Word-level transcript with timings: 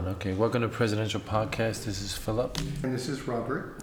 On. 0.00 0.08
Okay, 0.08 0.32
welcome 0.32 0.62
to 0.62 0.68
Presidential 0.68 1.20
Podcast. 1.20 1.84
This 1.84 2.00
is 2.00 2.14
Philip, 2.16 2.56
And 2.82 2.94
this 2.94 3.06
is 3.06 3.28
Robert. 3.28 3.82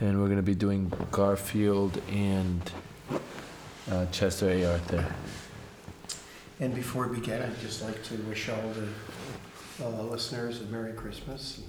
and 0.00 0.18
we're 0.18 0.28
going 0.28 0.38
to 0.38 0.42
be 0.42 0.54
doing 0.54 0.90
Garfield 1.10 2.00
and 2.10 2.72
uh, 3.90 4.06
Chester 4.06 4.48
A. 4.48 4.64
Arthur. 4.64 5.14
And 6.58 6.74
before 6.74 7.08
we 7.08 7.18
begin, 7.20 7.42
I'd 7.42 7.60
just 7.60 7.82
like 7.82 8.02
to 8.04 8.14
wish 8.22 8.48
all 8.48 8.72
the 9.78 9.84
uh, 9.84 10.02
listeners 10.04 10.62
a 10.62 10.64
Merry 10.64 10.94
Christmas 10.94 11.58
and 11.58 11.66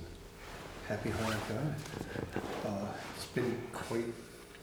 Happy 0.88 1.10
Hanukkah. 1.10 1.74
Uh, 2.66 2.86
it's 3.18 3.26
been 3.26 3.58
quite 3.74 4.06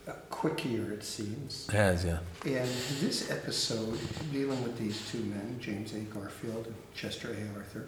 a 0.07 0.13
quick 0.31 0.65
year, 0.65 0.93
it 0.93 1.05
seems. 1.05 1.69
It 1.69 1.75
has, 1.75 2.07
yeah. 2.07 2.21
And 2.47 2.71
this 3.03 3.31
episode, 3.31 3.99
dealing 4.33 4.63
with 4.63 4.79
these 4.79 5.07
two 5.11 5.19
men, 5.19 5.59
James 5.61 5.93
A. 5.93 5.99
Garfield 5.99 6.69
and 6.69 6.75
Chester 6.95 7.29
A. 7.29 7.59
Arthur, 7.59 7.87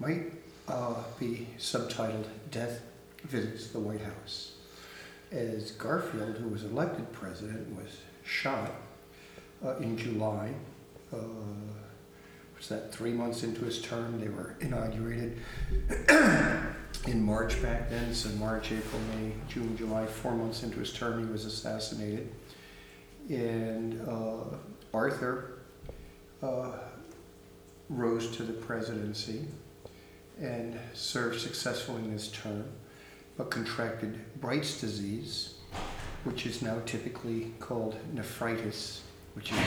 might 0.00 0.43
uh, 0.68 0.94
be 1.18 1.48
subtitled 1.58 2.26
Death 2.50 2.82
Visits 3.24 3.68
the 3.68 3.80
White 3.80 4.00
House. 4.00 4.52
As 5.30 5.72
Garfield, 5.72 6.36
who 6.36 6.48
was 6.48 6.64
elected 6.64 7.12
president, 7.12 7.74
was 7.76 7.98
shot 8.22 8.70
uh, 9.64 9.76
in 9.76 9.96
July. 9.96 10.52
Uh, 11.12 11.18
was 12.56 12.68
that 12.68 12.92
three 12.92 13.12
months 13.12 13.42
into 13.42 13.64
his 13.64 13.80
term? 13.82 14.20
They 14.20 14.28
were 14.28 14.56
inaugurated 14.60 15.38
in 17.06 17.22
March 17.22 17.60
back 17.60 17.90
then, 17.90 18.14
so 18.14 18.28
March, 18.30 18.72
April, 18.72 19.00
May, 19.14 19.32
June, 19.48 19.76
July, 19.76 20.06
four 20.06 20.32
months 20.32 20.62
into 20.62 20.78
his 20.78 20.92
term, 20.92 21.26
he 21.26 21.30
was 21.30 21.44
assassinated. 21.44 22.30
And 23.28 24.00
uh, 24.08 24.56
Arthur 24.92 25.58
uh, 26.42 26.72
rose 27.88 28.34
to 28.36 28.42
the 28.44 28.52
presidency 28.52 29.46
and 30.40 30.78
served 30.92 31.40
successfully 31.40 32.02
in 32.02 32.10
his 32.10 32.28
term, 32.28 32.64
but 33.36 33.50
contracted 33.50 34.18
Bright's 34.40 34.80
disease, 34.80 35.54
which 36.24 36.46
is 36.46 36.62
now 36.62 36.80
typically 36.86 37.52
called 37.60 37.96
nephritis, 38.12 39.02
which 39.34 39.52
is 39.52 39.58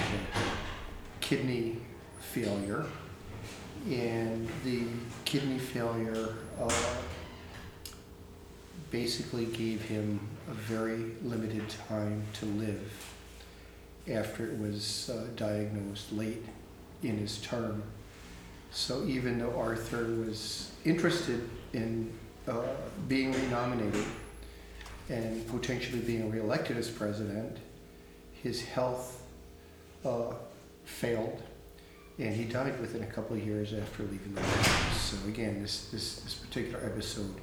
kidney 1.22 1.78
failure. 2.20 2.86
And 3.90 4.50
the 4.64 4.84
kidney 5.26 5.60
failure 5.60 6.36
uh, 6.60 6.74
basically 8.92 9.46
gave 9.46 9.82
him 9.82 10.20
a 10.50 10.54
very 10.54 11.12
limited 11.24 11.64
time 11.88 12.24
to 12.34 12.46
live 12.46 13.14
after 14.10 14.46
it 14.46 14.58
was 14.60 15.10
uh, 15.10 15.28
diagnosed 15.36 16.12
late 16.14 16.46
in 17.04 17.18
his 17.18 17.40
term. 17.40 17.84
So 18.78 19.04
even 19.06 19.40
though 19.40 19.58
Arthur 19.58 20.06
was 20.06 20.70
interested 20.86 21.50
in 21.74 22.14
uh, 22.48 22.62
being 23.08 23.32
renominated 23.32 24.06
and 25.10 25.46
potentially 25.48 26.00
being 26.00 26.30
reelected 26.30 26.78
as 26.78 26.88
president, 26.88 27.58
his 28.44 28.64
health 28.64 29.24
uh, 30.06 30.32
failed, 30.86 31.42
and 32.20 32.36
he 32.36 32.44
died 32.44 32.80
within 32.80 33.02
a 33.02 33.08
couple 33.08 33.36
of 33.36 33.44
years 33.44 33.74
after 33.74 34.04
leaving 34.04 34.36
the 34.36 34.42
White 34.42 34.68
House. 34.68 35.02
So 35.02 35.28
again, 35.28 35.64
this, 35.64 35.88
this, 35.88 36.20
this 36.20 36.36
particular 36.36 36.80
episode 36.86 37.34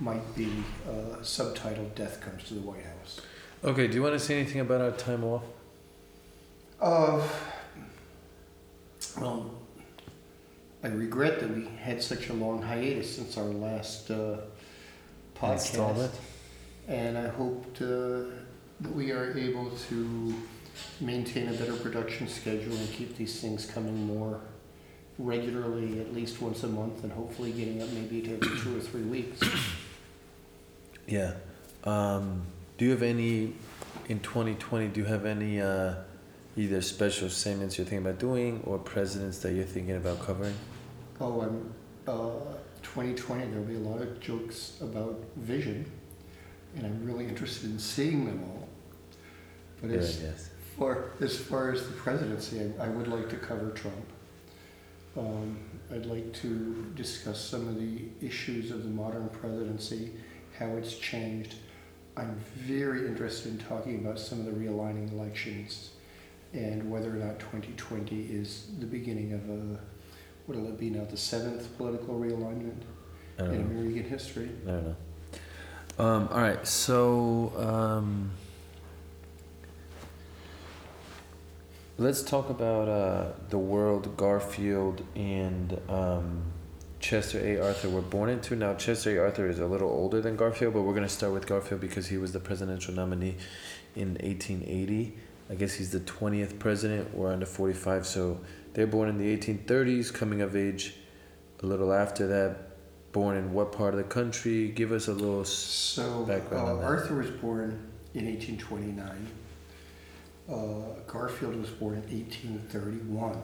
might 0.00 0.34
be 0.34 0.50
uh, 0.88 1.16
subtitled 1.18 1.94
"Death 1.94 2.22
Comes 2.22 2.44
to 2.44 2.54
the 2.54 2.62
White 2.62 2.86
House." 2.86 3.20
Okay, 3.62 3.86
do 3.86 3.96
you 3.96 4.02
want 4.02 4.14
to 4.14 4.18
say 4.18 4.40
anything 4.40 4.62
about 4.62 4.80
our 4.80 4.92
time 4.92 5.24
off? 5.24 5.42
Uh, 6.80 7.22
well, 9.20 9.59
I 10.82 10.88
regret 10.88 11.40
that 11.40 11.54
we 11.54 11.66
had 11.82 12.02
such 12.02 12.30
a 12.30 12.32
long 12.32 12.62
hiatus 12.62 13.16
since 13.16 13.36
our 13.36 13.44
last 13.44 14.10
uh, 14.10 14.38
podcast, 15.34 15.52
Installment? 15.52 16.12
and 16.88 17.18
I 17.18 17.28
hope 17.28 17.66
uh, 17.80 18.30
that 18.80 18.94
we 18.94 19.12
are 19.12 19.36
able 19.36 19.70
to 19.88 20.34
maintain 21.00 21.48
a 21.48 21.52
better 21.52 21.74
production 21.74 22.28
schedule 22.28 22.74
and 22.74 22.90
keep 22.92 23.16
these 23.16 23.40
things 23.40 23.66
coming 23.66 24.06
more 24.06 24.40
regularly, 25.18 26.00
at 26.00 26.14
least 26.14 26.40
once 26.40 26.62
a 26.62 26.68
month, 26.68 27.04
and 27.04 27.12
hopefully 27.12 27.52
getting 27.52 27.82
up 27.82 27.90
maybe 27.90 28.22
to 28.22 28.34
every 28.34 28.58
two 28.60 28.78
or 28.78 28.80
three 28.80 29.02
weeks. 29.02 29.40
Yeah. 31.06 31.34
Um, 31.84 32.46
do 32.78 32.86
you 32.86 32.92
have 32.92 33.02
any, 33.02 33.52
in 34.08 34.20
2020, 34.20 34.88
do 34.88 35.00
you 35.00 35.06
have 35.06 35.26
any 35.26 35.60
uh, 35.60 35.94
either 36.56 36.80
special 36.82 37.28
segments 37.28 37.78
you're 37.78 37.84
thinking 37.84 38.06
about 38.06 38.18
doing 38.18 38.62
or 38.64 38.78
presidents 38.78 39.38
that 39.38 39.52
you're 39.52 39.64
thinking 39.64 39.96
about 39.96 40.20
covering? 40.20 40.54
Oh, 41.20 41.40
I'm 41.40 41.74
uh, 42.08 42.56
2020. 42.82 43.46
There'll 43.46 43.64
be 43.64 43.76
a 43.76 43.78
lot 43.78 44.00
of 44.00 44.20
jokes 44.20 44.78
about 44.80 45.22
vision, 45.36 45.90
and 46.76 46.86
I'm 46.86 47.04
really 47.04 47.26
interested 47.26 47.70
in 47.70 47.78
seeing 47.78 48.24
them 48.24 48.42
all. 48.44 48.68
But 49.80 49.90
as 49.90 50.20
yes. 50.20 50.50
far 50.78 51.12
as 51.20 51.38
far 51.38 51.72
as 51.72 51.86
the 51.86 51.92
presidency, 51.92 52.60
I, 52.60 52.86
I 52.86 52.88
would 52.88 53.08
like 53.08 53.28
to 53.30 53.36
cover 53.36 53.70
Trump. 53.70 54.06
Um, 55.16 55.58
I'd 55.92 56.06
like 56.06 56.32
to 56.34 56.92
discuss 56.94 57.40
some 57.40 57.66
of 57.66 57.80
the 57.80 58.02
issues 58.24 58.70
of 58.70 58.84
the 58.84 58.90
modern 58.90 59.28
presidency, 59.28 60.12
how 60.58 60.68
it's 60.76 60.96
changed. 60.96 61.56
I'm 62.16 62.38
very 62.56 63.06
interested 63.06 63.52
in 63.52 63.58
talking 63.58 63.96
about 63.96 64.18
some 64.18 64.40
of 64.40 64.46
the 64.46 64.52
realigning 64.52 65.12
elections 65.12 65.90
and 66.52 66.90
whether 66.90 67.10
or 67.10 67.14
not 67.14 67.38
2020 67.38 68.22
is 68.22 68.66
the 68.78 68.86
beginning 68.86 69.32
of 69.32 69.48
a, 69.48 69.78
what'll 70.46 70.66
it 70.66 70.78
be 70.78 70.90
now, 70.90 71.04
the 71.04 71.16
seventh 71.16 71.76
political 71.76 72.18
realignment 72.18 72.82
in 73.38 73.46
know. 73.46 73.80
American 73.80 74.04
history. 74.04 74.50
I 74.66 74.70
don't 74.70 74.84
know. 74.84 74.96
Um, 75.98 76.28
all 76.32 76.40
right, 76.40 76.66
so 76.66 77.52
um, 77.56 78.30
let's 81.98 82.22
talk 82.22 82.48
about 82.48 82.88
uh, 82.88 83.32
the 83.50 83.58
world 83.58 84.16
Garfield 84.16 85.04
and 85.14 85.78
um, 85.88 86.42
Chester 87.00 87.38
A. 87.38 87.58
Arthur 87.58 87.90
were 87.90 88.00
born 88.00 88.30
into. 88.30 88.56
Now, 88.56 88.74
Chester 88.74 89.18
A. 89.18 89.24
Arthur 89.24 89.48
is 89.48 89.58
a 89.58 89.66
little 89.66 89.90
older 89.90 90.20
than 90.20 90.36
Garfield, 90.36 90.74
but 90.74 90.82
we're 90.82 90.94
going 90.94 91.06
to 91.06 91.08
start 91.08 91.32
with 91.32 91.46
Garfield 91.46 91.80
because 91.80 92.08
he 92.08 92.18
was 92.18 92.32
the 92.32 92.40
presidential 92.40 92.94
nominee 92.94 93.36
in 93.94 94.14
1880. 94.14 95.16
I 95.50 95.54
guess 95.54 95.72
he's 95.74 95.90
the 95.90 96.00
20th 96.00 96.58
president. 96.60 97.12
We're 97.12 97.32
under 97.32 97.44
45, 97.44 98.06
so 98.06 98.40
they're 98.72 98.86
born 98.86 99.08
in 99.08 99.18
the 99.18 99.36
1830s, 99.36 100.14
coming 100.14 100.42
of 100.42 100.54
age 100.54 100.94
a 101.62 101.66
little 101.66 101.92
after 101.92 102.26
that. 102.28 102.66
Born 103.12 103.36
in 103.36 103.52
what 103.52 103.72
part 103.72 103.92
of 103.92 103.98
the 103.98 104.04
country? 104.04 104.68
Give 104.68 104.92
us 104.92 105.08
a 105.08 105.12
little. 105.12 105.44
So 105.44 106.24
Background 106.24 106.68
uh, 106.68 106.72
on 106.74 106.80
that. 106.80 106.86
Arthur 106.86 107.16
was 107.16 107.30
born 107.30 107.90
in 108.14 108.26
1829. 108.26 109.26
Uh, 110.48 111.00
Garfield 111.08 111.56
was 111.56 111.70
born 111.70 111.94
in 111.94 112.02
1831. 112.02 113.42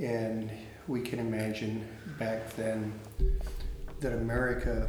And 0.00 0.50
we 0.88 1.02
can 1.02 1.18
imagine 1.18 1.86
back 2.18 2.56
then 2.56 2.98
that 4.00 4.14
America 4.14 4.88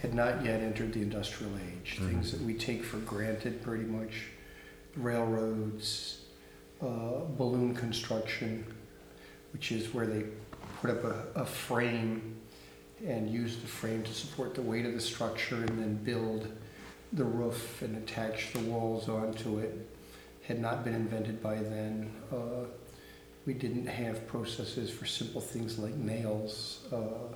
had 0.00 0.14
not 0.14 0.42
yet 0.42 0.62
entered 0.62 0.94
the 0.94 1.02
industrial 1.02 1.52
age. 1.58 1.98
Mhm. 2.00 2.08
Things 2.08 2.32
that 2.32 2.40
we 2.40 2.54
take 2.54 2.82
for 2.82 2.96
granted 2.98 3.62
pretty 3.62 3.84
much 3.84 4.28
railroads, 4.96 6.22
uh, 6.82 7.20
balloon 7.36 7.74
construction, 7.74 8.64
which 9.52 9.72
is 9.72 9.92
where 9.92 10.06
they 10.06 10.24
put 10.80 10.90
up 10.90 11.04
a, 11.04 11.40
a 11.40 11.44
frame 11.44 12.36
and 13.06 13.30
use 13.30 13.56
the 13.56 13.66
frame 13.66 14.02
to 14.02 14.12
support 14.12 14.54
the 14.54 14.62
weight 14.62 14.86
of 14.86 14.94
the 14.94 15.00
structure 15.00 15.56
and 15.56 15.78
then 15.78 15.94
build 15.96 16.48
the 17.12 17.24
roof 17.24 17.82
and 17.82 17.96
attach 17.96 18.52
the 18.52 18.60
walls 18.60 19.08
onto 19.08 19.58
it 19.58 19.86
had 20.46 20.60
not 20.60 20.84
been 20.84 20.94
invented 20.94 21.42
by 21.42 21.56
then. 21.56 22.10
Uh, 22.32 22.66
we 23.46 23.54
didn't 23.54 23.86
have 23.86 24.26
processes 24.26 24.90
for 24.90 25.04
simple 25.04 25.40
things 25.40 25.78
like 25.78 25.94
nails. 25.94 26.84
Uh, 26.92 27.34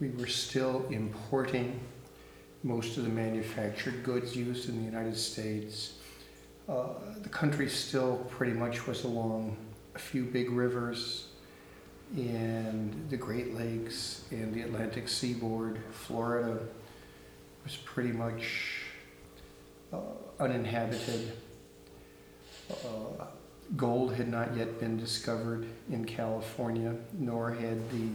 we 0.00 0.10
were 0.10 0.26
still 0.26 0.86
importing 0.90 1.78
most 2.62 2.96
of 2.96 3.04
the 3.04 3.10
manufactured 3.10 4.02
goods 4.02 4.36
used 4.36 4.68
in 4.68 4.78
the 4.78 4.84
United 4.84 5.16
States. 5.16 5.94
Uh, 6.70 6.86
the 7.22 7.28
country 7.28 7.68
still 7.68 8.18
pretty 8.30 8.52
much 8.52 8.86
was 8.86 9.02
along 9.02 9.56
a 9.96 9.98
few 9.98 10.24
big 10.24 10.48
rivers 10.50 11.26
and 12.14 13.08
the 13.10 13.16
Great 13.16 13.56
Lakes 13.56 14.22
and 14.30 14.54
the 14.54 14.62
Atlantic 14.62 15.08
seaboard. 15.08 15.80
Florida 15.90 16.60
was 17.64 17.74
pretty 17.76 18.12
much 18.12 18.82
uh, 19.92 19.96
uninhabited. 20.38 21.32
Uh, 22.70 23.24
gold 23.76 24.14
had 24.14 24.28
not 24.28 24.56
yet 24.56 24.78
been 24.78 24.96
discovered 24.96 25.66
in 25.90 26.04
California, 26.04 26.94
nor 27.18 27.50
had 27.50 27.90
the 27.90 28.08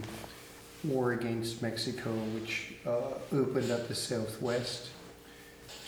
war 0.86 1.12
against 1.12 1.62
Mexico, 1.62 2.12
which 2.34 2.76
uh, 2.86 3.02
opened 3.34 3.70
up 3.70 3.90
the 3.90 3.96
Southwest 3.96 4.92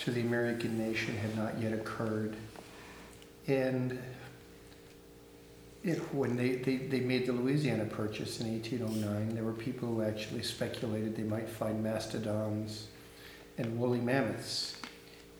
to 0.00 0.10
the 0.10 0.20
American 0.20 0.76
nation, 0.76 1.16
had 1.16 1.34
not 1.34 1.58
yet 1.58 1.72
occurred. 1.72 2.36
And 3.48 3.98
it, 5.82 5.96
when 6.14 6.36
they, 6.36 6.56
they, 6.56 6.76
they 6.76 7.00
made 7.00 7.26
the 7.26 7.32
Louisiana 7.32 7.86
Purchase 7.86 8.40
in 8.40 8.52
1809, 8.52 9.34
there 9.34 9.44
were 9.44 9.52
people 9.52 9.88
who 9.88 10.02
actually 10.02 10.42
speculated 10.42 11.16
they 11.16 11.22
might 11.22 11.48
find 11.48 11.82
mastodons 11.82 12.88
and 13.56 13.78
woolly 13.78 14.00
mammoths 14.00 14.76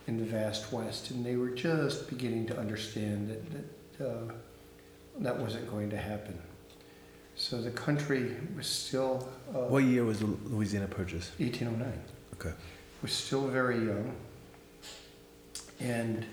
in 0.06 0.16
the 0.16 0.24
vast 0.24 0.72
West, 0.72 1.10
and 1.10 1.24
they 1.24 1.36
were 1.36 1.50
just 1.50 2.08
beginning 2.08 2.46
to 2.46 2.58
understand 2.58 3.28
that 3.28 3.98
that, 3.98 4.08
uh, 4.08 4.32
that 5.20 5.38
wasn't 5.38 5.68
going 5.70 5.90
to 5.90 5.98
happen. 5.98 6.38
So 7.36 7.60
the 7.60 7.70
country 7.70 8.34
was 8.56 8.66
still 8.66 9.28
uh, 9.50 9.58
What 9.68 9.84
year 9.84 10.04
was 10.04 10.20
the 10.20 10.26
Louisiana 10.46 10.86
Purchase? 10.88 11.30
1809 11.38 11.92
Okay. 12.34 12.54
was 13.02 13.12
still 13.12 13.46
very 13.48 13.76
young, 13.76 14.14
and 15.78 16.24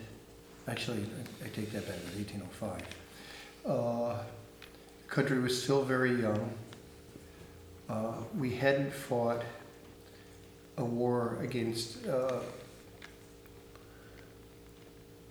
actually, 0.67 0.99
I, 0.99 1.45
I 1.45 1.49
take 1.49 1.71
that 1.71 1.87
back. 1.87 1.97
It 1.97 2.05
was 2.05 2.15
1805. 2.15 2.81
Uh, 3.65 4.17
the 5.07 5.13
country 5.13 5.39
was 5.39 5.61
still 5.61 5.83
very 5.83 6.21
young. 6.21 6.49
Uh, 7.89 8.13
we 8.37 8.51
hadn't 8.51 8.91
fought 8.91 9.43
a 10.77 10.83
war 10.83 11.37
against 11.41 12.05
uh, 12.07 12.39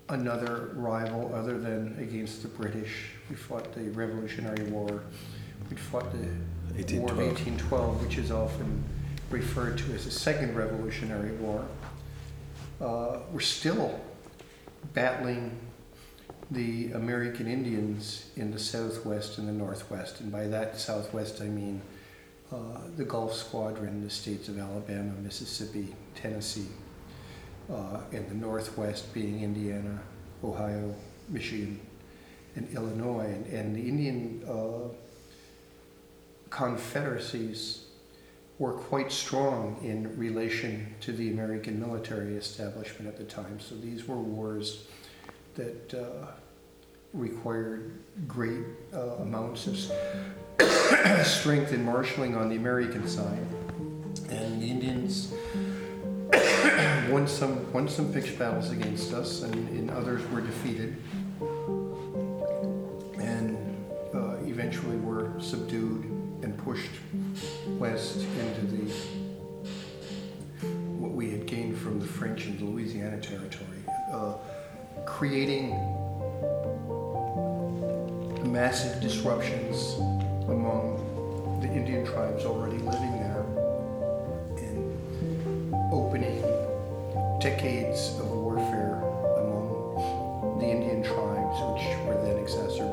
another 0.08 0.70
rival 0.74 1.32
other 1.34 1.58
than 1.58 1.96
against 2.00 2.42
the 2.42 2.48
British. 2.48 3.10
We 3.28 3.36
fought 3.36 3.72
the 3.74 3.90
Revolutionary 3.90 4.64
War. 4.64 5.02
We 5.70 5.76
fought 5.76 6.12
the 6.12 6.28
War 6.98 7.10
of 7.10 7.18
1812. 7.18 7.18
1812, 7.18 8.02
which 8.06 8.18
is 8.18 8.30
often 8.30 8.84
referred 9.30 9.78
to 9.78 9.92
as 9.92 10.04
the 10.04 10.10
Second 10.10 10.54
Revolutionary 10.54 11.32
War. 11.32 11.64
Uh, 12.80 13.18
we're 13.32 13.40
still 13.40 14.00
battling 14.92 15.58
the 16.50 16.92
American 16.92 17.48
Indians 17.48 18.30
in 18.36 18.50
the 18.50 18.58
Southwest 18.58 19.38
and 19.38 19.48
the 19.48 19.52
Northwest. 19.52 20.20
And 20.20 20.30
by 20.30 20.46
that 20.48 20.78
Southwest, 20.78 21.40
I 21.40 21.44
mean 21.46 21.80
uh, 22.52 22.56
the 22.96 23.04
Gulf 23.04 23.34
Squadron, 23.34 24.02
the 24.02 24.10
states 24.10 24.48
of 24.48 24.58
Alabama, 24.58 25.12
Mississippi, 25.22 25.94
Tennessee, 26.14 26.68
uh, 27.72 28.00
and 28.12 28.28
the 28.28 28.34
Northwest 28.34 29.12
being 29.14 29.42
Indiana, 29.42 30.00
Ohio, 30.42 30.94
Michigan, 31.28 31.80
and 32.56 32.68
Illinois. 32.74 33.24
And, 33.24 33.46
and 33.46 33.76
the 33.76 33.88
Indian 33.88 34.44
uh, 34.46 34.92
confederacies 36.50 37.83
were 38.58 38.72
quite 38.72 39.10
strong 39.10 39.78
in 39.82 40.16
relation 40.16 40.94
to 41.00 41.12
the 41.12 41.30
American 41.30 41.80
military 41.80 42.36
establishment 42.36 43.08
at 43.08 43.16
the 43.16 43.24
time. 43.24 43.58
So 43.58 43.74
these 43.74 44.06
were 44.06 44.16
wars 44.16 44.86
that 45.56 45.94
uh, 45.94 46.26
required 47.12 47.98
great 48.28 48.64
uh, 48.92 49.16
amounts 49.18 49.66
of 49.66 49.76
strength 51.26 51.72
and 51.72 51.84
marshaling 51.84 52.36
on 52.36 52.48
the 52.48 52.56
American 52.56 53.08
side. 53.08 53.46
And 54.30 54.62
the 54.62 54.70
Indians 54.70 55.32
won 57.10 57.26
some 57.26 57.72
won 57.72 57.88
some 57.88 58.12
pitched 58.12 58.38
battles 58.38 58.70
against 58.70 59.12
us, 59.12 59.42
and, 59.42 59.68
and 59.68 59.90
others 59.90 60.28
were 60.30 60.40
defeated, 60.40 60.96
and 63.18 63.56
uh, 64.14 64.36
eventually 64.46 64.96
were 64.96 65.32
subdued 65.40 66.04
and 66.42 66.56
pushed 66.58 66.90
west 67.78 68.16
into 68.16 68.66
the 68.66 68.92
what 70.98 71.12
we 71.12 71.30
had 71.30 71.46
gained 71.46 71.76
from 71.76 71.98
the 72.00 72.06
French 72.06 72.46
in 72.46 72.56
the 72.56 72.64
Louisiana 72.64 73.20
territory, 73.20 73.82
uh, 74.12 74.34
creating 75.04 75.70
massive 78.50 79.00
disruptions 79.02 79.94
among 80.48 81.60
the 81.60 81.68
Indian 81.68 82.06
tribes 82.06 82.44
already 82.44 82.78
living 82.78 83.12
there, 83.20 83.44
and 84.58 85.74
opening 85.92 86.40
decades 87.40 88.18
of 88.20 88.30
warfare 88.30 89.02
among 89.38 90.58
the 90.60 90.66
Indian 90.66 91.02
tribes, 91.02 91.56
which 91.72 91.84
were 92.06 92.22
then 92.24 92.38
exacerbated 92.38 92.83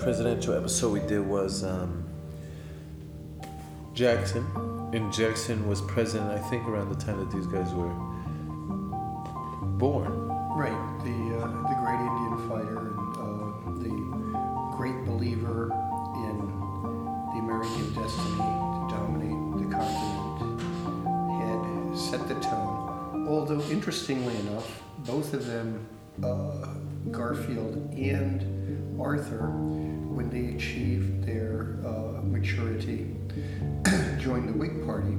presidential 0.00 0.54
episode 0.54 0.92
we 0.92 1.00
did 1.00 1.20
was 1.20 1.62
um, 1.62 2.04
Jackson, 3.92 4.46
and 4.94 5.12
Jackson 5.12 5.68
was 5.68 5.82
president. 5.82 6.30
I 6.30 6.38
think 6.48 6.66
around 6.66 6.88
the 6.88 6.96
time 6.96 7.18
that 7.18 7.30
these 7.30 7.46
guys 7.46 7.72
were 7.74 7.92
born. 9.78 10.28
Right, 10.56 10.72
the 11.04 11.36
uh, 11.36 11.46
the 11.68 11.76
great 11.84 12.00
Indian 12.00 12.48
fighter 12.48 12.78
and 12.78 13.16
uh, 13.16 13.72
the 13.82 13.94
great 14.76 15.04
believer 15.04 15.70
in 16.28 16.38
the 17.32 17.38
American 17.38 17.92
destiny 17.94 18.36
to 18.36 18.86
dominate 18.90 19.40
the 19.60 19.76
continent 19.76 20.60
had 21.40 21.60
set 21.98 22.26
the 22.26 22.40
tone. 22.40 23.26
Although 23.28 23.62
interestingly 23.70 24.36
enough, 24.38 24.82
both 25.00 25.34
of 25.34 25.46
them, 25.46 25.86
uh, 26.22 26.68
Garfield 27.10 27.76
and 27.76 27.98
Arthur, 29.00 29.50
when 29.50 30.28
they 30.30 30.54
achieved 30.54 31.24
their 31.24 31.78
uh, 31.84 32.20
maturity, 32.22 33.16
joined 34.18 34.48
the 34.48 34.52
Whig 34.52 34.84
Party, 34.84 35.16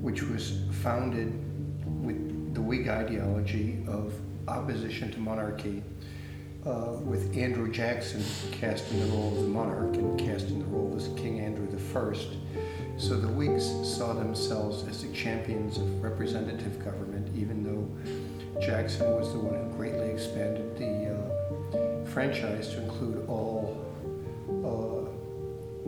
which 0.00 0.22
was 0.22 0.62
founded 0.82 1.32
with 2.04 2.54
the 2.54 2.62
Whig 2.62 2.88
ideology 2.88 3.84
of 3.86 4.14
opposition 4.48 5.10
to 5.12 5.18
monarchy, 5.18 5.82
uh, 6.66 6.98
with 7.02 7.36
Andrew 7.36 7.70
Jackson 7.70 8.24
cast 8.52 8.90
in 8.92 9.00
the 9.00 9.06
role 9.06 9.36
of 9.36 9.42
the 9.42 9.48
monarch 9.48 9.94
and 9.96 10.18
cast 10.18 10.48
in 10.48 10.60
the 10.60 10.64
role 10.66 10.94
as 10.96 11.08
King 11.20 11.40
Andrew 11.40 11.66
I. 11.68 12.14
So 12.98 13.18
the 13.18 13.28
Whigs 13.28 13.66
saw 13.88 14.12
themselves 14.12 14.86
as 14.86 15.02
the 15.02 15.12
champions 15.12 15.78
of 15.78 16.02
representative 16.02 16.84
government, 16.84 17.36
even 17.36 17.64
though 17.64 18.60
Jackson 18.60 19.10
was 19.12 19.32
the 19.32 19.38
one 19.38 19.54
who 19.54 19.76
greatly 19.76 20.10
expanded 20.10 20.76
the 20.76 20.86
franchise 22.12 22.68
to 22.68 22.82
include 22.82 23.26
all 23.26 23.86
uh, 24.48 25.08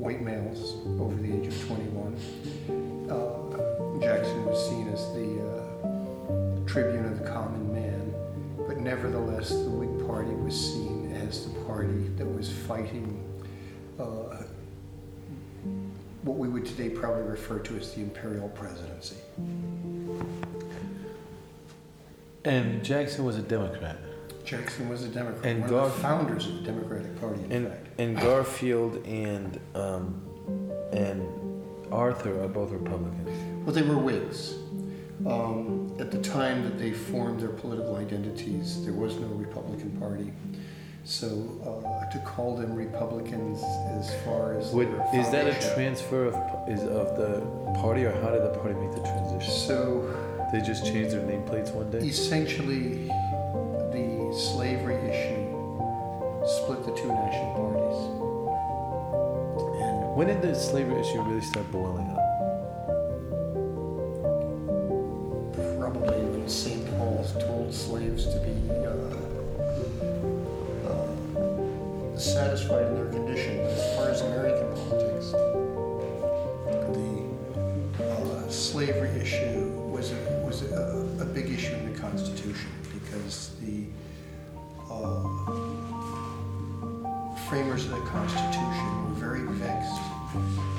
white 0.00 0.23
males 0.23 0.75
over 0.99 1.14
the 1.21 1.38
age 1.38 1.47
of 1.47 1.66
21. 1.66 2.16
Uh, 3.11 4.00
Jackson 4.00 4.47
was 4.47 4.69
seen 4.69 4.88
as 4.88 5.12
the 5.12 5.28
uh, 5.45 6.66
tribune 6.66 7.04
of 7.04 7.19
the 7.19 7.26
common 7.28 7.73
man, 7.73 8.14
but 8.66 8.78
nevertheless, 8.78 9.50
the 9.50 9.69
Whig 9.69 10.07
Party 10.07 10.31
was 10.31 10.59
seen 10.59 11.12
as 11.12 11.47
the 11.47 11.61
party 11.64 12.09
that 12.16 12.26
was 12.26 12.50
fighting 12.50 13.23
uh, 13.99 14.43
what 16.23 16.38
we 16.38 16.49
would 16.49 16.64
today 16.64 16.88
probably 16.88 17.23
refer 17.23 17.59
to 17.59 17.76
as 17.76 17.93
the 17.93 18.00
imperial 18.00 18.49
presidency. 18.49 19.16
And 22.47 22.83
Jackson 22.83 23.26
was 23.26 23.37
a 23.37 23.43
Democrat. 23.43 23.99
Jackson 24.44 24.88
was 24.88 25.02
a 25.04 25.08
Democrat, 25.08 25.44
And 25.46 25.60
one 25.62 25.70
Gar- 25.70 25.86
of 25.86 25.94
the 25.94 26.00
founders 26.00 26.46
of 26.46 26.54
the 26.56 26.60
Democratic 26.62 27.18
Party, 27.20 27.42
in 27.44 27.52
And 27.52 27.68
fact. 27.68 27.86
and 28.00 28.16
Garfield 28.20 29.04
and 29.06 29.58
um, 29.74 30.20
and 30.92 31.22
Arthur 31.92 32.42
are 32.42 32.48
both 32.48 32.70
Republicans. 32.70 33.28
Well, 33.64 33.74
they 33.74 33.82
were 33.82 33.98
Whigs. 33.98 34.54
Um, 35.26 35.94
at 36.00 36.10
the 36.10 36.20
time 36.20 36.64
that 36.64 36.76
they 36.78 36.90
formed 36.92 37.40
their 37.40 37.48
political 37.50 37.96
identities, 37.96 38.84
there 38.84 38.92
was 38.92 39.16
no 39.16 39.28
Republican 39.28 39.92
Party. 39.92 40.32
So 41.04 41.26
uh, 41.62 42.10
to 42.10 42.18
call 42.20 42.56
them 42.56 42.74
Republicans 42.74 43.62
as 43.98 44.12
far 44.24 44.54
as 44.58 44.70
Would, 44.72 44.88
is 45.14 45.30
that 45.30 45.46
a 45.46 45.74
transfer 45.74 46.26
of 46.26 46.34
is 46.68 46.80
of 46.82 47.16
the 47.16 47.40
party, 47.80 48.04
or 48.04 48.12
how 48.22 48.30
did 48.30 48.42
the 48.42 48.58
party 48.58 48.74
make 48.74 48.92
the 48.94 49.00
transition? 49.02 49.52
So 49.52 50.14
They 50.52 50.60
just 50.60 50.84
changed 50.84 51.12
their 51.12 51.20
nameplates 51.22 51.72
one 51.74 51.90
day. 51.90 51.98
essentially, 51.98 53.10
slavery 54.35 54.97
issue 54.97 55.45
split 56.45 56.85
the 56.85 56.93
two 56.93 57.09
national 57.09 57.55
parties. 57.55 57.99
And 59.81 60.17
When 60.17 60.26
did 60.26 60.43
the 60.43 60.55
slavery 60.55 61.00
issue 61.00 61.23
really 61.23 61.41
start 61.41 61.71
boiling 61.71 62.11
up? 62.11 62.19
probably 65.79 66.25
when 66.25 66.49
St. 66.49 66.85
Paul 66.97 67.25
told 67.41 67.73
slaves 67.73 68.25
to 68.26 68.38
be 68.41 68.71
uh, 68.71 68.91
uh, 70.88 72.19
satisfied 72.19 72.87
in 72.87 72.95
their 72.97 73.07
condition. 73.07 73.59
But 73.59 73.71
as 73.71 73.97
far 73.97 74.09
as 74.11 74.21
American 74.23 74.67
politics, 74.75 75.31
the 77.99 78.05
uh, 78.05 78.49
slavery 78.49 79.11
issue 79.21 79.71
was 79.91 80.11
a, 80.12 80.17
was 80.45 80.62
a, 80.62 81.07
a 81.21 81.25
big 81.25 81.50
issue 81.50 81.75
in 81.75 81.93
the 81.93 81.99
Constitution 82.00 82.71
because 82.93 83.50
the 83.62 83.87
framers 87.48 87.84
of 87.84 87.90
the 87.90 88.00
Constitution 88.00 89.04
were 89.04 89.20
very 89.20 89.42
vexed 89.58 90.00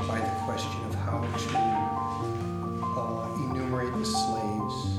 by 0.08 0.20
the 0.20 0.36
question 0.46 0.84
of 0.86 0.96
how 0.96 1.22
to 1.22 1.58
uh, 3.00 3.52
enumerate 3.52 3.94
the 3.94 4.06
slaves 4.06 4.98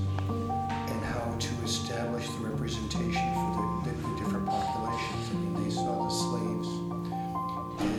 and 0.90 1.04
how 1.04 1.36
to 1.38 1.54
establish 1.64 2.28
the 2.28 2.46
representation 2.46 3.34
for 3.34 3.82
the, 3.84 3.90
the, 3.90 3.96
the 4.08 4.18
different 4.18 4.46
populations. 4.46 5.30
I 5.30 5.34
mean, 5.34 5.64
they 5.64 5.70
saw 5.70 6.04
the 6.04 6.14
slaves 6.14 6.68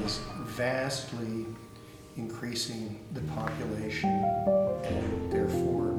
as 0.05 0.19
vastly 0.45 1.45
increasing 2.15 3.03
the 3.13 3.21
population 3.33 4.09
and 4.09 5.31
therefore 5.31 5.93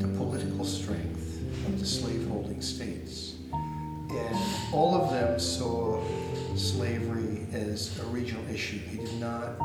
the 0.00 0.08
political 0.18 0.64
strength 0.64 1.40
of 1.66 1.78
the 1.78 1.86
slaveholding 1.86 2.60
states. 2.60 3.36
And 3.52 4.36
all 4.72 4.94
of 4.94 5.10
them 5.10 5.38
saw 5.38 6.02
slavery 6.58 7.46
as 7.52 7.98
a 8.00 8.04
regional 8.06 8.46
issue. 8.52 8.78
He 8.78 8.98
did 8.98 9.20
not 9.20 9.56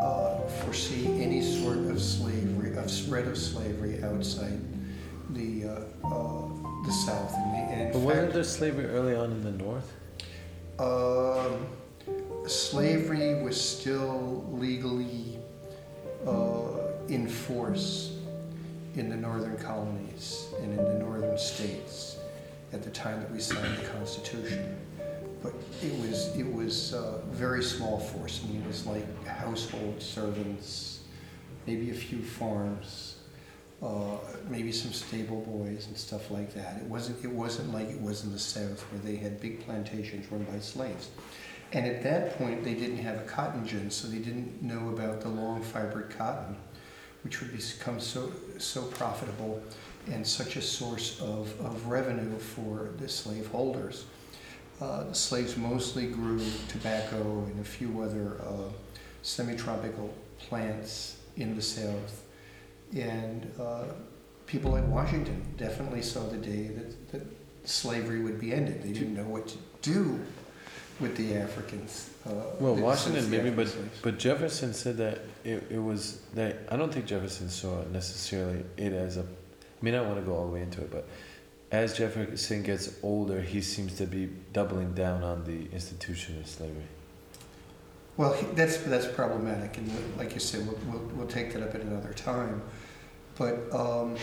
uh, 0.00 0.40
foresee 0.62 1.06
any 1.22 1.42
sort 1.42 1.78
of 1.78 2.00
slavery, 2.00 2.76
of 2.76 2.90
spread 2.90 3.26
of 3.26 3.38
slavery 3.38 4.02
outside 4.02 4.60
the 5.30 5.64
uh, 5.64 6.06
uh, 6.06 6.48
the 6.84 6.92
South. 6.92 7.32
And, 7.34 7.52
the, 7.52 7.58
and 7.72 7.92
But 7.92 8.00
wasn't 8.00 8.22
fact, 8.24 8.34
there 8.34 8.44
slavery 8.44 8.86
early 8.86 9.14
on 9.14 9.30
in 9.32 9.42
the 9.42 9.52
North? 9.52 9.92
um, 10.78 11.66
slavery 12.48 13.42
was 13.42 13.58
still 13.60 14.44
legally 14.52 15.38
uh, 16.26 17.06
in 17.08 17.28
force 17.28 18.16
in 18.96 19.08
the 19.08 19.16
northern 19.16 19.56
colonies 19.58 20.48
and 20.60 20.78
in 20.78 20.84
the 20.84 20.94
northern 20.98 21.38
states 21.38 22.16
at 22.72 22.82
the 22.82 22.90
time 22.90 23.20
that 23.20 23.30
we 23.30 23.38
signed 23.40 23.76
the 23.78 23.86
Constitution. 23.88 24.76
But 25.44 25.52
it 25.82 25.92
was 26.00 26.34
it 26.34 26.50
was 26.50 26.94
uh, 26.94 27.20
very 27.30 27.62
small 27.62 28.00
force. 28.00 28.40
I 28.42 28.48
mean, 28.48 28.62
it 28.62 28.66
was 28.66 28.86
like 28.86 29.26
household 29.26 30.00
servants, 30.00 31.00
maybe 31.66 31.90
a 31.90 31.94
few 31.94 32.22
farms, 32.22 33.16
uh, 33.82 34.16
maybe 34.48 34.72
some 34.72 34.94
stable 34.94 35.42
boys 35.42 35.86
and 35.86 35.96
stuff 35.98 36.30
like 36.30 36.54
that. 36.54 36.78
It 36.78 36.84
wasn't 36.84 37.22
it 37.22 37.30
wasn't 37.30 37.74
like 37.74 37.90
it 37.90 38.00
was 38.00 38.24
in 38.24 38.32
the 38.32 38.38
South 38.38 38.80
where 38.90 39.02
they 39.02 39.16
had 39.16 39.38
big 39.38 39.60
plantations 39.66 40.32
run 40.32 40.44
by 40.44 40.60
slaves. 40.60 41.10
And 41.72 41.86
at 41.86 42.02
that 42.04 42.38
point, 42.38 42.64
they 42.64 42.74
didn't 42.74 42.98
have 42.98 43.16
a 43.16 43.24
cotton 43.24 43.66
gin, 43.66 43.90
so 43.90 44.08
they 44.08 44.20
didn't 44.20 44.62
know 44.62 44.88
about 44.88 45.20
the 45.20 45.28
long 45.28 45.60
fibered 45.60 46.08
cotton, 46.16 46.56
which 47.22 47.42
would 47.42 47.52
become 47.52 48.00
so 48.00 48.32
so 48.56 48.82
profitable 48.84 49.62
and 50.10 50.26
such 50.26 50.56
a 50.56 50.62
source 50.62 51.20
of, 51.20 51.58
of 51.60 51.86
revenue 51.86 52.38
for 52.38 52.90
the 52.98 53.08
slaveholders. 53.08 54.06
Uh, 54.80 55.12
slaves 55.12 55.56
mostly 55.56 56.06
grew 56.06 56.40
tobacco 56.68 57.44
and 57.44 57.60
a 57.60 57.64
few 57.64 58.02
other 58.02 58.40
uh, 58.42 58.68
semi-tropical 59.22 60.12
plants 60.38 61.16
in 61.36 61.54
the 61.54 61.62
South. 61.62 62.24
And 62.94 63.50
uh, 63.60 63.84
people 64.46 64.72
like 64.72 64.86
Washington 64.88 65.42
definitely 65.56 66.02
saw 66.02 66.26
the 66.26 66.36
day 66.36 66.68
that, 66.68 67.12
that 67.12 67.22
slavery 67.64 68.20
would 68.20 68.40
be 68.40 68.52
ended. 68.52 68.82
They 68.82 68.92
didn't 68.92 69.14
know 69.14 69.24
what 69.24 69.48
to 69.48 69.56
do 69.82 70.20
with 71.00 71.16
the 71.16 71.36
Africans. 71.36 72.10
Uh, 72.26 72.30
Well, 72.60 72.76
Washington 72.76 73.30
maybe, 73.30 73.50
but 73.50 73.68
slaves. 73.68 73.98
but 74.02 74.18
Jefferson 74.18 74.72
said 74.74 74.96
that 74.98 75.20
it, 75.44 75.64
it 75.70 75.78
was 75.82 76.20
that 76.34 76.58
I 76.70 76.76
don't 76.76 76.92
think 76.92 77.06
Jefferson 77.06 77.48
saw 77.48 77.82
necessarily 77.92 78.64
it 78.76 78.92
as 78.92 79.16
a. 79.16 79.20
I 79.22 79.24
mean, 79.84 79.94
I 79.94 79.98
don't 79.98 80.08
want 80.08 80.20
to 80.20 80.26
go 80.26 80.36
all 80.36 80.46
the 80.46 80.52
way 80.52 80.62
into 80.62 80.80
it, 80.80 80.90
but 80.90 81.06
as 81.70 81.96
Jefferson 81.96 82.62
gets 82.62 82.94
older, 83.02 83.40
he 83.40 83.60
seems 83.60 83.94
to 83.94 84.06
be 84.06 84.30
doubling 84.52 84.92
down 84.94 85.22
on 85.22 85.44
the 85.44 85.70
institution 85.72 86.38
of 86.38 86.46
slavery. 86.46 86.86
Well, 88.16 88.32
he- 88.34 88.46
that's, 88.54 88.78
that's 88.78 89.06
problematic, 89.06 89.76
and 89.78 89.90
like 90.16 90.34
you 90.34 90.40
said, 90.40 90.66
we'll, 90.66 90.78
we'll, 90.86 91.08
we'll 91.14 91.26
take 91.26 91.52
that 91.54 91.62
up 91.62 91.74
at 91.74 91.80
another 91.80 92.12
time. 92.12 92.62
But 93.36 93.72
um, 93.74 94.16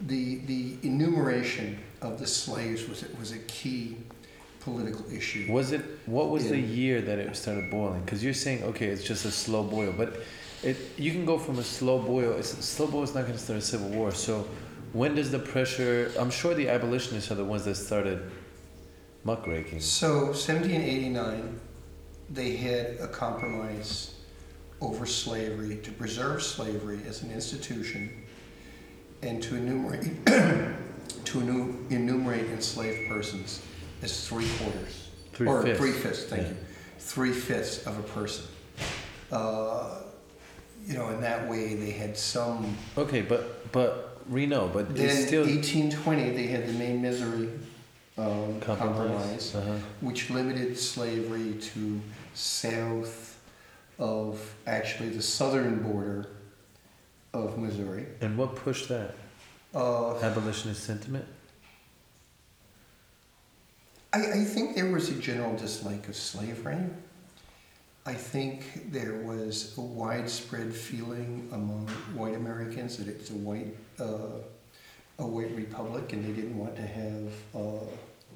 the, 0.00 0.36
the 0.46 0.76
enumeration 0.82 1.78
of 2.00 2.18
the 2.18 2.26
slaves 2.26 2.88
was, 2.88 3.04
was 3.20 3.30
a 3.30 3.38
key 3.38 3.96
political 4.62 5.04
issue. 5.12 5.50
Was 5.52 5.72
it? 5.72 5.82
What 6.06 6.30
was 6.30 6.48
the 6.48 6.58
year 6.58 7.00
that 7.00 7.18
it 7.18 7.34
started 7.36 7.70
boiling? 7.70 8.02
Because 8.02 8.22
you're 8.22 8.34
saying 8.34 8.62
okay, 8.64 8.86
it's 8.86 9.04
just 9.04 9.24
a 9.24 9.30
slow 9.30 9.62
boil, 9.62 9.92
but 9.96 10.20
it 10.62 10.76
you 10.96 11.10
can 11.10 11.24
go 11.24 11.38
from 11.38 11.58
a 11.58 11.62
slow 11.62 11.98
boil. 11.98 12.32
It's, 12.34 12.50
slow 12.64 12.86
boil 12.86 13.02
is 13.02 13.14
not 13.14 13.22
going 13.22 13.34
to 13.34 13.38
start 13.38 13.58
a 13.58 13.62
civil 13.62 13.88
war. 13.88 14.12
So 14.12 14.46
when 14.92 15.14
does 15.14 15.30
the 15.30 15.38
pressure? 15.38 16.10
I'm 16.18 16.30
sure 16.30 16.54
the 16.54 16.68
abolitionists 16.68 17.30
are 17.30 17.34
the 17.36 17.44
ones 17.44 17.64
that 17.64 17.76
started 17.76 18.30
muckraking. 19.24 19.80
So, 19.80 20.26
1789, 20.26 21.60
they 22.30 22.56
had 22.56 22.96
a 23.00 23.08
compromise 23.08 24.14
over 24.80 25.06
slavery 25.06 25.76
to 25.76 25.92
preserve 25.92 26.42
slavery 26.42 27.00
as 27.06 27.22
an 27.22 27.30
institution 27.30 28.10
and 29.22 29.40
to 29.42 29.54
enumerate, 29.56 30.26
to 31.24 31.40
enu- 31.40 31.76
enumerate 31.90 32.46
enslaved 32.50 33.08
persons 33.08 33.62
as 34.02 34.26
three 34.26 34.48
quarters. 34.58 35.08
Three 35.32 35.46
or 35.46 35.62
fifths. 35.62 35.78
three 35.78 35.92
fifths, 35.92 36.24
thank 36.24 36.42
Yeah. 36.42 36.48
you. 36.48 36.56
Three 36.98 37.32
fifths 37.32 37.86
of 37.86 37.98
a 37.98 38.02
person. 38.02 38.44
Uh, 39.30 40.00
you 40.86 40.94
know, 40.94 41.10
in 41.10 41.20
that 41.20 41.48
way, 41.48 41.74
they 41.74 41.90
had 41.92 42.16
some. 42.16 42.76
Okay, 42.98 43.22
but 43.22 43.70
but 43.72 44.11
Reno, 44.28 44.68
but 44.68 44.94
Then, 44.94 45.06
it's 45.08 45.26
still 45.26 45.44
1820, 45.44 46.30
they 46.30 46.46
had 46.46 46.68
the 46.68 46.72
Maine 46.74 47.02
Missouri 47.02 47.48
um, 48.18 48.60
compromise, 48.60 49.54
Uh-huh. 49.54 49.74
which 50.00 50.30
limited 50.30 50.78
slavery 50.78 51.54
to 51.60 52.00
south 52.34 53.38
of 53.98 54.54
actually 54.66 55.08
the 55.10 55.22
southern 55.22 55.82
border 55.82 56.28
of 57.32 57.58
Missouri. 57.58 58.06
And 58.20 58.36
what 58.36 58.54
pushed 58.56 58.88
that 58.88 59.14
Uh, 59.74 60.18
abolitionist 60.20 60.84
sentiment? 60.84 61.24
I, 64.12 64.18
I 64.18 64.44
think 64.44 64.74
there 64.76 64.90
was 64.90 65.08
a 65.08 65.14
general 65.14 65.56
dislike 65.56 66.08
of 66.08 66.16
slavery. 66.16 66.78
I 68.04 68.14
think 68.14 68.90
there 68.92 69.14
was 69.22 69.76
a 69.78 69.80
widespread 69.80 70.74
feeling 70.74 71.48
among 71.52 71.86
white 72.14 72.34
Americans 72.34 72.96
that 72.98 73.06
it's 73.08 73.30
a 73.30 73.34
white, 73.34 73.74
a 75.18 75.26
white 75.26 75.54
republic, 75.54 76.12
and 76.12 76.24
they 76.24 76.32
didn't 76.32 76.58
want 76.58 76.76
to 76.76 76.82
have 76.82 77.32
uh, 77.54 77.84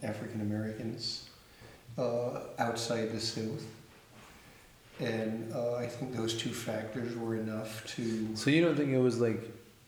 African 0.03 0.41
Americans 0.41 1.29
uh, 1.99 2.41
outside 2.59 3.13
the 3.13 3.21
South. 3.21 3.65
And 4.99 5.53
uh, 5.53 5.75
I 5.75 5.87
think 5.87 6.17
those 6.17 6.35
two 6.35 6.51
factors 6.51 7.17
were 7.17 7.37
enough 7.37 7.87
to. 7.97 8.35
So 8.35 8.51
you 8.51 8.65
don't 8.65 8.77
think 8.77 8.93
it 8.93 8.99
was 8.99 9.21
like 9.21 9.41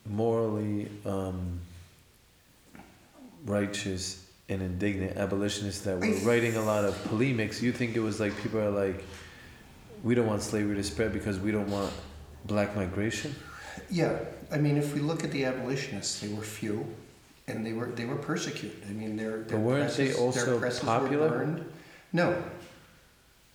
morally 0.06 0.88
um, 1.06 1.60
righteous 3.44 4.24
and 4.48 4.62
indignant 4.62 5.16
abolitionists 5.16 5.82
that 5.82 5.98
were 5.98 6.06
writing 6.28 6.56
a 6.56 6.62
lot 6.62 6.84
of 6.84 7.02
polemics? 7.04 7.62
You 7.62 7.72
think 7.72 7.96
it 7.96 8.00
was 8.00 8.20
like 8.20 8.36
people 8.42 8.60
are 8.60 8.70
like, 8.70 9.04
we 10.02 10.14
don't 10.14 10.26
want 10.26 10.42
slavery 10.42 10.76
to 10.76 10.84
spread 10.84 11.12
because 11.12 11.38
we 11.38 11.50
don't 11.50 11.70
want 11.70 11.92
black 12.46 12.74
migration? 12.74 13.34
Yeah, 13.90 14.18
I 14.50 14.58
mean, 14.58 14.76
if 14.76 14.94
we 14.94 15.00
look 15.00 15.24
at 15.24 15.30
the 15.30 15.44
abolitionists, 15.44 16.20
they 16.20 16.28
were 16.28 16.42
few, 16.42 16.86
and 17.46 17.64
they 17.64 17.72
were 17.72 17.86
they 17.86 18.04
were 18.04 18.16
persecuted. 18.16 18.82
I 18.88 18.92
mean, 18.92 19.16
their, 19.16 19.42
their 19.42 19.58
But 19.58 19.60
weren't 19.60 19.92
they 19.94 20.06
presses, 20.06 20.20
also 20.20 20.44
their 20.46 20.58
presses 20.60 20.80
popular? 20.84 21.28
Were 21.30 21.36
burned. 21.38 21.72
No, 22.12 22.42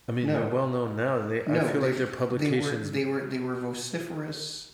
I 0.07 0.11
mean, 0.11 0.27
No. 0.27 0.39
they're 0.41 0.53
well 0.53 0.67
known 0.67 0.95
now. 0.95 1.27
They, 1.27 1.43
no. 1.47 1.59
I 1.61 1.67
feel 1.71 1.81
like 1.81 1.93
they- 1.93 1.97
their 1.99 2.07
publications. 2.07 2.91
They 2.91 3.05
were, 3.05 3.21
they 3.25 3.39
were 3.39 3.53
they 3.53 3.61
were 3.61 3.73
vociferous. 3.73 4.71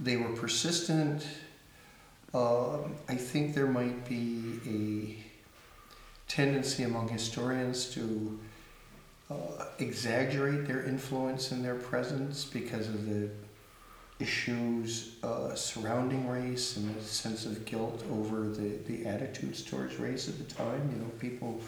They 0.00 0.16
were 0.16 0.32
persistent. 0.34 1.26
Um, 2.34 2.94
I 3.08 3.14
think 3.14 3.54
there 3.54 3.66
might 3.66 4.06
be 4.08 4.60
a 4.66 6.30
tendency 6.30 6.82
among 6.82 7.08
historians 7.08 7.86
to 7.94 8.38
uh, 9.30 9.34
exaggerate 9.78 10.66
their 10.66 10.84
influence 10.84 11.50
and 11.52 11.64
their 11.64 11.76
presence 11.76 12.44
because 12.44 12.88
of 12.88 13.06
the 13.08 13.30
issues 14.18 15.16
uh, 15.22 15.54
surrounding 15.54 16.26
race 16.28 16.76
and 16.76 16.94
the 16.96 17.02
sense 17.04 17.44
of 17.44 17.64
guilt 17.64 18.02
over 18.10 18.48
the, 18.48 18.78
the 18.86 19.04
attitudes 19.06 19.62
towards 19.62 19.96
race 19.98 20.28
at 20.28 20.38
the 20.38 20.54
time. 20.54 20.90
You 20.92 21.02
know, 21.02 21.10
people 21.18 21.60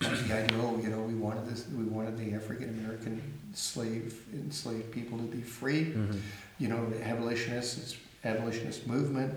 like 0.00 0.30
idea, 0.30 0.58
oh, 0.62 0.78
you 0.82 0.88
know, 0.88 1.02
we 1.02 1.14
wanted 1.14 1.46
this, 1.46 1.66
we 1.76 1.84
wanted 1.84 2.16
the 2.16 2.34
African 2.34 2.70
American 2.70 3.22
slave 3.52 4.18
enslaved 4.32 4.90
people 4.90 5.18
to 5.18 5.24
be 5.24 5.42
free. 5.42 5.86
Mhm. 5.86 6.20
You 6.58 6.68
know, 6.68 6.88
the 6.88 7.06
abolitionists, 7.06 7.96
abolitionist 8.24 8.86
movement 8.86 9.34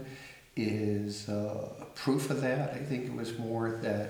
is 0.56 1.28
uh, 1.28 1.68
proof 1.96 2.30
of 2.30 2.42
that. 2.42 2.74
I 2.74 2.78
think 2.78 3.06
it 3.06 3.14
was 3.14 3.38
more 3.38 3.72
that 3.82 4.10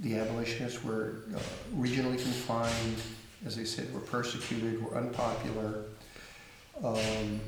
the 0.00 0.16
abolitionists 0.16 0.82
were 0.82 1.20
uh, 1.34 1.38
regionally 1.76 2.20
confined, 2.20 2.96
as 3.46 3.58
I 3.58 3.64
said, 3.64 3.92
were 3.94 4.00
persecuted, 4.00 4.82
were 4.82 4.96
unpopular. 4.96 5.84
Um, 6.82 7.40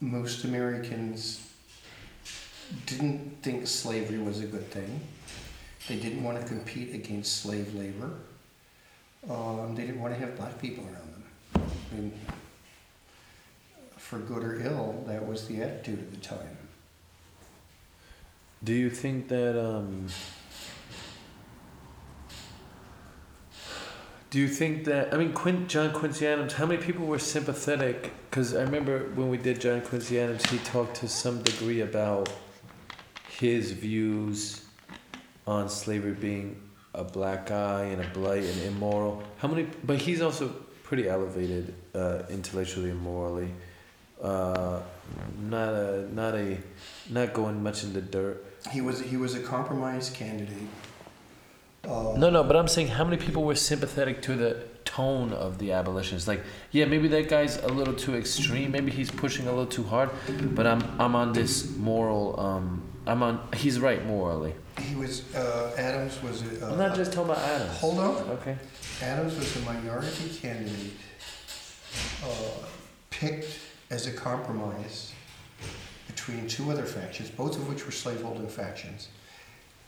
most 0.00 0.44
Americans 0.44 1.48
didn't 2.86 3.42
think 3.42 3.66
slavery 3.66 4.18
was 4.18 4.40
a 4.40 4.46
good 4.46 4.70
thing. 4.70 5.00
They 5.88 5.96
didn't 5.96 6.22
want 6.22 6.40
to 6.40 6.46
compete 6.46 6.94
against 6.94 7.42
slave 7.42 7.74
labor. 7.74 8.10
Um, 9.30 9.74
they 9.74 9.82
didn't 9.86 10.00
want 10.00 10.14
to 10.14 10.20
have 10.20 10.36
black 10.36 10.60
people 10.60 10.84
around 10.84 11.12
them. 11.12 11.24
I 11.92 11.94
mean, 11.94 12.12
for 13.96 14.18
good 14.18 14.42
or 14.42 14.60
ill, 14.60 15.04
that 15.06 15.26
was 15.26 15.46
the 15.48 15.62
attitude 15.62 15.98
at 15.98 16.10
the 16.10 16.18
time. 16.18 16.56
Do 18.62 18.72
you 18.72 18.90
think 18.90 19.28
that 19.28 19.60
um 19.60 20.08
Do 24.30 24.40
you 24.40 24.48
think 24.48 24.84
that 24.84 25.14
I 25.14 25.16
mean 25.16 25.32
Quint, 25.32 25.68
John 25.68 25.92
Quincy 25.92 26.26
Adams? 26.26 26.54
How 26.54 26.66
many 26.66 26.82
people 26.82 27.06
were 27.06 27.18
sympathetic? 27.18 28.12
Because 28.28 28.54
I 28.56 28.62
remember 28.62 29.10
when 29.14 29.28
we 29.30 29.38
did 29.38 29.60
John 29.60 29.80
Quincy 29.82 30.18
Adams, 30.18 30.44
he 30.50 30.58
talked 30.58 30.96
to 30.96 31.08
some 31.08 31.42
degree 31.42 31.80
about 31.82 32.28
his 33.28 33.70
views 33.70 34.64
on 35.46 35.68
slavery 35.68 36.12
being 36.12 36.60
a 36.94 37.04
black 37.04 37.46
guy 37.46 37.84
and 37.84 38.02
a 38.02 38.08
blight 38.08 38.42
and 38.42 38.62
immoral. 38.62 39.22
How 39.38 39.46
many? 39.46 39.68
But 39.84 39.98
he's 39.98 40.20
also 40.20 40.48
pretty 40.82 41.08
elevated 41.08 41.74
uh, 41.94 42.22
intellectually 42.28 42.90
and 42.90 43.00
morally. 43.00 43.50
Uh, 44.20 44.80
not 45.38 45.74
a 45.74 46.08
not 46.12 46.34
a 46.34 46.58
not 47.10 47.32
going 47.32 47.62
much 47.62 47.84
in 47.84 47.92
the 47.92 48.00
dirt. 48.00 48.44
He 48.72 48.80
was 48.80 49.00
he 49.00 49.16
was 49.16 49.34
a 49.34 49.40
compromise 49.40 50.10
candidate. 50.10 50.68
Uh, 51.86 52.14
No, 52.16 52.30
no, 52.30 52.42
but 52.42 52.56
I'm 52.56 52.68
saying 52.68 52.88
how 52.88 53.04
many 53.04 53.16
people 53.16 53.44
were 53.44 53.54
sympathetic 53.54 54.22
to 54.22 54.34
the 54.34 54.64
tone 54.84 55.32
of 55.32 55.58
the 55.58 55.72
abolitionists? 55.72 56.28
Like, 56.28 56.42
yeah, 56.72 56.84
maybe 56.86 57.08
that 57.08 57.28
guy's 57.28 57.58
a 57.58 57.68
little 57.68 57.94
too 57.94 58.16
extreme. 58.16 58.72
Maybe 58.72 58.90
he's 58.90 59.10
pushing 59.10 59.46
a 59.46 59.50
little 59.50 59.66
too 59.66 59.84
hard. 59.84 60.10
But 60.54 60.66
I'm 60.66 60.82
I'm 61.00 61.14
on 61.14 61.32
this 61.32 61.76
moral. 61.76 62.38
Um, 62.40 62.82
I'm 63.06 63.22
on. 63.22 63.40
He's 63.54 63.78
right 63.78 64.04
morally. 64.06 64.54
He 64.80 64.94
was 64.94 65.34
uh, 65.34 65.72
Adams 65.78 66.22
was 66.22 66.42
a, 66.42 66.66
I'm 66.66 66.78
not 66.78 66.94
just 66.96 67.12
talking 67.12 67.30
about 67.30 67.42
Adams. 67.42 67.78
Hold 67.78 67.98
on. 67.98 68.16
Okay. 68.38 68.56
Adams 69.02 69.36
was 69.36 69.56
a 69.56 69.60
minority 69.60 70.28
candidate 70.40 70.92
uh, 72.24 72.28
picked 73.10 73.58
as 73.90 74.06
a 74.06 74.12
compromise 74.12 75.12
between 76.06 76.48
two 76.48 76.70
other 76.70 76.84
factions, 76.84 77.30
both 77.30 77.56
of 77.56 77.68
which 77.68 77.84
were 77.86 77.92
slaveholding 77.92 78.48
factions. 78.48 79.08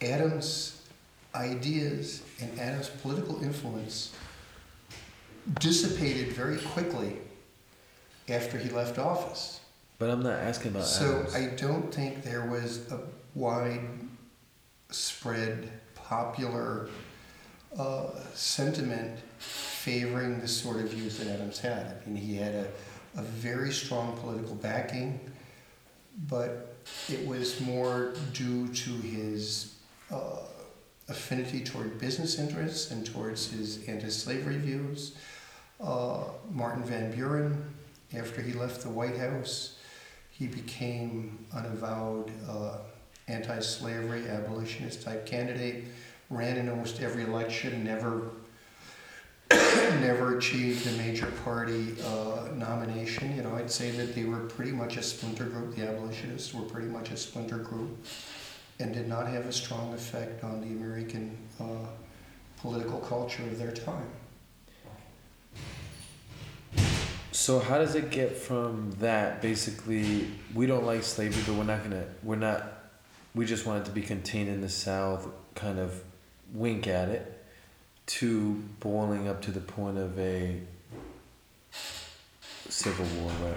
Adams' 0.00 0.77
ideas 1.38 2.22
and 2.40 2.58
Adams' 2.58 2.88
political 2.88 3.40
influence 3.42 4.12
dissipated 5.60 6.32
very 6.32 6.56
quickly 6.58 7.18
after 8.28 8.58
he 8.58 8.68
left 8.70 8.98
office. 8.98 9.60
But 9.98 10.10
I'm 10.10 10.22
not 10.22 10.40
asking 10.40 10.72
about 10.72 10.82
Adams. 10.82 10.98
So 10.98 11.20
Adams. 11.20 11.34
I 11.34 11.46
don't 11.56 11.94
think 11.94 12.22
there 12.22 12.44
was 12.46 12.90
a 12.92 13.00
widespread 13.34 15.70
popular 15.94 16.90
uh, 17.78 18.08
sentiment 18.34 19.18
favoring 19.38 20.40
the 20.40 20.48
sort 20.48 20.76
of 20.76 20.90
views 20.90 21.16
that 21.18 21.28
Adams 21.28 21.58
had. 21.58 22.02
I 22.04 22.08
mean, 22.08 22.16
he 22.16 22.36
had 22.36 22.54
a, 22.54 22.68
a 23.16 23.22
very 23.22 23.72
strong 23.72 24.16
political 24.18 24.54
backing, 24.54 25.18
but 26.28 26.76
it 27.08 27.26
was 27.26 27.60
more 27.60 28.14
due 28.32 28.68
to 28.68 28.90
his 28.90 29.74
uh, 30.10 30.36
affinity 31.08 31.60
toward 31.60 31.98
business 31.98 32.38
interests 32.38 32.90
and 32.90 33.06
towards 33.06 33.50
his 33.50 33.86
anti-slavery 33.88 34.58
views. 34.58 35.16
Uh, 35.80 36.24
Martin 36.50 36.84
Van 36.84 37.10
Buren, 37.12 37.74
after 38.16 38.42
he 38.42 38.52
left 38.52 38.82
the 38.82 38.90
White 38.90 39.16
House, 39.16 39.78
he 40.30 40.46
became 40.46 41.46
an 41.52 41.66
avowed 41.66 42.30
uh, 42.48 42.78
anti-slavery 43.28 44.28
abolitionist 44.28 45.02
type 45.02 45.26
candidate. 45.26 45.84
Ran 46.30 46.56
in 46.56 46.68
almost 46.68 47.00
every 47.00 47.24
election, 47.24 47.84
never 47.84 48.30
never 50.00 50.36
achieved 50.36 50.86
a 50.86 50.92
major 50.98 51.26
party 51.42 51.94
uh, 52.04 52.48
nomination. 52.54 53.34
You 53.34 53.42
know, 53.42 53.54
I'd 53.54 53.70
say 53.70 53.90
that 53.92 54.14
they 54.14 54.24
were 54.24 54.40
pretty 54.40 54.72
much 54.72 54.98
a 54.98 55.02
splinter 55.02 55.44
group. 55.44 55.74
The 55.74 55.88
abolitionists 55.88 56.52
were 56.52 56.62
pretty 56.62 56.88
much 56.88 57.10
a 57.10 57.16
splinter 57.16 57.56
group, 57.56 58.04
and 58.80 58.94
did 58.94 59.08
not 59.08 59.26
have 59.26 59.46
a 59.46 59.52
strong 59.52 59.92
effect 59.94 60.44
on 60.44 60.60
the 60.60 60.68
American 60.68 61.36
uh, 61.60 61.64
political 62.60 62.98
culture 63.00 63.42
of 63.42 63.58
their 63.58 63.72
time. 63.72 64.08
So 67.32 67.60
how 67.60 67.78
does 67.78 67.94
it 67.94 68.10
get 68.10 68.36
from 68.36 68.92
that 69.00 69.40
basically 69.40 70.28
we 70.54 70.66
don't 70.66 70.84
like 70.84 71.02
slavery 71.02 71.42
but 71.46 71.54
we're 71.54 71.64
not 71.64 71.82
gonna 71.82 72.04
we're 72.22 72.36
not 72.36 72.90
we 73.34 73.46
just 73.46 73.64
want 73.64 73.82
it 73.82 73.86
to 73.86 73.92
be 73.92 74.02
contained 74.02 74.48
in 74.48 74.60
the 74.60 74.68
South 74.68 75.28
kind 75.54 75.78
of 75.78 76.02
wink 76.52 76.86
at 76.86 77.08
it 77.08 77.46
to 78.06 78.62
boiling 78.80 79.28
up 79.28 79.40
to 79.42 79.50
the 79.50 79.60
point 79.60 79.98
of 79.98 80.18
a 80.18 80.60
civil 82.68 83.06
war 83.20 83.30
where 83.30 83.56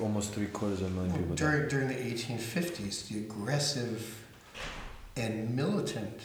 almost 0.00 0.32
three 0.32 0.46
quarters 0.46 0.80
of 0.80 0.86
a 0.86 0.90
million 0.90 1.12
people 1.12 1.34
died. 1.34 1.68
During, 1.68 1.68
during 1.68 1.88
the 1.88 1.94
1850s, 1.94 3.08
the 3.08 3.18
aggressive 3.18 4.22
and 5.16 5.54
militant 5.54 6.20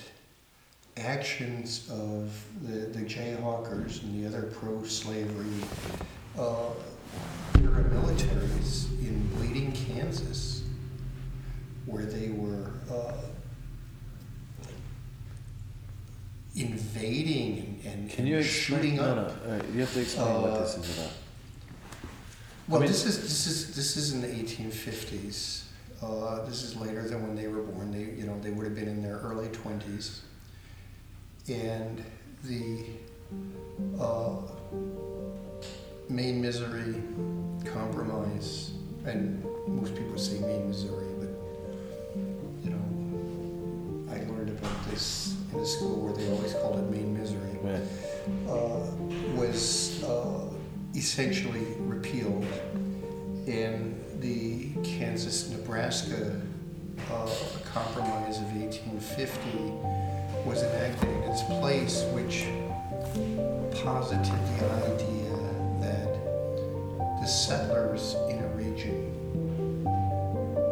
actions 0.98 1.88
of 1.92 2.32
the, 2.64 2.88
the 2.98 3.02
Jayhawkers 3.06 4.02
and 4.04 4.24
the 4.24 4.28
other 4.28 4.48
pro-slavery 4.48 5.46
uh, 6.38 6.70
paramilitaries 7.54 8.90
in 9.00 9.28
Bleeding, 9.36 9.72
Kansas, 9.74 10.64
where 11.86 12.06
they 12.06 12.30
were 12.30 12.72
uh, 12.92 13.14
invading 16.56 17.80
and, 17.86 17.94
and, 18.00 18.10
Can 18.10 18.26
you 18.26 18.38
and 18.38 18.46
explain? 18.46 18.80
shooting 18.82 18.96
No, 18.98 19.04
up. 19.04 19.16
no. 19.46 19.52
All 19.52 19.58
right, 19.60 19.70
you 19.74 19.82
have 19.82 19.94
to 19.94 20.02
explain 20.02 20.42
what 20.42 20.60
this 20.60 20.78
is 20.78 20.98
about. 20.98 21.12
Well, 22.68 22.78
I 22.78 22.82
mean- 22.82 22.92
this 22.92 23.06
is 23.06 23.22
this 23.22 23.48
is 23.48 23.76
this 23.76 23.96
is 23.98 24.14
in 24.14 24.22
the 24.22 24.28
1850s. 24.28 25.64
Uh, 26.02 26.46
this 26.46 26.64
is 26.64 26.76
later 26.76 27.02
than 27.08 27.24
when 27.24 27.36
they 27.36 27.48
were 27.48 27.64
born. 27.64 27.92
They 27.92 28.20
you 28.20 28.26
know 28.28 28.40
they 28.40 28.52
would 28.52 28.66
have 28.66 28.76
been 28.76 28.88
in 28.88 29.02
their 29.02 29.18
early 29.18 29.48
20s, 29.48 30.20
and 31.50 32.04
the 32.44 32.86
uh, 34.00 34.36
Maine 36.10 36.42
Missouri 36.42 37.02
Compromise, 37.66 38.72
and 39.06 39.44
most 39.68 39.96
people 39.96 40.18
say 40.18 40.40
Maine 40.40 40.68
Missouri, 40.68 41.08
but 41.20 41.30
you 42.64 42.70
know 42.70 44.14
I 44.14 44.20
learned 44.32 44.50
about 44.50 44.86
this 44.90 45.36
in 45.52 45.60
a 45.60 45.66
school 45.66 46.02
where 46.02 46.14
they 46.14 46.30
always 46.32 46.54
called 46.54 46.78
it 46.78 46.92
Maine 46.92 47.18
Missouri 47.18 47.48
uh, 48.48 48.80
was 49.36 50.04
uh, 50.04 50.46
essentially 50.96 51.66
repealed, 51.80 52.46
and 53.48 54.00
the 54.20 54.70
Kansas-Nebraska 54.84 56.42
uh, 57.12 57.30
Compromise 57.72 58.40
of 58.40 58.56
1850 58.56 59.40
was 60.46 60.64
enacted 60.64 61.10
in 61.10 61.24
its 61.24 61.44
place, 61.44 62.04
which 62.14 62.48
posited 63.84 64.40
the 64.58 64.66
idea 64.86 65.30
that 65.82 66.12
the 67.22 67.28
settlers 67.28 68.16
in 68.30 68.40
a 68.40 68.48
region 68.56 69.14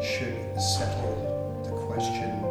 should 0.01 0.59
settle 0.59 1.61
the 1.65 1.71
question 1.85 2.44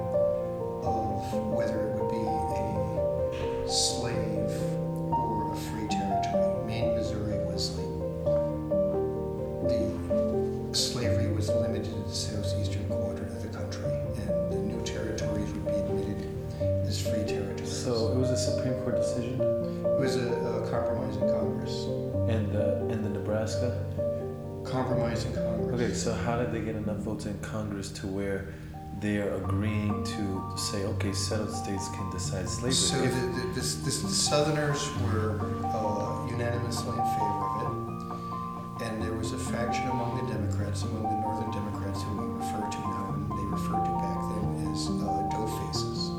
to 27.93 28.07
where 28.07 28.53
they 29.01 29.19
are 29.19 29.35
agreeing 29.37 30.05
to 30.05 30.53
say, 30.57 30.85
okay, 30.85 31.13
settled 31.13 31.53
states 31.53 31.89
can 31.91 32.11
decide 32.11 32.49
slavery? 32.49 32.73
So 32.73 32.97
If- 33.03 33.13
the, 33.15 33.27
the, 33.27 33.47
this, 33.55 33.75
this, 33.77 34.03
the 34.03 34.09
Southerners 34.09 34.89
were 35.03 35.41
uh, 35.65 36.27
unanimously 36.31 36.91
in 36.91 37.05
favor 37.17 37.45
of 37.45 37.63
it, 37.63 38.87
and 38.87 39.03
there 39.03 39.13
was 39.13 39.33
a 39.33 39.39
faction 39.39 39.89
among 39.89 40.25
the 40.25 40.33
Democrats, 40.33 40.83
among 40.83 41.03
the 41.03 41.21
Northern 41.21 41.51
Democrats, 41.51 42.03
who 42.03 42.17
we 42.17 42.25
refer 42.39 42.71
to 42.71 42.79
now, 42.81 43.15
and 43.15 43.31
they 43.31 43.45
referred 43.51 43.85
to 43.85 43.93
back 44.01 44.21
then 44.31 44.73
as 44.73 44.89
uh, 44.89 45.29
dough 45.31 45.51
faces, 45.61 46.11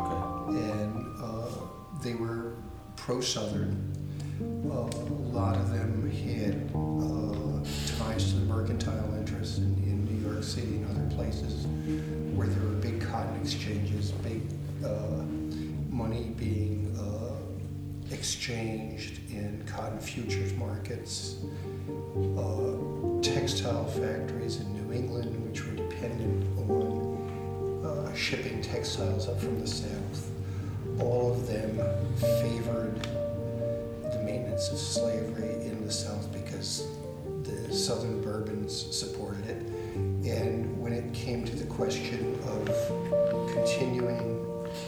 okay. 0.00 0.22
and 0.70 1.22
uh, 1.22 1.48
they 2.02 2.14
were 2.14 2.54
pro-Southern. 2.96 3.92
Uh, 4.40 4.70
a 4.72 5.30
lot 5.32 5.56
of 5.56 5.70
them 5.70 6.10
had 6.10 6.54
uh, 6.74 8.04
ties 8.04 8.32
to 8.32 8.38
the 8.40 8.46
mercantile 8.46 9.14
interests 9.44 9.58
in, 9.58 9.74
in 9.84 10.04
New 10.06 10.30
York 10.30 10.42
City 10.42 10.76
and 10.76 10.90
other 10.90 11.14
places 11.14 11.66
where 12.34 12.46
there 12.48 12.66
were 12.66 12.76
big 12.76 13.00
cotton 13.00 13.40
exchanges, 13.40 14.10
big 14.10 14.40
uh, 14.84 15.22
money 15.90 16.32
being 16.36 16.96
uh, 16.98 17.34
exchanged 18.12 19.20
in 19.30 19.62
cotton 19.66 19.98
futures 20.00 20.54
markets, 20.54 21.36
uh, 22.38 23.22
textile 23.22 23.84
factories 23.84 24.60
in 24.60 24.72
New 24.72 24.94
England, 24.94 25.30
which 25.46 25.64
were 25.64 25.74
dependent 25.74 26.58
on 26.70 27.84
uh, 27.84 28.14
shipping 28.14 28.62
textiles 28.62 29.28
up 29.28 29.38
from 29.38 29.60
the 29.60 29.66
south. 29.66 30.30
All 31.00 31.32
of 31.32 31.46
them 31.46 31.76
favored 32.16 32.96
the 34.10 34.22
maintenance 34.24 34.70
of 34.70 34.78
slavery 34.78 35.66
in 35.66 35.84
the 35.84 35.92
south 35.92 36.32
because 36.32 36.86
southern 37.74 38.22
Bourbons 38.22 38.96
supported 38.96 39.46
it. 39.46 39.62
And 39.96 40.80
when 40.80 40.92
it 40.92 41.12
came 41.12 41.44
to 41.44 41.56
the 41.56 41.66
question 41.66 42.38
of 42.48 42.66
continuing 43.52 44.42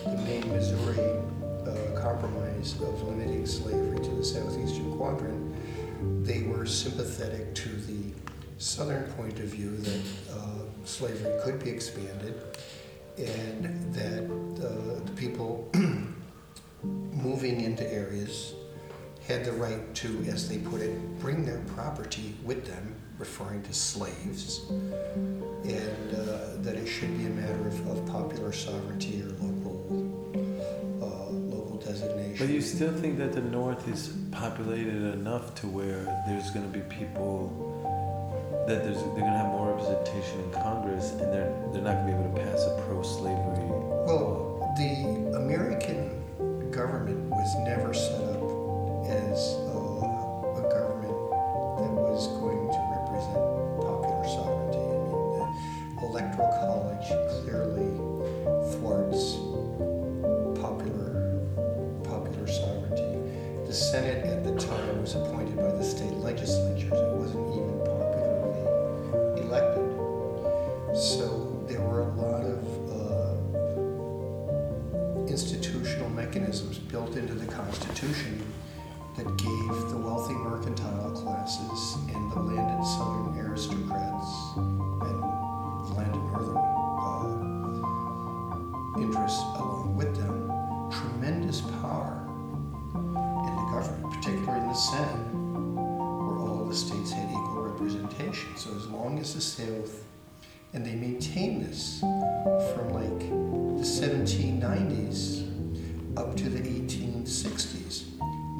the 0.04 0.16
Maine 0.24 0.48
Missouri 0.50 0.98
uh, 1.66 2.00
compromise 2.00 2.74
of 2.74 3.02
limiting 3.02 3.46
slavery 3.46 3.98
to 3.98 4.10
the 4.10 4.24
southeastern 4.24 4.96
quadrant, 4.96 5.54
they 6.24 6.42
were 6.42 6.66
sympathetic 6.66 7.54
to 7.54 7.68
the 7.68 8.12
southern 8.58 9.10
point 9.12 9.38
of 9.38 9.46
view 9.46 9.76
that 9.76 10.02
uh, 10.32 10.84
slavery 10.84 11.32
could 11.44 11.62
be 11.62 11.70
expanded 11.70 12.40
and 13.18 13.94
that 13.94 14.24
uh, 14.24 15.04
the 15.04 15.12
people 15.16 15.70
moving 16.82 17.60
into 17.62 17.90
areas 17.92 18.54
had 19.26 19.44
the 19.44 19.52
right 19.52 19.94
to, 19.94 20.24
as 20.28 20.48
they 20.48 20.58
put 20.58 20.80
it, 20.80 21.18
bring 21.18 21.44
their 21.44 21.60
property 21.74 22.34
with 22.44 22.64
them, 22.64 22.94
referring 23.18 23.62
to 23.64 23.72
slaves, 23.72 24.66
and 24.70 26.14
uh, 26.14 26.62
that 26.62 26.76
it 26.76 26.86
should 26.86 27.16
be 27.18 27.26
a 27.26 27.30
matter 27.30 27.66
of, 27.66 27.88
of 27.88 28.06
popular 28.06 28.52
sovereignty 28.52 29.22
or 29.22 29.30
local 29.44 30.30
uh, 31.02 31.30
local 31.32 31.76
designation. 31.78 32.36
But 32.38 32.54
you 32.54 32.60
still 32.60 32.92
think 32.92 33.18
that 33.18 33.32
the 33.32 33.40
North 33.40 33.88
is 33.88 34.14
populated 34.30 35.14
enough 35.14 35.54
to 35.56 35.66
where 35.66 36.04
there's 36.26 36.50
going 36.50 36.70
to 36.70 36.78
be 36.78 36.84
people 36.94 37.74
that 38.68 38.84
there's 38.84 38.98
they're 38.98 39.26
going 39.26 39.32
to 39.32 39.38
have 39.38 39.46
more 39.46 39.72
representation 39.74 40.40
in 40.40 40.50
Congress, 40.52 41.12
and 41.12 41.32
they're 41.32 41.52
they're 41.72 41.82
not 41.82 41.94
going 42.04 42.06
to 42.06 42.12
be 42.12 42.18
able 42.18 42.32
to 42.32 42.42
pass 42.44 42.64
a 42.64 42.82
pro-slavery. 42.86 43.66
Well, 44.06 44.72
the 44.76 45.36
American 45.36 46.22
government 46.70 47.30
was 47.30 47.54
never 47.64 47.94
set 47.94 48.25
1790s 104.06 105.42
up 106.16 106.36
to 106.36 106.48
the 106.48 106.60
1860s, 106.60 108.04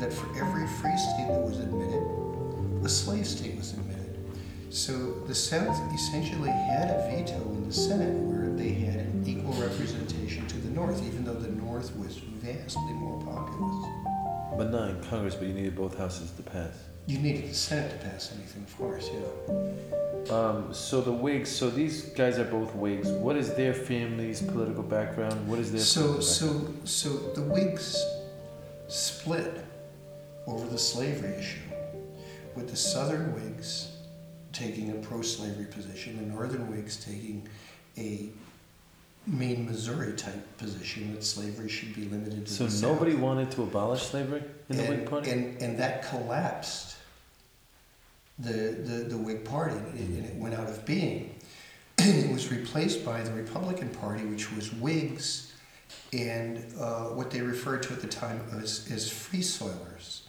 that 0.01 0.13
for 0.13 0.27
every 0.37 0.67
free 0.67 0.97
state 0.97 1.29
that 1.29 1.41
was 1.41 1.61
admitted, 1.61 2.03
a 2.85 2.89
slave 2.89 3.25
state 3.25 3.57
was 3.57 3.73
admitted. 3.75 4.19
So 4.71 5.21
the 5.29 5.35
South 5.35 5.79
essentially 5.95 6.51
had 6.51 6.91
a 6.91 7.09
veto 7.09 7.41
in 7.53 7.69
the 7.69 7.73
Senate 7.73 8.13
where 8.13 8.49
they 8.57 8.71
had 8.71 8.97
an 8.97 9.23
equal 9.25 9.53
representation 9.53 10.49
to 10.49 10.57
the 10.59 10.71
North, 10.71 11.01
even 11.07 11.25
though 11.25 11.35
the 11.35 11.53
North 11.53 11.95
was 11.97 12.17
vastly 12.17 12.93
more 12.95 13.23
populous. 13.23 13.87
But 14.59 14.73
not 14.73 14.91
in 14.91 15.01
Congress. 15.05 15.37
But 15.37 15.47
you 15.47 15.55
needed 15.55 15.77
both 15.77 15.97
houses 15.97 16.33
to 16.33 16.43
pass. 16.43 16.75
You 17.07 17.19
needed 17.19 17.49
the 17.51 17.55
Senate 17.55 17.90
to 17.92 18.09
pass 18.09 18.33
anything, 18.35 18.64
of 18.64 18.77
course, 18.77 19.11
yeah. 19.12 20.35
Um, 20.35 20.75
so 20.75 21.01
the 21.01 21.12
Whigs. 21.12 21.49
So 21.55 21.71
these 21.71 22.03
guys 22.07 22.37
are 22.38 22.45
both 22.45 22.75
Whigs. 22.75 23.09
What 23.09 23.37
is 23.37 23.55
their 23.55 23.73
family's 23.73 24.42
political 24.42 24.83
background? 24.83 25.47
What 25.49 25.61
is 25.61 25.71
their 25.71 25.81
So, 25.81 26.19
so, 26.19 26.75
so 26.85 27.09
the 27.35 27.42
Whigs 27.42 28.05
split 28.88 29.64
over 30.49 30.66
the 30.66 30.79
slavery 30.79 31.35
issue, 31.35 31.61
with 32.57 32.71
the 32.71 32.77
Southern 32.77 33.35
Whigs 33.35 33.92
taking 34.53 34.90
a 34.90 34.95
pro-slavery 34.95 35.66
position, 35.66 36.16
the 36.16 36.35
Northern 36.35 36.69
Whigs 36.71 36.97
taking 37.05 37.47
a 37.97 38.31
Maine, 39.29 39.66
Missouri 39.66 40.12
type 40.14 40.57
position 40.57 41.12
that 41.14 41.23
slavery 41.25 41.69
should 41.69 41.95
be 41.95 42.05
limited 42.05 42.47
to 42.47 42.53
So 42.53 42.64
the 42.64 42.71
South. 42.71 42.92
nobody 42.92 43.14
wanted 43.16 43.51
to 43.53 43.62
abolish 43.62 44.03
slavery 44.03 44.42
in 44.69 44.77
the 44.77 44.85
Whig 44.85 45.09
Party. 45.11 45.31
and 45.31 45.61
and 45.61 45.79
that 45.79 46.09
collapsed 46.09 46.96
the 48.38 48.53
the, 48.53 49.05
the 49.09 49.16
Whig 49.16 49.44
Party, 49.44 49.77
and 49.77 50.25
it 50.25 50.35
went 50.37 50.55
out 50.55 50.68
of 50.68 50.85
being. 50.85 51.35
it 51.99 52.31
was 52.31 52.51
replaced 52.51 53.05
by 53.05 53.22
the 53.22 53.33
Republican 53.33 53.88
Party, 53.88 54.25
which 54.25 54.53
was 54.53 54.72
Whigs 54.72 55.53
and 56.12 56.64
uh, 56.79 57.05
what 57.05 57.31
they 57.31 57.40
referred 57.40 57.83
to 57.85 57.92
at 57.92 58.01
the 58.01 58.07
time 58.07 58.40
as, 58.61 58.88
as 58.92 59.11
Free 59.11 59.40
Soilers. 59.40 60.22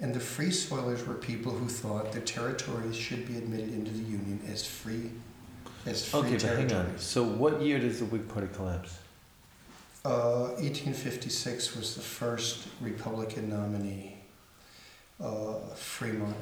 And 0.00 0.14
the 0.14 0.20
Free 0.20 0.48
Soilers 0.48 1.06
were 1.06 1.14
people 1.14 1.52
who 1.52 1.68
thought 1.68 2.12
the 2.12 2.20
territories 2.20 2.96
should 2.96 3.26
be 3.28 3.36
admitted 3.36 3.72
into 3.72 3.90
the 3.90 3.98
Union 3.98 4.40
as 4.50 4.66
free, 4.66 5.10
as 5.86 6.08
free 6.08 6.20
okay, 6.20 6.32
but 6.32 6.42
hang 6.42 6.68
territories. 6.68 6.92
on. 6.92 6.98
So 6.98 7.22
what 7.22 7.62
year 7.62 7.78
does 7.78 8.00
the 8.00 8.06
Whig 8.06 8.28
Party 8.28 8.48
collapse? 8.52 8.98
Uh, 10.04 10.52
1856 10.58 11.76
was 11.76 11.94
the 11.94 12.02
first 12.02 12.66
Republican 12.80 13.48
nominee. 13.48 14.18
Uh, 15.22 15.54
Fremont, 15.76 16.36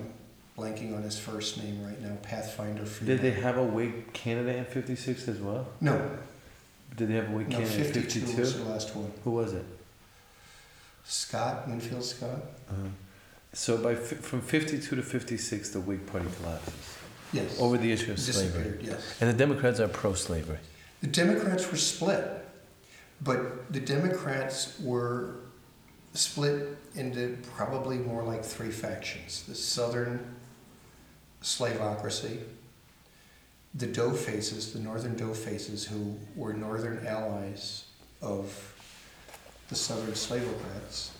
blanking 0.62 0.94
on 0.96 1.02
his 1.02 1.18
first 1.18 1.62
name 1.62 1.84
right 1.84 2.00
now, 2.00 2.16
Pathfinder 2.22 2.86
Fremont. 2.86 3.20
Did 3.20 3.34
they 3.34 3.40
have 3.40 3.56
a 3.58 3.64
Whig 3.64 4.12
candidate 4.12 4.56
in 4.56 4.64
'56 4.64 5.28
as 5.28 5.38
well? 5.38 5.66
No, 5.80 6.10
Did 6.96 7.08
they 7.08 7.14
have 7.14 7.28
a 7.28 7.32
Whig 7.32 7.48
no, 7.48 7.58
candidate 7.58 7.86
in 7.96 8.02
52 8.02 8.20
'52? 8.20 8.40
was 8.40 8.56
the 8.58 8.64
last 8.70 8.94
one. 8.96 9.12
Who 9.24 9.30
was 9.32 9.52
it? 9.54 9.64
Scott, 11.04 11.68
Winfield 11.68 12.04
Scott? 12.04 12.42
Uh-huh. 12.70 12.88
So 13.52 13.76
by 13.78 13.94
from 13.94 14.40
'52 14.40 14.96
to 14.96 15.02
'56, 15.02 15.70
the 15.70 15.80
Whig 15.80 16.06
Party 16.06 16.26
collapses 16.40 16.98
Yes. 17.32 17.58
over 17.60 17.78
the 17.78 17.90
issue 17.90 18.12
of 18.12 18.18
slavery, 18.20 18.78
yes. 18.82 19.16
and 19.20 19.28
the 19.30 19.34
Democrats 19.34 19.80
are 19.80 19.88
pro-slavery. 19.88 20.58
The 21.00 21.06
Democrats 21.06 21.70
were 21.70 21.78
split, 21.78 22.24
but 23.22 23.72
the 23.72 23.80
Democrats 23.80 24.78
were 24.80 25.36
split 26.12 26.76
into 26.94 27.38
probably 27.56 27.96
more 27.96 28.22
like 28.22 28.44
three 28.44 28.70
factions 28.70 29.44
the 29.48 29.54
Southern 29.54 30.36
slavocracy, 31.42 32.38
the 33.74 33.86
Dough 33.86 34.12
Faces, 34.12 34.72
the 34.72 34.78
Northern 34.78 35.16
Dough 35.16 35.34
Faces, 35.34 35.84
who 35.84 36.16
were 36.36 36.52
Northern 36.52 37.06
allies 37.06 37.84
of 38.20 38.74
the 39.68 39.74
Southern 39.74 40.12
Slavocrats, 40.12 41.10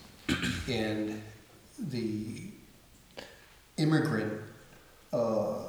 and 0.69 1.23
the 1.79 2.45
immigrant 3.79 4.41
uh, 5.13 5.63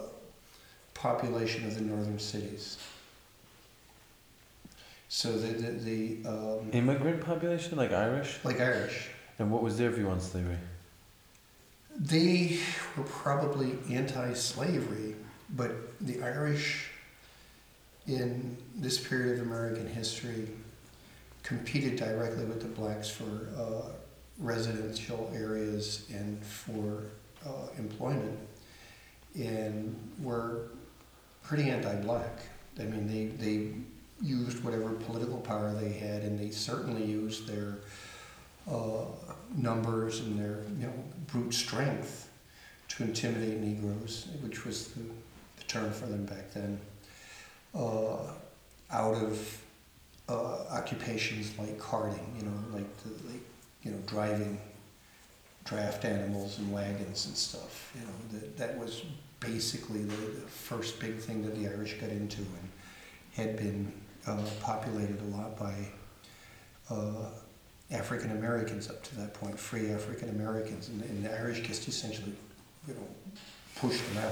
population 0.94 1.66
of 1.66 1.76
the 1.76 1.82
northern 1.82 2.20
cities. 2.20 2.78
So 5.10 5.32
the 5.32 5.48
the, 5.48 5.72
the 5.72 6.30
um, 6.30 6.70
Immigrant 6.74 7.22
population, 7.22 7.78
like 7.78 7.92
Irish, 7.92 8.40
like 8.44 8.60
Irish, 8.60 9.10
and 9.40 9.52
what 9.52 9.64
was 9.64 9.78
their 9.78 9.90
view 9.90 10.10
on 10.10 10.20
slavery? 10.20 10.58
They 11.98 12.60
were 12.98 13.04
probably 13.04 13.78
anti-slavery, 13.90 15.16
but 15.52 15.72
the 16.00 16.22
Irish 16.24 16.90
in 18.08 18.58
this 18.76 18.98
period 18.98 19.40
of 19.40 19.48
American 19.48 19.88
history 19.88 20.50
competed 21.44 21.96
directly 21.96 22.46
with 22.46 22.62
the 22.62 22.68
blacks 22.68 23.10
for 23.10 23.50
uh, 23.58 23.92
residential 24.40 25.32
areas 25.36 26.06
and 26.12 26.44
for 26.44 27.04
uh, 27.46 27.68
employment, 27.78 28.40
and 29.36 29.96
were 30.22 30.70
pretty 31.44 31.70
anti-black. 31.70 32.40
I 32.80 32.84
mean, 32.84 33.08
they, 33.08 33.26
they 33.26 33.74
used 34.22 34.64
whatever 34.64 34.90
political 34.92 35.38
power 35.38 35.74
they 35.74 35.92
had, 35.92 36.24
and 36.24 36.40
they 36.40 36.50
certainly 36.50 37.06
used 37.06 37.48
their 37.48 37.80
uh, 38.70 39.06
numbers 39.56 40.20
and 40.22 40.40
their 40.40 40.64
you 40.80 40.88
know 40.88 40.94
brute 41.28 41.54
strength 41.54 42.30
to 42.90 43.04
intimidate 43.04 43.60
Negroes, 43.60 44.28
which 44.42 44.66
was 44.66 44.90
the, 44.90 45.02
the 45.02 45.64
term 45.68 45.92
for 45.92 46.06
them 46.06 46.26
back 46.26 46.52
then. 46.54 46.80
Uh, 47.74 48.18
out 48.92 49.16
of 49.16 49.62
uh, 50.30 50.64
occupations 50.72 51.58
like 51.58 51.80
carting, 51.80 52.36
you 52.38 52.46
know, 52.46 52.54
like 52.72 52.98
the, 53.04 53.10
like 53.32 53.42
you 53.82 53.92
know 53.92 53.98
driving 54.06 54.60
draft 55.66 56.06
animals 56.06 56.60
and 56.60 56.72
wagons 56.72 57.26
and 57.26 57.36
stuff. 57.36 57.92
You 57.96 58.02
know, 58.02 58.40
that 58.40 58.58
that 58.58 58.78
was 58.78 59.04
basically 59.40 60.04
the, 60.04 60.16
the 60.16 60.48
first 60.48 61.00
big 61.00 61.18
thing 61.18 61.44
that 61.44 61.56
the 61.56 61.68
Irish 61.68 61.96
got 61.96 62.10
into 62.10 62.42
and 62.42 62.70
had 63.34 63.58
been 63.58 63.92
uh, 64.28 64.44
populated 64.62 65.20
a 65.20 65.36
lot 65.36 65.58
by 65.58 65.74
uh, 66.90 67.30
African 67.94 68.32
Americans 68.32 68.90
up 68.90 69.02
to 69.04 69.16
that 69.18 69.34
point, 69.34 69.58
free 69.58 69.92
African 69.92 70.30
Americans, 70.30 70.90
and, 70.90 71.02
and, 71.04 71.24
the 71.24 71.32
Irish 71.40 71.62
just 71.62 71.88
essentially, 71.88 72.34
you 72.88 72.96
know, 72.96 73.08
pushed 73.76 74.04
them 74.14 74.24
out. 74.24 74.32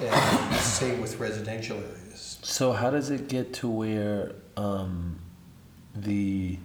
And 0.00 0.56
same 0.56 1.00
with 1.00 1.20
residential 1.20 1.76
areas. 1.76 2.38
So 2.42 2.72
how 2.72 2.90
does 2.90 3.10
it 3.10 3.28
get 3.28 3.52
to 3.54 3.68
where 3.68 4.32
um, 4.56 5.18
the 5.94 6.58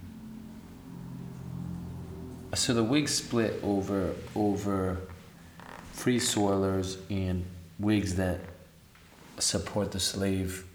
so 2.56 2.74
the 2.74 2.84
Whigs 2.84 3.14
split 3.14 3.60
over 3.62 4.16
over 4.36 4.98
free 5.92 6.20
soilers 6.20 6.98
and 7.10 7.46
Whigs 7.80 8.16
that 8.16 8.40
support 9.40 9.92
the 9.92 10.00
slave 10.00 10.66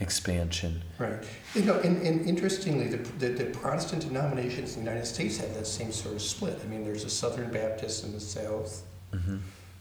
expansion. 0.00 0.82
Right. 0.98 1.22
You 1.54 1.62
know, 1.62 1.78
and, 1.80 2.00
and 2.02 2.26
interestingly, 2.26 2.88
the, 2.88 2.96
the, 2.96 3.28
the, 3.28 3.44
Protestant 3.46 4.02
denominations 4.02 4.76
in 4.76 4.84
the 4.84 4.90
United 4.90 5.06
States 5.06 5.36
have 5.38 5.54
that 5.54 5.66
same 5.66 5.92
sort 5.92 6.14
of 6.14 6.22
split. 6.22 6.58
I 6.64 6.66
mean, 6.68 6.84
there's 6.84 7.04
a 7.04 7.10
Southern 7.10 7.52
Baptist 7.52 8.04
in 8.04 8.12
the 8.12 8.20
South 8.20 8.82
mm-hmm. 9.12 9.36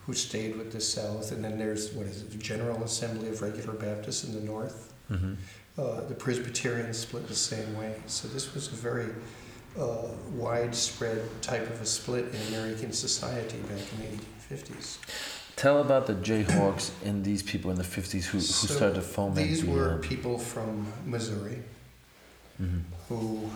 who 0.05 0.13
stayed 0.13 0.57
with 0.57 0.71
the 0.71 0.81
South, 0.81 1.31
and 1.31 1.43
then 1.43 1.57
there's, 1.57 1.93
what 1.93 2.05
is 2.05 2.21
it, 2.21 2.31
the 2.31 2.37
General 2.37 2.83
Assembly 2.83 3.29
of 3.29 3.41
Regular 3.41 3.73
Baptists 3.73 4.25
in 4.25 4.33
the 4.33 4.41
North. 4.41 4.93
Mm-hmm. 5.09 5.33
Uh, 5.77 6.01
the 6.01 6.15
Presbyterians 6.15 6.97
split 6.97 7.27
the 7.27 7.35
same 7.35 7.77
way. 7.77 7.95
So 8.07 8.27
this 8.27 8.53
was 8.53 8.67
a 8.67 8.75
very 8.75 9.09
uh, 9.79 10.09
widespread 10.33 11.21
type 11.41 11.69
of 11.69 11.81
a 11.81 11.85
split 11.85 12.25
in 12.33 12.53
American 12.53 12.91
society 12.91 13.57
back 13.59 13.79
in 13.93 14.17
the 14.17 14.55
1850s. 14.55 14.97
Tell 15.59 15.81
about 15.81 16.07
the 16.07 16.13
Jayhawks 16.13 16.91
and 17.03 17.21
these 17.21 17.43
people 17.43 17.69
in 17.69 17.75
the 17.75 17.83
50s 17.83 18.23
who, 18.23 18.37
who 18.37 18.43
so 18.43 18.73
started 18.73 18.95
to 18.95 19.01
foment. 19.01 19.35
These 19.45 19.65
the, 19.65 19.69
were 19.69 19.97
people 19.97 20.37
from 20.37 20.87
Missouri 21.05 21.61
mm-hmm. 22.61 22.79
who 23.09 23.49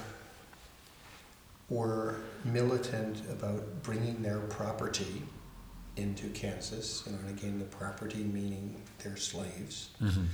were 1.70 2.18
militant 2.44 3.22
about 3.32 3.64
bringing 3.84 4.22
their 4.22 4.40
property 4.40 5.22
into 5.96 6.28
Kansas. 6.32 7.04
You 7.06 7.14
know, 7.14 7.20
and 7.20 7.40
again, 7.40 7.58
the 7.58 7.64
property 7.64 8.26
meaning 8.26 8.76
their 9.02 9.16
slaves. 9.16 9.92
Mm-hmm. 10.02 10.26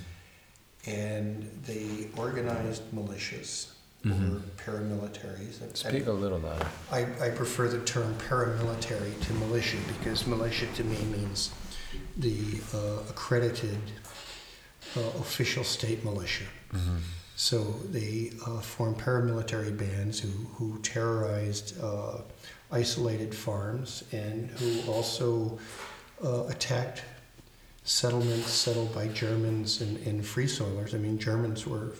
And 0.87 1.51
they 1.67 2.07
organized 2.17 2.81
militias 2.91 3.73
mm-hmm. 4.03 4.37
or 4.37 4.39
paramilitaries. 4.57 5.77
Speak 5.77 6.07
a 6.07 6.11
little 6.11 6.39
louder. 6.39 6.67
I, 6.91 7.05
I 7.21 7.29
prefer 7.29 7.67
the 7.67 7.81
term 7.81 8.15
paramilitary 8.27 9.19
to 9.21 9.33
militia 9.33 9.77
because 9.99 10.25
militia 10.25 10.65
to 10.75 10.83
me 10.83 10.97
means 11.15 11.51
the 12.19 12.61
uh, 12.73 13.01
accredited 13.09 13.79
uh, 14.95 15.01
official 15.19 15.63
state 15.63 16.03
militia. 16.03 16.45
Mm-hmm. 16.73 16.97
So 17.35 17.63
they 17.89 18.33
uh, 18.45 18.59
formed 18.59 18.97
paramilitary 18.97 19.75
bands 19.75 20.19
who, 20.19 20.29
who 20.55 20.79
terrorized 20.79 21.81
uh, 21.81 22.17
isolated 22.71 23.33
farms 23.33 24.03
and 24.11 24.49
who 24.51 24.91
also 24.91 25.57
uh, 26.23 26.43
attacked 26.47 27.01
settlements 27.85 28.51
settled 28.51 28.93
by 28.93 29.07
Germans 29.07 29.81
and, 29.81 30.05
and 30.05 30.25
free 30.25 30.45
soilers. 30.45 30.93
I 30.93 30.97
mean, 30.97 31.17
Germans 31.17 31.65
were 31.65 31.93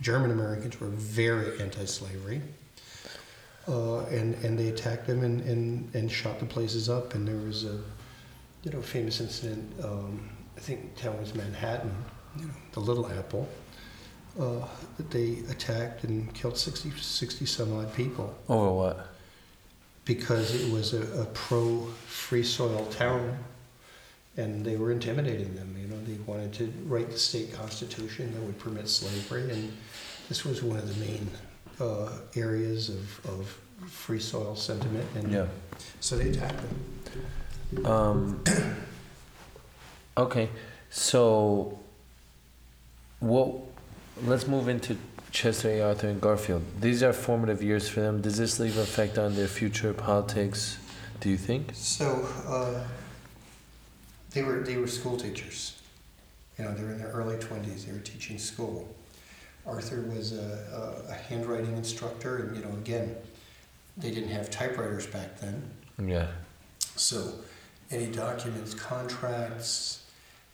German 0.00 0.30
Americans 0.30 0.80
were 0.80 0.88
very 0.88 1.60
anti-slavery. 1.60 2.40
Uh, 3.66 4.04
and, 4.06 4.34
and 4.44 4.58
they 4.58 4.68
attacked 4.68 5.06
them 5.06 5.22
and, 5.22 5.40
and, 5.42 5.94
and 5.94 6.10
shot 6.10 6.38
the 6.38 6.46
places 6.46 6.88
up. 6.88 7.14
And 7.14 7.26
there 7.28 7.36
was 7.36 7.64
a 7.64 7.80
you 8.62 8.70
know 8.70 8.82
famous 8.82 9.20
incident. 9.20 9.72
Um, 9.82 10.28
I 10.56 10.60
think 10.60 10.96
town 10.96 11.18
was 11.20 11.34
Manhattan, 11.34 11.94
you 12.36 12.46
know, 12.46 12.54
the 12.72 12.80
Little 12.80 13.10
Apple. 13.10 13.48
Uh, 14.38 14.64
that 14.96 15.10
they 15.10 15.38
attacked 15.50 16.04
and 16.04 16.32
killed 16.32 16.56
60, 16.56 16.92
60 16.92 17.44
some 17.44 17.76
odd 17.76 17.92
people. 17.94 18.32
Over 18.48 18.70
what? 18.70 19.08
Because 20.04 20.54
it 20.54 20.70
was 20.72 20.94
a, 20.94 21.22
a 21.22 21.24
pro 21.26 21.86
free 22.06 22.44
soil 22.44 22.86
town 22.86 23.36
and 24.38 24.64
they 24.64 24.76
were 24.76 24.92
intimidating 24.92 25.54
them. 25.56 25.76
You 25.78 25.88
know, 25.88 26.00
they 26.04 26.14
wanted 26.24 26.52
to 26.54 26.72
write 26.86 27.10
the 27.10 27.18
state 27.18 27.52
constitution 27.52 28.32
that 28.32 28.40
would 28.40 28.58
permit 28.58 28.88
slavery, 28.88 29.50
and 29.50 29.72
this 30.28 30.44
was 30.44 30.62
one 30.62 30.78
of 30.78 30.88
the 30.88 31.04
main 31.04 31.28
uh, 31.80 32.10
areas 32.36 32.88
of, 32.88 33.26
of 33.26 33.58
free 33.90 34.20
soil 34.20 34.54
sentiment. 34.54 35.06
And 35.16 35.32
yeah. 35.32 35.46
so 36.00 36.16
they 36.16 36.30
attacked 36.30 36.56
them. 36.56 37.24
Um, 37.84 38.42
okay, 40.16 40.48
so 40.90 41.78
what? 43.20 43.54
Let's 44.24 44.48
move 44.48 44.68
into 44.68 44.96
Chester 45.30 45.68
A. 45.68 45.80
Arthur 45.80 46.08
and 46.08 46.20
Garfield. 46.20 46.62
These 46.80 47.02
are 47.02 47.12
formative 47.12 47.62
years 47.62 47.88
for 47.88 48.00
them. 48.00 48.20
Does 48.20 48.36
this 48.36 48.58
leave 48.58 48.76
an 48.76 48.82
effect 48.82 49.16
on 49.18 49.36
their 49.36 49.46
future 49.46 49.92
politics? 49.92 50.78
Do 51.20 51.30
you 51.30 51.36
think? 51.36 51.70
So. 51.74 52.28
Uh, 52.46 52.84
they 54.30 54.42
were 54.42 54.60
they 54.60 54.76
were 54.76 54.86
school 54.86 55.16
teachers. 55.16 55.80
You 56.58 56.64
know, 56.64 56.74
they 56.74 56.82
were 56.82 56.92
in 56.92 56.98
their 56.98 57.08
early 57.08 57.38
twenties. 57.38 57.86
They 57.86 57.92
were 57.92 57.98
teaching 57.98 58.38
school. 58.38 58.88
Arthur 59.66 60.02
was 60.02 60.32
a, 60.32 61.04
a, 61.08 61.12
a, 61.12 61.14
handwriting 61.14 61.76
instructor, 61.76 62.38
and 62.38 62.56
you 62.56 62.62
know, 62.62 62.70
again, 62.70 63.14
they 63.96 64.10
didn't 64.10 64.30
have 64.30 64.48
typewriters 64.50 65.06
back 65.06 65.38
then. 65.40 65.62
Yeah. 66.02 66.28
So, 66.96 67.34
any 67.90 68.06
documents, 68.06 68.74
contracts, 68.74 70.04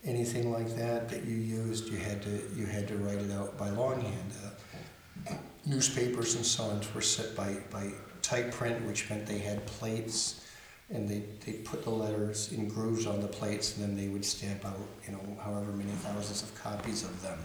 anything 0.05 0.53
like 0.53 0.77
that 0.77 1.09
that 1.09 1.25
you 1.25 1.37
used, 1.37 1.89
you 1.89 1.99
had 1.99 2.23
to 2.23 2.43
you 2.57 2.67
had 2.67 2.87
to 2.89 2.97
write 2.99 3.19
it 3.19 3.33
out 3.33 3.57
by 3.59 3.71
longhand. 3.71 4.33
Uh, 4.45 5.35
newspapers 5.67 6.35
and 6.35 6.45
so 6.45 6.65
on 6.65 6.81
were 6.95 7.01
set 7.01 7.35
by 7.35 7.57
by 7.71 7.91
type 8.23 8.53
print, 8.53 8.85
which 8.87 9.09
meant 9.11 9.27
they 9.27 9.39
had 9.39 9.65
plates 9.67 10.45
and 10.91 11.09
they 11.09 11.23
they 11.45 11.59
put 11.59 11.83
the 11.83 11.91
letters 11.91 12.53
in 12.53 12.69
grooves 12.69 13.07
on 13.07 13.21
the 13.21 13.29
plates, 13.29 13.77
and 13.77 13.85
then 13.85 13.97
they 13.97 14.09
would 14.09 14.25
stamp 14.25 14.65
out, 14.65 14.79
you 15.07 15.13
know, 15.13 15.21
however 15.43 15.73
many 15.73 15.91
thousands 15.91 16.43
of 16.43 16.55
copies 16.55 17.03
of 17.03 17.23
them. 17.23 17.39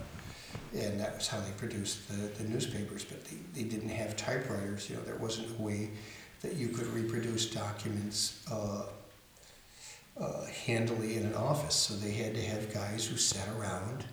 And 0.73 0.99
that 0.99 1.15
was 1.15 1.27
how 1.27 1.39
they 1.39 1.51
produced 1.57 2.09
the, 2.09 2.27
the 2.41 2.49
newspapers. 2.49 3.03
But 3.03 3.23
they, 3.25 3.37
they 3.55 3.67
didn't 3.67 3.89
have 3.89 4.15
typewriters, 4.15 4.89
you 4.89 4.95
know, 4.95 5.01
there 5.03 5.15
wasn't 5.15 5.47
a 5.57 5.61
way 5.61 5.89
that 6.41 6.55
you 6.55 6.69
could 6.69 6.87
reproduce 6.87 7.49
documents 7.49 8.45
uh, 8.51 8.83
uh, 10.21 10.45
handily 10.65 11.17
in 11.17 11.25
an 11.25 11.35
office. 11.35 11.75
So 11.75 11.93
they 11.93 12.11
had 12.11 12.35
to 12.35 12.41
have 12.41 12.73
guys 12.73 13.05
who 13.05 13.17
sat 13.17 13.47
around 13.57 14.05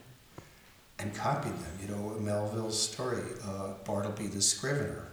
and 0.98 1.14
copied 1.14 1.52
them. 1.52 1.78
You 1.82 1.88
know, 1.88 2.16
Melville's 2.20 2.80
story, 2.80 3.22
uh, 3.44 3.74
Bartleby 3.84 4.28
the 4.28 4.42
Scrivener. 4.42 5.08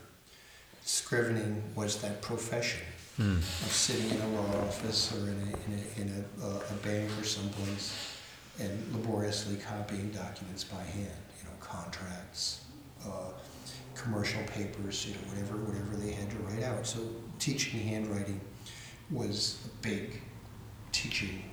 Scrivening 0.86 1.64
was 1.76 2.02
that 2.02 2.22
profession 2.22 2.86
mm. 3.20 3.38
of 3.38 3.72
sitting 3.72 4.10
in 4.10 4.22
a 4.22 4.28
law 4.30 4.68
office 4.68 5.14
or 5.14 5.30
in 5.30 5.40
a, 5.40 5.72
in 5.72 5.80
a, 5.80 6.02
in 6.02 6.26
a, 6.42 6.46
uh, 6.46 6.60
a 6.70 6.74
bank 6.86 7.10
or 7.20 7.24
someplace 7.24 8.18
and 8.60 8.94
laboriously 8.94 9.58
copying 9.58 10.12
documents 10.12 10.64
by 10.64 10.84
hand, 10.84 11.10
you 11.40 11.46
know, 11.46 11.56
contracts, 11.60 12.66
uh, 13.06 13.32
commercial 13.96 14.44
papers, 14.44 15.08
you 15.08 15.14
know, 15.14 15.20
whatever, 15.30 15.58
whatever 15.64 15.96
they 15.96 16.12
had 16.12 16.30
to 16.30 16.38
write 16.40 16.64
out. 16.64 16.86
So 16.86 17.00
teaching 17.40 17.80
handwriting 17.80 18.40
was 19.10 19.58
a 19.66 19.88
big 19.88 20.22
teaching 20.94 21.44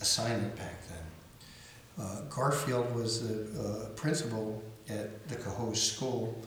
assignment 0.00 0.54
back 0.56 0.74
then. 0.88 2.04
Uh, 2.06 2.20
Garfield 2.30 2.94
was 2.94 3.26
the 3.26 3.60
uh, 3.60 3.88
principal 3.96 4.62
at 4.88 5.28
the 5.28 5.34
Cohoes 5.34 5.82
School. 5.82 6.40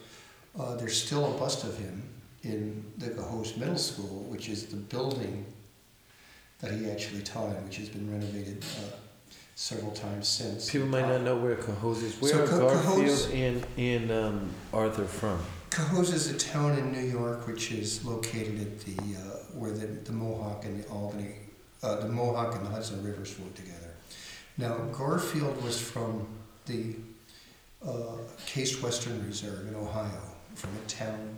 Uh, 0.58 0.76
there's 0.76 1.02
still 1.02 1.36
a 1.36 1.38
bust 1.38 1.64
of 1.66 1.78
him 1.78 2.02
in 2.44 2.86
the 2.98 3.10
Cohoes 3.10 3.58
Middle 3.58 3.78
School, 3.78 4.24
which 4.30 4.48
is 4.48 4.68
the 4.68 4.78
building 4.78 5.46
that 6.60 6.72
he 6.72 6.90
actually 6.90 7.22
taught 7.22 7.50
in, 7.50 7.64
which 7.66 7.78
has 7.78 7.90
been 7.90 8.10
renovated 8.10 8.64
uh, 8.80 8.96
several 9.56 9.92
times 9.92 10.28
since. 10.28 10.70
People 10.72 10.88
might 10.88 11.08
not 11.08 11.22
know 11.22 11.38
where 11.38 11.56
Cohoes 11.56 12.02
is. 12.02 12.20
Where 12.22 12.32
so 12.32 12.44
are 12.44 12.48
Co- 12.48 12.60
Garfield 12.70 12.96
Cohoes, 12.96 13.34
and, 13.34 13.66
and 13.78 14.12
um, 14.12 14.50
Arthur 14.72 15.06
from? 15.06 15.40
Cohoes 15.70 16.14
is 16.14 16.30
a 16.30 16.38
town 16.38 16.78
in 16.78 16.92
New 16.92 17.02
York 17.02 17.48
which 17.48 17.72
is 17.72 18.06
located 18.06 18.62
at 18.62 18.80
the 18.82 18.96
uh, 19.16 19.38
where 19.54 19.72
the, 19.72 19.88
the 19.88 20.12
Mohawk 20.12 20.66
and 20.66 20.84
the 20.84 20.88
Albany, 20.90 21.36
uh, 21.84 21.98
the 21.98 22.08
Mohawk 22.08 22.56
and 22.56 22.66
the 22.66 22.70
Hudson 22.70 23.04
Rivers 23.04 23.32
flow 23.32 23.48
together. 23.56 23.94
Now, 24.58 24.78
Garfield 24.92 25.62
was 25.64 25.80
from 25.80 26.28
the 26.66 26.96
uh, 27.86 28.18
Case 28.46 28.82
Western 28.82 29.26
Reserve 29.26 29.68
in 29.68 29.76
Ohio, 29.76 30.22
from 30.56 30.70
a 30.76 30.90
town 30.90 31.38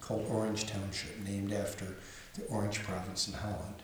called 0.00 0.26
Orange 0.30 0.66
Township, 0.66 1.18
named 1.24 1.52
after 1.52 1.86
the 2.34 2.44
Orange 2.46 2.82
province 2.82 3.28
in 3.28 3.34
Holland. 3.34 3.82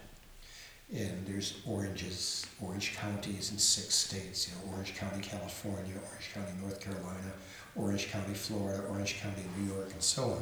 And 0.95 1.27
there's 1.27 1.61
oranges, 1.67 2.45
orange 2.63 2.95
counties 2.97 3.51
in 3.51 3.59
six 3.59 3.95
states, 3.95 4.49
you 4.49 4.55
know, 4.55 4.75
Orange 4.75 4.95
County, 4.95 5.23
California, 5.23 5.95
Orange 6.11 6.33
County, 6.35 6.53
North 6.61 6.81
Carolina, 6.81 7.33
Orange 7.77 8.11
County, 8.11 8.35
Florida, 8.35 8.83
Orange 8.91 9.19
County, 9.21 9.43
New 9.59 9.73
York, 9.73 9.91
and 9.93 10.03
so 10.03 10.37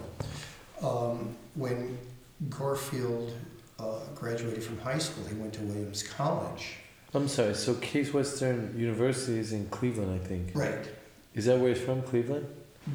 on. 0.83 1.13
Um, 1.13 1.37
when 1.55 1.99
Garfield 2.49 3.33
uh, 3.81 3.99
graduated 4.15 4.63
from 4.63 4.79
high 4.79 4.99
school, 4.99 5.25
he 5.27 5.35
went 5.35 5.53
to 5.55 5.61
Williams 5.63 6.03
College. 6.03 6.77
I'm 7.15 7.27
sorry. 7.29 7.55
So 7.55 7.75
Case 7.75 8.13
Western 8.13 8.75
University 8.79 9.39
is 9.39 9.53
in 9.53 9.67
Cleveland, 9.69 10.21
I 10.23 10.27
think. 10.27 10.51
Right. 10.55 10.89
Is 11.35 11.47
that 11.47 11.59
where 11.59 11.73
he's 11.75 11.83
from? 11.83 12.03
Cleveland. 12.03 12.47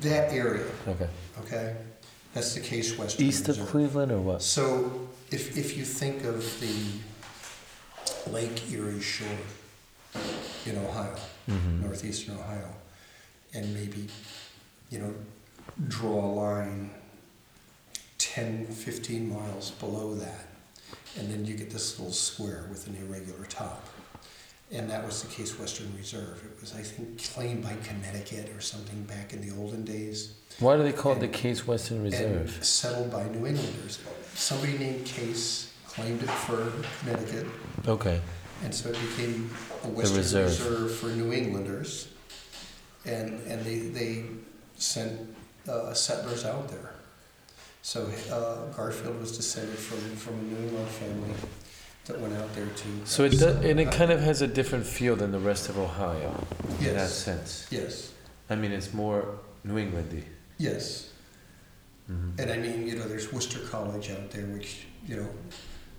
That 0.02 0.32
area, 0.32 0.66
Okay. 0.88 1.08
okay? 1.42 1.76
That's 2.34 2.54
the 2.54 2.60
Case 2.62 2.98
Western 2.98 3.26
East 3.26 3.48
of 3.50 3.58
Cleveland 3.68 4.12
or 4.12 4.20
what? 4.20 4.42
So 4.42 5.08
if, 5.32 5.58
if 5.58 5.78
you 5.78 5.84
think 5.86 6.24
of 6.24 6.44
the 6.60 6.76
Lake 8.32 8.72
Erie 8.72 9.02
shore 9.02 9.28
in 10.66 10.78
Ohio, 10.78 11.16
Mm-hmm. 11.50 11.84
northeastern 11.84 12.36
Ohio, 12.38 12.70
and 13.54 13.72
maybe, 13.76 14.08
you 14.90 14.98
know, 14.98 15.14
draw 15.88 16.26
a 16.26 16.32
line 16.34 16.90
10, 18.18 18.66
15 18.66 19.30
miles 19.30 19.70
below 19.72 20.16
that, 20.16 20.48
and 21.18 21.30
then 21.32 21.46
you 21.46 21.56
get 21.56 21.70
this 21.70 21.98
little 22.00 22.14
square 22.14 22.66
with 22.70 22.88
an 22.88 22.96
irregular 23.08 23.46
top. 23.50 23.88
And 24.72 24.90
that 24.90 25.06
was 25.06 25.22
the 25.22 25.30
Case 25.32 25.58
Western 25.60 25.94
Reserve. 25.96 26.42
It 26.44 26.60
was, 26.60 26.74
I 26.74 26.82
think, 26.82 27.24
claimed 27.34 27.64
by 27.64 27.76
Connecticut 27.84 28.52
or 28.56 28.62
something 28.62 29.04
back 29.04 29.32
in 29.32 29.48
the 29.48 29.56
olden 29.56 29.86
days. 29.86 30.34
Why 30.60 30.76
do 30.76 30.84
they 30.84 30.92
call 30.92 31.12
it 31.14 31.20
the 31.20 31.28
Case 31.28 31.68
Western 31.68 32.02
Reserve? 32.02 32.56
And 32.56 32.66
settled 32.66 33.12
by 33.12 33.24
New 33.30 33.46
Englanders. 33.46 34.00
Somebody 34.34 34.78
named 34.80 35.06
Case 35.06 35.72
claimed 35.88 36.22
it 36.24 36.30
for 36.30 36.72
Connecticut, 37.00 37.46
Okay. 37.88 38.20
and 38.64 38.74
so 38.74 38.90
it 38.90 38.98
became 39.16 39.50
a 39.84 39.88
Western 39.88 40.18
reserve. 40.18 40.46
reserve. 40.48 40.96
for 40.96 41.08
New 41.08 41.32
Englanders. 41.32 42.10
And, 43.06 43.40
and 43.48 43.64
they, 43.64 43.78
they 43.78 44.24
sent 44.78 45.34
uh, 45.70 45.94
settlers 45.94 46.44
out 46.44 46.68
there. 46.70 46.95
So 47.86 48.10
uh, 48.32 48.76
Garfield 48.76 49.20
was 49.20 49.38
descended 49.38 49.78
from, 49.78 50.00
from 50.16 50.34
a 50.40 50.42
New 50.42 50.58
England 50.58 50.88
family 50.88 51.30
that 52.06 52.20
went 52.20 52.34
out 52.34 52.52
there 52.56 52.66
to. 52.66 52.88
So 53.04 53.26
it 53.26 53.34
does, 53.34 53.64
and 53.64 53.80
it 53.80 53.92
kind 53.92 54.12
of 54.12 54.22
has 54.22 54.42
a 54.42 54.48
different 54.48 54.88
feel 54.88 55.16
than 55.16 55.32
the 55.32 55.38
rest 55.38 55.70
of 55.70 55.78
Ohio 55.78 56.34
in 56.80 56.86
that 56.86 56.94
Yes, 56.94 57.14
sense. 57.14 57.68
yes, 57.70 58.12
I 58.50 58.56
mean, 58.56 58.72
it's 58.72 58.92
more 58.92 59.38
New 59.64 59.76
Englandy. 59.76 60.24
yes. 60.58 61.12
Mm-hmm. 62.12 62.40
And 62.42 62.52
I 62.52 62.58
mean, 62.58 62.88
you 62.88 62.96
know, 62.98 63.08
there's 63.08 63.32
Wooster 63.32 63.60
College 63.60 64.10
out 64.10 64.32
there, 64.32 64.46
which, 64.48 64.88
you 65.08 65.18
know, 65.18 65.30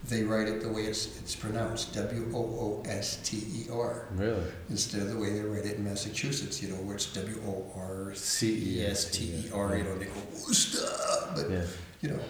they 0.09 0.23
write 0.23 0.49
it 0.49 0.61
the 0.63 0.69
way 0.69 0.83
it's, 0.83 1.19
it's 1.19 1.35
pronounced, 1.35 1.95
W 1.95 2.31
O 2.35 2.39
O 2.39 2.83
S 2.89 3.17
T 3.29 3.37
E 3.39 3.67
R, 3.73 4.07
Really? 4.13 4.43
instead 4.71 5.03
of 5.03 5.09
the 5.11 5.19
way 5.19 5.31
they 5.33 5.41
write 5.41 5.65
it 5.67 5.77
in 5.77 5.85
Massachusetts, 5.85 6.63
you 6.63 6.69
know, 6.69 6.77
where 6.77 6.95
it's 6.97 7.13
W 7.15 7.41
O 7.47 7.73
R 7.77 8.15
C 8.15 8.79
E 8.81 8.87
S 8.87 9.11
T 9.11 9.25
E 9.25 9.51
R, 9.53 9.77
you 9.77 9.85
know, 9.85 9.99
they 9.99 10.05
go 10.07 10.13
Worcester, 10.47 10.87
but, 11.35 11.51
Yeah. 11.51 11.65
you 12.03 12.09
know, 12.11 12.21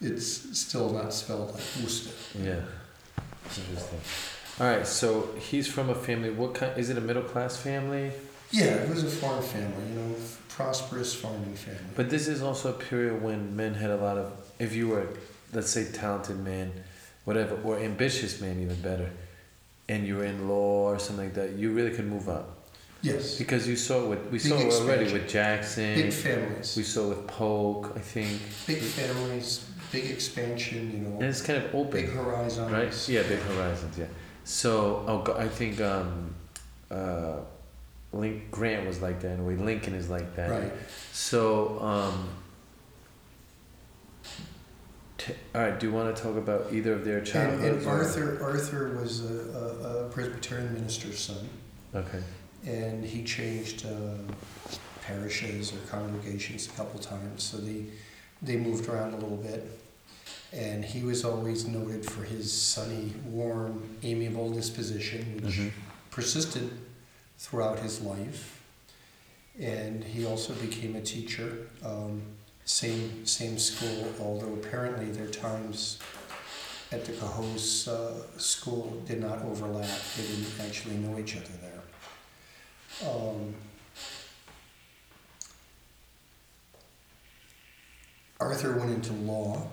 it's 0.00 0.58
still 0.58 0.90
not 0.92 1.12
spelled 1.14 1.52
like 1.54 1.62
Worcester. 1.82 2.10
Yeah. 2.38 2.60
Interesting. 3.44 4.00
All 4.60 4.66
right. 4.66 4.86
So 4.86 5.28
he's 5.38 5.66
from 5.66 5.90
a 5.90 5.94
family. 5.94 6.30
What 6.30 6.54
kind? 6.54 6.76
Is 6.78 6.90
it 6.90 6.98
a 6.98 7.00
middle 7.00 7.22
class 7.22 7.56
family? 7.56 8.12
Yeah, 8.50 8.64
it 8.64 8.88
was 8.90 9.02
a 9.02 9.08
farm 9.08 9.42
family, 9.42 9.88
you 9.88 9.94
know, 9.98 10.14
prosperous 10.50 11.14
farming 11.14 11.54
family. 11.54 11.80
But 11.96 12.10
this 12.10 12.28
is 12.28 12.42
also 12.42 12.68
a 12.70 12.74
period 12.74 13.22
when 13.22 13.56
men 13.56 13.74
had 13.74 13.90
a 13.90 13.96
lot 13.96 14.18
of. 14.18 14.32
If 14.58 14.74
you 14.74 14.88
were, 14.88 15.06
let's 15.54 15.70
say, 15.70 15.86
talented 15.90 16.38
man, 16.38 16.70
whatever, 17.24 17.56
or 17.64 17.78
ambitious 17.78 18.40
man, 18.40 18.60
even 18.60 18.80
better, 18.82 19.10
and 19.88 20.06
you're 20.06 20.24
in 20.24 20.48
law 20.48 20.88
or 20.92 20.98
something 20.98 21.26
like 21.26 21.34
that, 21.34 21.52
you 21.52 21.72
really 21.72 21.90
could 21.90 22.06
move 22.06 22.28
up 22.28 22.58
Yes, 23.02 23.36
because 23.36 23.66
you 23.66 23.74
saw 23.74 24.06
what 24.08 24.24
we 24.26 24.38
Big 24.38 24.40
saw 24.42 24.58
already 24.58 25.12
with 25.12 25.28
Jackson. 25.28 25.94
big 25.96 26.12
families, 26.12 26.76
We 26.76 26.84
saw 26.84 27.08
with 27.08 27.26
Polk, 27.26 27.92
I 27.96 27.98
think. 28.00 28.40
big 28.66 28.78
families, 28.78 29.66
big 29.90 30.08
expansion, 30.10 30.90
you 30.92 30.98
know. 30.98 31.14
And 31.16 31.24
it's 31.24 31.42
kind 31.42 31.62
of 31.64 31.74
open. 31.74 31.90
big 31.90 32.10
horizons. 32.10 32.70
right? 32.70 33.08
Yeah, 33.08 33.22
big 33.24 33.40
horizons. 33.40 33.98
Yeah. 33.98 34.06
So 34.44 35.04
oh, 35.08 35.34
I 35.36 35.48
think 35.48 35.80
um, 35.80 36.32
uh, 36.92 37.38
Link 38.12 38.50
Grant 38.52 38.86
was 38.86 39.02
like 39.02 39.20
that 39.20 39.32
in 39.32 39.40
a 39.40 39.44
way. 39.44 39.56
Lincoln 39.56 39.94
is 39.94 40.08
like 40.08 40.36
that. 40.36 40.50
Right. 40.50 40.72
So 41.12 41.80
um, 41.80 42.28
t- 45.26 45.34
all 45.54 45.60
right. 45.62 45.78
Do 45.78 45.86
you 45.86 45.92
want 45.92 46.14
to 46.14 46.22
talk 46.22 46.36
about 46.36 46.72
either 46.72 46.92
of 46.94 47.04
their 47.04 47.18
And, 47.18 47.26
childhoods? 47.26 47.64
and 47.64 47.86
or- 47.86 47.90
Arthur, 47.90 48.42
Arthur 48.42 48.96
was 49.00 49.24
a, 49.30 49.34
a, 49.34 50.06
a 50.06 50.08
Presbyterian 50.10 50.72
minister's 50.74 51.18
son, 51.18 51.48
Okay. 51.94 52.22
and 52.66 53.04
he 53.04 53.22
changed 53.24 53.86
uh, 53.86 54.14
parishes 55.02 55.72
or 55.72 55.78
congregations 55.90 56.66
a 56.66 56.70
couple 56.70 56.98
times, 57.00 57.42
so 57.42 57.56
they 57.58 57.84
they 58.40 58.56
moved 58.56 58.88
around 58.88 59.14
a 59.14 59.16
little 59.16 59.36
bit. 59.36 59.78
And 60.52 60.84
he 60.84 61.02
was 61.02 61.24
always 61.24 61.66
noted 61.66 62.04
for 62.04 62.24
his 62.24 62.52
sunny, 62.52 63.14
warm, 63.24 63.82
amiable 64.02 64.50
disposition, 64.50 65.40
which 65.42 65.54
Mhm. 65.58 65.70
persisted 66.10 66.70
throughout 67.38 67.78
his 67.78 68.00
life. 68.02 68.60
And 69.58 70.02
he 70.04 70.26
also 70.26 70.52
became 70.54 70.94
a 70.96 71.00
teacher, 71.00 71.68
um, 71.82 72.22
same 72.64 73.26
same 73.26 73.58
school, 73.58 74.12
although 74.20 74.54
apparently 74.54 75.06
their 75.06 75.28
times 75.28 75.98
at 76.90 77.04
the 77.04 77.12
Cahos 77.12 77.88
uh, 77.88 78.38
school 78.38 79.02
did 79.06 79.20
not 79.20 79.42
overlap. 79.42 79.88
They 80.16 80.22
didn't 80.24 80.46
actually 80.60 80.96
know 80.96 81.18
each 81.18 81.36
other 81.36 81.50
there. 81.60 83.08
Um, 83.10 83.54
Arthur 88.40 88.76
went 88.76 88.90
into 88.90 89.12
law 89.12 89.66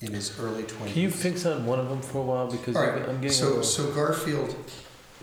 in 0.00 0.12
his 0.12 0.38
early 0.38 0.64
twenties. 0.64 0.92
Can 0.94 1.02
you 1.02 1.10
fix 1.10 1.46
on 1.46 1.64
one 1.64 1.78
of 1.78 1.88
them 1.88 2.02
for 2.02 2.18
a 2.18 2.22
while 2.22 2.50
because 2.50 2.74
right. 2.74 3.08
I'm 3.08 3.16
getting 3.20 3.30
So, 3.30 3.46
little. 3.46 3.62
so 3.62 3.90
Garfield, 3.92 4.54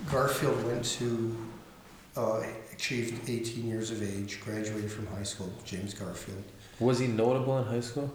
Garfield 0.09 0.63
went 0.65 0.85
to, 0.85 1.35
uh, 2.15 2.43
achieved 2.73 3.29
18 3.29 3.67
years 3.67 3.91
of 3.91 4.01
age, 4.01 4.39
graduated 4.41 4.89
from 4.91 5.07
high 5.07 5.23
school. 5.23 5.51
James 5.65 5.93
Garfield. 5.93 6.43
Was 6.79 6.99
he 6.99 7.07
notable 7.07 7.57
in 7.57 7.65
high 7.65 7.81
school? 7.81 8.09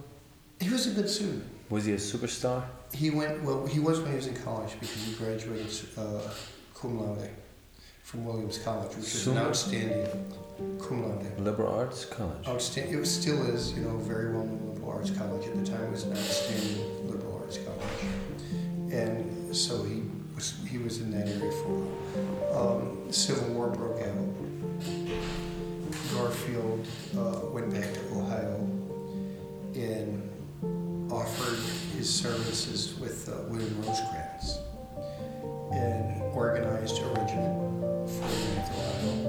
He 0.61 0.71
was 0.71 0.87
a 0.87 0.91
good 0.91 1.09
student. 1.09 1.45
Was 1.69 1.85
he 1.85 1.93
a 1.93 1.97
superstar? 1.97 2.65
He 2.93 3.11
went 3.11 3.43
well. 3.43 3.67
He 3.67 3.81
was 3.81 4.01
when 4.01 4.11
he 4.11 4.17
was 4.17 4.27
in 4.27 4.37
college 4.37 4.73
because 4.81 5.05
he 5.05 5.13
graduated 5.15 5.71
uh, 5.99 6.21
cum 6.75 6.99
laude 7.01 7.29
from 8.03 8.25
Williams 8.25 8.59
College, 8.59 8.95
which 8.97 9.15
is 9.15 9.27
an 9.27 9.39
outstanding 9.39 10.07
cum 10.79 11.03
laude. 11.03 11.39
Liberal 11.39 11.75
arts 11.75 12.05
college. 12.07 12.47
Outstanding. 12.47 12.95
It 12.95 13.01
was, 13.01 13.11
still 13.13 13.43
is, 13.47 13.73
you 13.73 13.83
know, 13.83 13.97
very 13.99 14.33
well 14.33 14.45
known 14.45 14.73
liberal 14.73 14.93
arts 14.93 15.11
college 15.11 15.47
at 15.47 15.57
the 15.57 15.71
time. 15.71 15.85
It 15.85 15.91
was 15.91 16.05
an 16.05 16.13
outstanding 16.13 17.11
liberal 17.11 17.41
arts 17.43 17.59
college, 17.59 18.93
and 18.93 19.55
so 19.55 19.83
he 19.83 20.03
was 20.35 20.55
he 20.69 20.79
was 20.79 21.01
in 21.01 21.11
that 21.11 21.29
area 21.29 21.51
for 21.51 21.69
a 21.69 21.81
while. 21.81 22.79
Um, 22.79 23.13
Civil 23.13 23.49
War 23.55 23.69
broke 23.69 24.01
out. 24.01 25.44
Garfield 26.15 26.87
uh, 27.19 27.41
went 27.51 27.73
back 27.73 27.93
to 27.93 28.01
Ohio 28.17 28.55
and 29.75 30.31
offered 31.11 31.59
his 31.97 32.09
services 32.09 32.97
with 33.01 33.29
uh, 33.29 33.43
William 33.49 33.83
Rosecrans 33.83 34.59
and 35.73 36.23
organized 36.33 36.99
a 37.03 37.07
regiment 37.07 38.09
for 38.09 38.25
Ohio. 38.25 39.24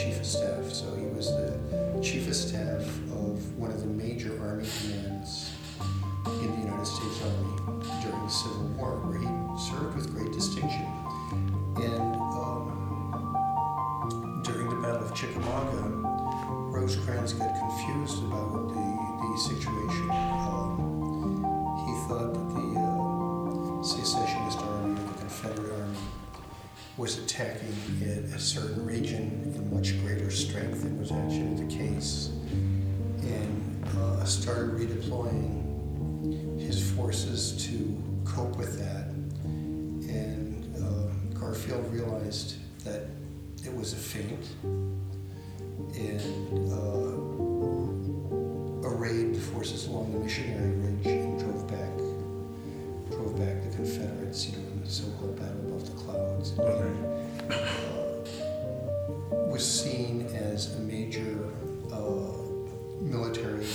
chief 0.00 0.18
of 0.18 0.26
staff. 0.26 0.72
So 0.72 0.94
he 0.94 1.04
was 1.06 1.26
the 1.26 2.00
chief 2.02 2.26
of 2.28 2.34
staff 2.34 2.80
of 3.12 3.58
one 3.58 3.70
of 3.70 3.80
the 3.80 3.86
major 3.86 4.32
army 4.40 4.66
commands 4.80 5.52
in 6.26 6.50
the 6.52 6.62
United 6.64 6.86
States 6.86 7.20
Army 7.22 7.82
during 8.00 8.24
the 8.24 8.30
Civil 8.30 8.64
War, 8.78 8.96
where 9.04 9.18
he 9.18 9.26
served 9.60 9.96
with 9.96 10.14
great 10.14 10.32
distinction. 10.32 10.86
And 11.76 12.16
um, 12.32 12.72
during 14.42 14.70
the 14.70 14.76
Battle 14.76 15.04
of 15.04 15.14
Chickamauga, 15.14 15.82
Rosecrans 16.72 17.34
got 17.34 17.58
confused 17.58 18.19
attacking 27.40 28.02
a 28.34 28.38
certain 28.38 28.84
region 28.84 29.52
in 29.54 29.74
much 29.74 29.98
greater 30.02 30.30
strength 30.30 30.82
than 30.82 30.98
was 30.98 31.10
actually 31.10 31.54
the 31.64 31.74
case, 31.74 32.30
and 33.22 33.84
uh, 33.98 34.24
started 34.24 34.70
redeploying 34.72 36.60
his 36.60 36.90
forces 36.92 37.52
to 37.66 38.02
cope 38.24 38.56
with 38.56 38.78
that. 38.78 39.06
And 39.44 40.66
uh, 40.76 41.38
Garfield 41.38 41.90
realized 41.92 42.56
that 42.84 43.06
it 43.64 43.74
was 43.74 43.92
a 43.94 43.96
feint 43.96 44.48
and 45.94 46.20
uh, 46.72 47.16
arrayed 48.88 49.34
the 49.34 49.40
forces 49.40 49.86
along 49.86 50.12
the 50.12 50.18
Missionary 50.18 50.72
Ridge 50.72 51.06
and 51.06 51.40
drove 51.40 51.66
back, 51.68 51.96
drove 53.10 53.38
back 53.38 53.62
the 53.62 53.70
Confederates, 53.76 54.46
you 54.46 54.56
know, 54.58 54.68
in 54.72 54.82
the 54.84 54.90
so-called 54.90 55.36
Battle 55.36 55.60
above 55.66 55.86
the 55.86 55.92
Clouds. 56.02 56.58
Uh, 56.58 57.29
was 59.60 59.82
seen 59.82 60.24
as 60.34 60.74
a 60.74 60.80
major 60.80 61.46
uh, 61.92 62.32
military 62.98 63.66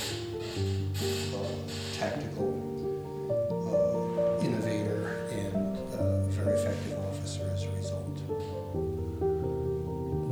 uh, 1.31 1.38
tactical 1.93 2.49
uh, 3.69 4.43
innovator 4.43 5.27
and 5.31 5.77
uh, 5.93 6.25
very 6.29 6.57
effective 6.57 6.97
officer 7.09 7.43
as 7.53 7.65
a 7.65 7.71
result. 7.73 8.17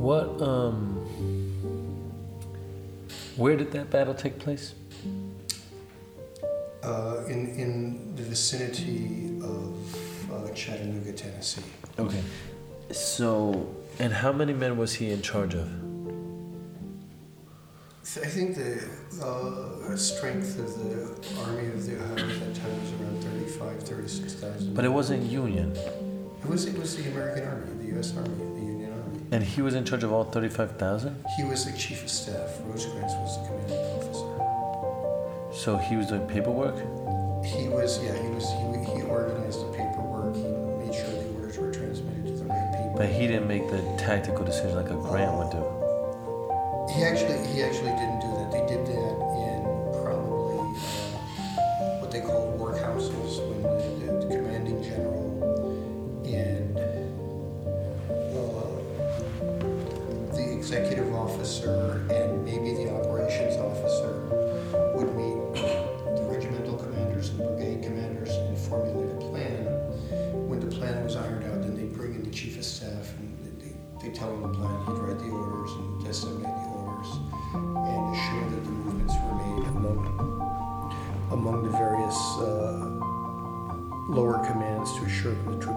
What 0.08 0.42
um 0.42 0.76
where 3.36 3.56
did 3.56 3.70
that 3.76 3.90
battle 3.90 4.14
take 4.14 4.40
place? 4.40 4.74
Uh, 6.82 7.22
in, 7.28 7.46
in 7.54 8.16
the 8.16 8.24
vicinity 8.24 9.38
of 9.40 10.32
uh, 10.32 10.52
Chattanooga, 10.52 11.12
Tennessee. 11.12 11.62
Okay. 11.98 12.22
So, 12.90 13.66
and 13.98 14.12
how 14.12 14.32
many 14.32 14.52
men 14.52 14.76
was 14.76 14.94
he 14.94 15.10
in 15.10 15.22
charge 15.22 15.54
of? 15.54 15.68
I 18.22 18.26
think 18.26 18.54
the 18.54 18.86
uh, 19.24 19.96
strength 19.96 20.58
of 20.58 20.78
the 20.78 21.40
Army 21.40 21.66
of 21.68 21.84
the 21.84 21.96
Ohio 21.96 22.30
at 22.30 22.40
that 22.40 22.54
time 22.54 22.80
was 22.80 22.92
around 23.00 23.24
35, 23.24 23.82
36,000. 23.82 24.74
But 24.74 24.84
it 24.84 24.90
wasn't 24.90 25.22
Union. 25.24 25.74
It 25.74 26.46
was, 26.46 26.66
it 26.66 26.78
was 26.78 26.96
the 26.96 27.10
American 27.10 27.48
Army, 27.48 27.66
the 27.82 27.88
U.S. 27.94 28.14
Army, 28.16 28.28
the 28.28 28.60
Union 28.60 28.92
Army. 28.92 29.20
And 29.32 29.42
he 29.42 29.62
was 29.62 29.74
in 29.74 29.84
charge 29.84 30.04
of 30.04 30.12
all 30.12 30.24
35,000? 30.24 31.24
He 31.36 31.44
was 31.44 31.64
the 31.64 31.76
chief 31.76 32.04
of 32.04 32.10
staff. 32.10 32.60
Rosecrans 32.66 33.12
was 33.14 33.40
the 33.40 33.48
commanding 33.48 33.78
officer. 33.96 35.60
So 35.64 35.76
he 35.78 35.96
was 35.96 36.06
doing 36.06 36.26
paperwork? 36.26 36.76
He 37.44 37.68
was, 37.68 38.02
yeah, 38.04 38.12
he 38.20 38.28
was, 38.28 38.44
he, 38.50 38.96
he 38.96 39.02
organized 39.02 39.60
the 39.60 39.72
paperwork. 39.72 39.83
But 42.96 43.08
he 43.08 43.26
didn't 43.26 43.48
make 43.48 43.68
the 43.68 43.82
tactical 43.98 44.44
decision 44.44 44.76
like 44.76 44.90
a 44.90 44.94
Grant 44.94 45.36
would 45.36 45.50
do. 45.50 45.64
He 46.94 47.02
actually, 47.02 47.44
he 47.48 47.62
actually 47.62 47.90
didn't 47.90 48.20
do 48.20 48.28
that. 48.38 48.50
They 48.52 48.64
did 48.66 48.86
that 48.86 49.14
in 49.34 50.02
probably 50.04 50.58
what 52.00 52.10
they 52.12 52.20
call 52.20 52.56
workhouses 52.56 53.53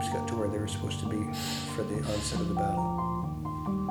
troops 0.08 0.20
got 0.20 0.28
to 0.28 0.36
where 0.36 0.48
they 0.48 0.58
were 0.58 0.68
supposed 0.68 1.00
to 1.00 1.06
be 1.08 1.24
for 1.76 1.84
the 1.84 1.96
onset 1.96 2.40
of 2.42 2.50
the 2.50 2.54
battle. 2.54 3.04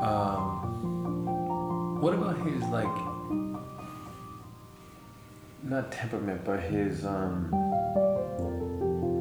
Um, 0.02 2.00
what 2.00 2.14
about 2.14 2.38
his 2.46 2.62
like, 2.64 2.86
not 5.62 5.90
temperament, 5.92 6.44
but 6.44 6.60
his 6.60 7.04
um. 7.04 7.50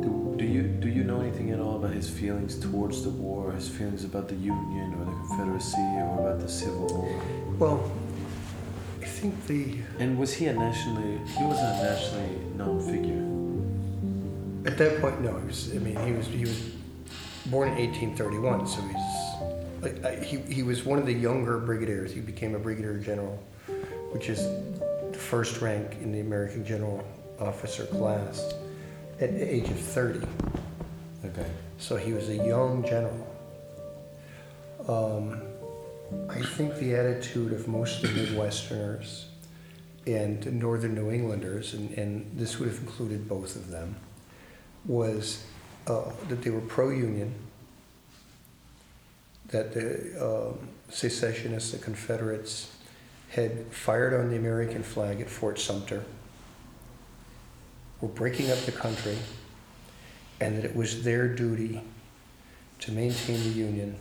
Do, 0.02 0.36
do 0.38 0.46
you 0.46 0.64
do 0.64 0.90
you 0.90 1.04
know 1.04 1.22
anything 1.22 1.52
at 1.52 1.60
all 1.60 1.78
about 1.78 1.94
his 1.94 2.10
feelings 2.10 2.58
towards 2.60 3.04
the 3.04 3.10
war, 3.10 3.52
his 3.52 3.70
feelings 3.70 4.04
about 4.04 4.28
the 4.28 4.36
Union 4.36 4.94
or 5.00 5.06
the 5.06 5.12
Confederacy, 5.28 5.78
or 5.78 6.20
about 6.20 6.40
the 6.40 6.50
Civil 6.50 6.88
War? 6.88 7.22
Well, 7.58 7.92
I 9.02 9.06
think 9.06 9.46
the 9.48 9.78
And 10.00 10.20
was 10.20 10.34
he 10.34 10.48
a 10.48 10.54
nationally? 10.54 11.20
He 11.38 11.44
wasn't 11.44 11.68
a 11.68 11.84
nationally 11.84 12.38
known 12.56 12.80
figure. 12.82 13.24
At 14.70 14.78
that 14.80 15.00
point, 15.00 15.22
no. 15.22 15.38
He 15.40 15.46
was. 15.48 15.76
I 15.76 15.80
mean, 15.80 15.96
he 16.06 16.12
was. 16.12 16.28
He 16.28 16.42
was 16.42 16.76
born 17.46 17.70
in 17.70 17.76
1831, 17.76 18.68
so 18.68 18.82
he's. 18.82 19.82
Like, 19.82 20.04
I, 20.04 20.16
he 20.24 20.38
he 20.52 20.64
was 20.64 20.84
one 20.84 20.98
of 20.98 21.06
the 21.06 21.14
younger 21.14 21.60
brigadiers. 21.60 22.12
He 22.12 22.22
became 22.22 22.56
a 22.56 22.60
brigadier 22.60 22.98
general, 22.98 23.42
which 24.12 24.30
is 24.30 24.44
the 25.12 25.18
first 25.18 25.62
rank 25.62 25.94
in 26.02 26.12
the 26.12 26.22
American 26.22 26.66
general 26.66 27.06
officer 27.40 27.86
class, 27.86 28.54
at 29.20 29.34
the 29.34 29.56
age 29.56 29.70
of 29.70 29.80
30. 29.80 30.22
Okay. 31.26 31.46
So 31.78 31.98
he 31.98 32.14
was 32.14 32.30
a 32.30 32.36
young 32.36 32.84
general. 32.84 33.28
Um, 34.88 35.42
I 36.30 36.42
think 36.42 36.76
the 36.78 36.96
attitude 36.96 37.52
of 37.52 37.68
most 37.68 38.04
of 38.04 38.14
the 38.14 38.22
Midwesterners 38.22 39.26
and 40.06 40.60
Northern 40.60 40.94
New 40.94 41.12
Englanders, 41.12 41.74
and, 41.74 41.92
and 41.98 42.32
this 42.36 42.60
would 42.60 42.70
have 42.70 42.80
included 42.80 43.28
both 43.28 43.56
of 43.56 43.70
them, 43.70 43.96
was 44.86 45.44
uh, 45.88 46.12
that 46.30 46.42
they 46.42 46.50
were 46.50 46.62
pro-union, 46.62 47.34
that 49.50 49.74
the 49.74 50.14
um, 50.20 50.68
secessionists, 50.90 51.72
the 51.72 51.78
Confederates, 51.78 52.72
had 53.30 53.66
fired 53.68 54.14
on 54.14 54.30
the 54.30 54.38
American 54.38 54.84
flag 54.84 55.22
at 55.22 55.30
Fort 55.30 55.60
Sumter, 55.60 56.04
were 58.02 58.08
breaking 58.08 58.52
up 58.52 58.60
the 58.60 58.72
country, 58.72 59.18
and 60.40 60.58
that 60.58 60.66
it 60.66 60.76
was 60.76 61.04
their 61.04 61.28
duty 61.28 61.82
to 62.80 62.92
maintain 62.92 63.40
the 63.44 63.50
Union 63.50 63.96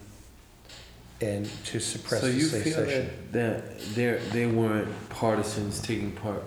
and 1.21 1.49
to 1.65 1.79
suppress 1.79 2.21
so 2.21 2.27
the 2.27 2.33
you 2.33 2.49
feel 2.49 2.63
secession. 2.63 3.11
that 3.33 3.79
that 3.79 3.81
they 3.95 4.19
they 4.33 4.47
weren't 4.47 4.89
partisans 5.11 5.81
taking 5.81 6.11
part 6.13 6.43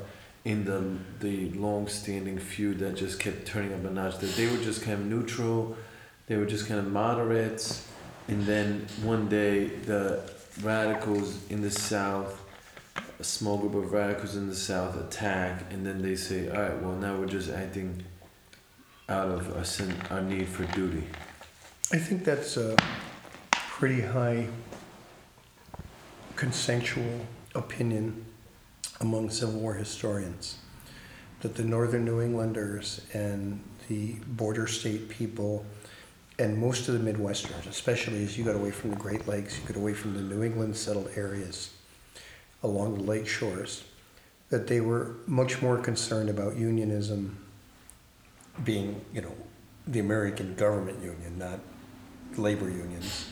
in 0.48 0.64
the 0.64 0.82
the 1.20 1.52
long-standing 1.60 2.40
feud 2.40 2.80
that 2.80 2.96
just 2.96 3.20
kept 3.20 3.46
turning 3.46 3.74
up 3.74 3.84
a 3.84 3.92
notch. 3.92 4.18
That 4.20 4.34
they 4.38 4.48
were 4.48 4.64
just 4.64 4.82
kind 4.82 4.94
of 4.94 5.06
neutral, 5.06 5.76
they 6.28 6.38
were 6.38 6.46
just 6.46 6.68
kind 6.68 6.80
of 6.80 6.90
moderates, 6.90 7.86
and 8.30 8.44
then 8.44 8.88
one 9.04 9.28
day 9.28 9.68
the 9.68 10.24
radicals 10.62 11.38
in 11.50 11.62
the 11.62 11.70
South, 11.70 12.42
a 13.20 13.26
small 13.26 13.58
group 13.58 13.76
of 13.76 13.92
radicals 13.92 14.38
in 14.38 14.48
the 14.48 14.56
South 14.56 14.96
attack, 14.96 15.66
and 15.70 15.86
then 15.86 16.02
they 16.02 16.16
say, 16.16 16.50
all 16.50 16.62
right, 16.62 16.82
well 16.82 16.96
now 16.96 17.18
we're 17.18 17.26
just 17.26 17.50
acting 17.50 18.02
out 19.10 19.28
of 19.28 19.54
our 19.58 19.66
sin, 19.66 19.94
our 20.10 20.22
need 20.22 20.48
for 20.48 20.64
duty. 20.74 21.04
I 21.92 21.98
think 21.98 22.24
that's 22.24 22.56
a 22.56 22.78
pretty 23.52 24.02
high 24.02 24.48
consensual 26.38 27.26
opinion 27.54 28.27
among 29.00 29.30
Civil 29.30 29.60
War 29.60 29.74
historians 29.74 30.58
that 31.42 31.56
the 31.56 31.64
Northern 31.64 32.04
New 32.04 32.22
Englanders 32.22 33.02
and 33.14 33.62
the 33.90 34.16
border 34.28 34.68
state 34.68 35.08
people 35.10 35.66
and 36.40 36.58
most 36.58 36.88
of 36.88 36.94
the 36.94 37.12
Midwesterners, 37.12 37.68
especially 37.68 38.24
as 38.24 38.38
you 38.38 38.44
got 38.44 38.56
away 38.56 38.72
from 38.72 38.92
the 38.92 38.96
Great 38.96 39.28
Lakes, 39.28 39.60
you 39.60 39.66
got 39.66 39.78
away 39.78 39.94
from 39.94 40.14
the 40.14 40.22
New 40.22 40.44
England 40.44 40.76
settled 40.76 41.10
areas 41.16 41.74
along 42.64 42.96
the 42.96 43.04
lake 43.04 43.28
shores, 43.28 43.84
that 44.50 44.68
they 44.68 44.82
were 44.82 45.16
much 45.26 45.62
more 45.62 45.78
concerned 45.78 46.30
about 46.30 46.56
unionism 46.56 47.38
being, 48.64 49.04
you 49.14 49.22
know, 49.22 49.36
the 49.88 50.00
American 50.00 50.54
government 50.56 51.02
union, 51.04 51.38
not 51.38 51.60
labor 52.36 52.70
unions, 52.70 53.28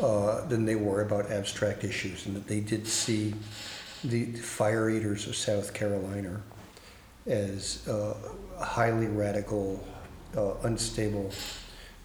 uh, 0.00 0.44
than 0.46 0.64
they 0.64 0.74
were 0.74 1.02
about 1.02 1.30
abstract 1.30 1.84
issues, 1.84 2.26
and 2.26 2.36
that 2.36 2.46
they 2.46 2.60
did 2.60 2.86
see 2.86 3.34
the 4.04 4.32
fire 4.32 4.88
eaters 4.90 5.26
of 5.26 5.36
South 5.36 5.74
Carolina 5.74 6.40
as 7.26 7.86
uh, 7.88 8.14
highly 8.62 9.06
radical, 9.06 9.84
uh, 10.36 10.54
unstable, 10.62 11.32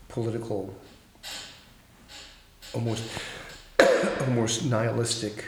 political, 0.08 0.74
almost 2.74 3.04
almost 4.22 4.66
nihilistic 4.66 5.46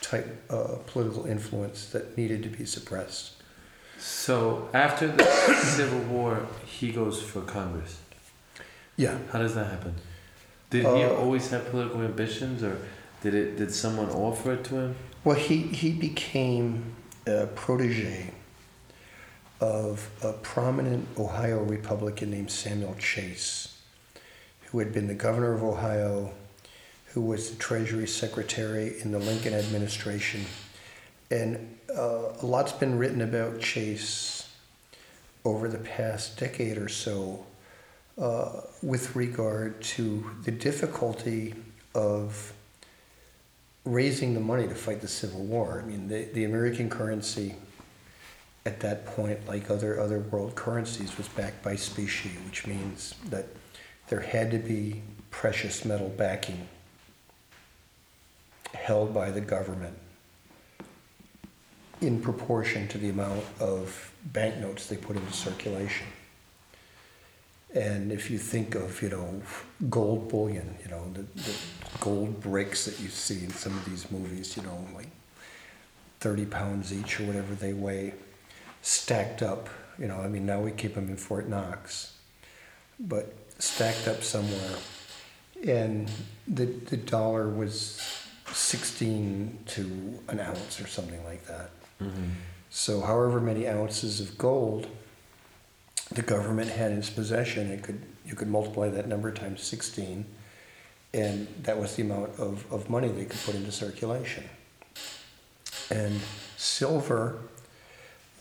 type 0.00 0.42
uh, 0.50 0.76
political 0.86 1.26
influence 1.26 1.86
that 1.90 2.16
needed 2.16 2.42
to 2.42 2.48
be 2.48 2.64
suppressed. 2.64 3.32
So 3.98 4.68
after 4.72 5.08
the 5.08 5.24
Civil 5.76 6.00
War, 6.00 6.46
he 6.64 6.92
goes 6.92 7.20
for 7.20 7.40
Congress. 7.42 7.98
Yeah, 8.96 9.18
How 9.32 9.38
does 9.40 9.54
that 9.54 9.66
happen? 9.66 9.94
Did 10.70 10.82
he 10.82 11.04
Uh, 11.04 11.10
always 11.14 11.50
have 11.50 11.70
political 11.70 12.02
ambitions, 12.02 12.62
or 12.62 12.78
did 13.22 13.34
it? 13.34 13.56
Did 13.56 13.72
someone 13.72 14.10
offer 14.10 14.52
it 14.52 14.64
to 14.64 14.74
him? 14.76 14.96
Well, 15.24 15.36
he, 15.36 15.62
he 15.62 15.92
became 15.92 16.94
a 17.26 17.46
protege 17.46 18.32
of 19.60 20.08
a 20.22 20.32
prominent 20.32 21.08
Ohio 21.18 21.62
Republican 21.62 22.30
named 22.30 22.50
Samuel 22.50 22.94
Chase, 22.98 23.80
who 24.66 24.78
had 24.78 24.92
been 24.92 25.08
the 25.08 25.14
governor 25.14 25.52
of 25.52 25.64
Ohio, 25.64 26.32
who 27.06 27.20
was 27.20 27.50
the 27.50 27.56
Treasury 27.56 28.06
Secretary 28.06 29.00
in 29.00 29.10
the 29.10 29.18
Lincoln 29.18 29.54
administration. 29.54 30.44
And 31.30 31.76
uh, 31.94 32.32
a 32.40 32.46
lot's 32.46 32.72
been 32.72 32.96
written 32.96 33.20
about 33.20 33.60
Chase 33.60 34.48
over 35.44 35.68
the 35.68 35.78
past 35.78 36.38
decade 36.38 36.78
or 36.78 36.88
so 36.88 37.44
uh, 38.16 38.60
with 38.82 39.16
regard 39.16 39.80
to 39.80 40.30
the 40.44 40.52
difficulty 40.52 41.54
of 41.94 42.52
raising 43.88 44.34
the 44.34 44.40
money 44.40 44.68
to 44.68 44.74
fight 44.74 45.00
the 45.00 45.08
Civil 45.08 45.40
War. 45.40 45.82
I 45.82 45.86
mean, 45.86 46.08
the, 46.08 46.24
the 46.34 46.44
American 46.44 46.90
currency 46.90 47.54
at 48.66 48.80
that 48.80 49.06
point, 49.06 49.48
like 49.48 49.70
other, 49.70 49.98
other 49.98 50.18
world 50.18 50.54
currencies, 50.54 51.16
was 51.16 51.26
backed 51.28 51.62
by 51.62 51.74
specie, 51.74 52.32
which 52.44 52.66
means 52.66 53.14
that 53.30 53.46
there 54.08 54.20
had 54.20 54.50
to 54.50 54.58
be 54.58 55.02
precious 55.30 55.84
metal 55.84 56.10
backing 56.10 56.68
held 58.74 59.14
by 59.14 59.30
the 59.30 59.40
government 59.40 59.96
in 62.02 62.20
proportion 62.20 62.86
to 62.88 62.98
the 62.98 63.08
amount 63.08 63.42
of 63.58 64.12
banknotes 64.32 64.86
they 64.86 64.96
put 64.96 65.16
into 65.16 65.32
circulation. 65.32 66.06
And 67.74 68.12
if 68.12 68.30
you 68.30 68.38
think 68.38 68.74
of, 68.74 69.00
you 69.02 69.08
know, 69.08 69.42
gold 69.88 70.28
bullion, 70.28 70.76
you 70.82 70.90
know, 70.90 71.10
the, 71.12 71.22
the 71.40 71.54
gold 72.00 72.40
bricks 72.40 72.84
that 72.84 73.00
you 73.00 73.08
see 73.08 73.44
in 73.44 73.50
some 73.50 73.72
of 73.72 73.84
these 73.84 74.10
movies, 74.10 74.56
you 74.56 74.62
know, 74.62 74.86
like 74.94 75.08
30 76.20 76.46
pounds 76.46 76.92
each 76.92 77.20
or 77.20 77.24
whatever 77.24 77.54
they 77.54 77.72
weigh, 77.72 78.14
stacked 78.82 79.42
up, 79.42 79.68
you 79.98 80.06
know, 80.06 80.18
I 80.18 80.28
mean, 80.28 80.46
now 80.46 80.60
we 80.60 80.70
keep 80.70 80.94
them 80.94 81.08
in 81.08 81.16
Fort 81.16 81.48
Knox, 81.48 82.14
but 83.00 83.34
stacked 83.58 84.08
up 84.08 84.22
somewhere. 84.22 84.76
And 85.66 86.10
the, 86.46 86.66
the 86.66 86.96
dollar 86.96 87.48
was 87.48 88.00
16 88.52 89.58
to 89.66 90.20
an 90.28 90.40
ounce 90.40 90.80
or 90.80 90.86
something 90.86 91.22
like 91.24 91.46
that. 91.46 91.70
Mm-hmm. 92.00 92.30
So, 92.70 93.00
however 93.00 93.40
many 93.40 93.66
ounces 93.66 94.20
of 94.20 94.38
gold 94.38 94.86
the 96.10 96.22
government 96.22 96.70
had 96.70 96.90
in 96.90 96.98
its 96.98 97.10
possession, 97.10 97.70
it 97.70 97.82
could 97.82 98.00
you 98.24 98.34
could 98.34 98.48
multiply 98.48 98.88
that 98.88 99.08
number 99.08 99.30
times 99.32 99.62
16, 99.62 100.24
and 101.14 101.48
that 101.62 101.78
was 101.78 101.96
the 101.96 102.02
amount 102.02 102.38
of, 102.38 102.70
of 102.72 102.90
money 102.90 103.08
they 103.08 103.24
could 103.24 103.40
put 103.40 103.54
into 103.54 103.72
circulation. 103.72 104.44
And 105.90 106.20
silver 106.56 107.38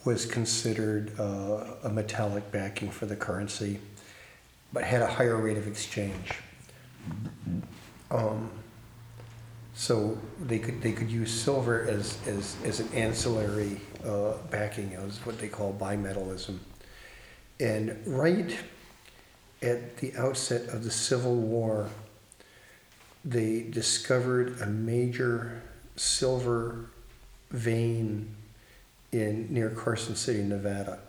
was 0.03 0.25
considered 0.25 1.17
uh, 1.19 1.65
a 1.83 1.89
metallic 1.89 2.51
backing 2.51 2.91
for 2.91 3.05
the 3.05 3.15
currency, 3.15 3.79
but 4.73 4.83
had 4.83 5.01
a 5.01 5.07
higher 5.07 5.37
rate 5.37 5.57
of 5.57 5.67
exchange. 5.67 6.33
Um, 8.11 8.49
so 9.73 10.17
they 10.41 10.59
could 10.59 10.81
they 10.81 10.91
could 10.91 11.09
use 11.09 11.31
silver 11.31 11.83
as 11.83 12.17
as, 12.25 12.55
as 12.65 12.79
an 12.79 12.89
ancillary 12.93 13.79
uh, 14.05 14.33
backing. 14.49 14.91
It 14.91 15.01
was 15.01 15.19
what 15.25 15.37
they 15.39 15.47
call 15.47 15.73
bimetallism. 15.79 16.57
And 17.59 18.01
right 18.05 18.57
at 19.61 19.97
the 19.97 20.15
outset 20.15 20.69
of 20.69 20.83
the 20.83 20.91
Civil 20.91 21.35
War, 21.35 21.89
they 23.27 23.61
discovered 23.61 24.61
a 24.61 24.65
major 24.65 25.61
silver 25.97 26.89
vein 27.51 28.33
in 29.11 29.53
near 29.53 29.69
Carson 29.69 30.15
City, 30.15 30.43
Nevada. 30.43 30.99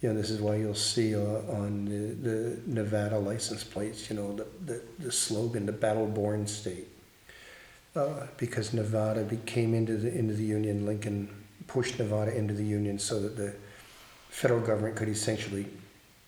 You 0.00 0.08
know, 0.08 0.14
this 0.14 0.30
is 0.30 0.40
why 0.40 0.56
you'll 0.56 0.74
see 0.74 1.14
uh, 1.14 1.20
on 1.20 1.84
the, 1.84 2.28
the 2.28 2.60
Nevada 2.66 3.18
license 3.18 3.64
plates, 3.64 4.08
you 4.10 4.16
know, 4.16 4.34
the, 4.34 4.46
the, 4.64 4.82
the 4.98 5.12
slogan, 5.12 5.66
the 5.66 5.72
battle-born 5.72 6.46
state. 6.46 6.88
Uh, 7.94 8.26
because 8.36 8.72
Nevada 8.72 9.24
came 9.46 9.74
into 9.74 9.96
the, 9.96 10.16
into 10.16 10.34
the 10.34 10.44
Union, 10.44 10.86
Lincoln 10.86 11.28
pushed 11.66 11.98
Nevada 11.98 12.36
into 12.36 12.54
the 12.54 12.64
Union 12.64 12.98
so 12.98 13.20
that 13.20 13.36
the 13.36 13.54
federal 14.30 14.60
government 14.60 14.96
could 14.96 15.08
essentially 15.08 15.66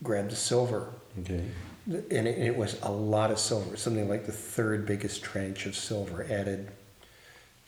grab 0.03 0.29
the 0.29 0.37
silver. 0.37 0.93
Okay. 1.21 1.43
And 1.87 2.27
it, 2.27 2.39
it 2.39 2.57
was 2.57 2.81
a 2.83 2.91
lot 2.91 3.31
of 3.31 3.39
silver, 3.39 3.77
something 3.77 4.09
like 4.09 4.27
the 4.27 4.33
third 4.33 4.87
biggest 4.87 5.23
tranche 5.23 5.67
of 5.67 5.77
silver 5.77 6.27
added 6.31 6.71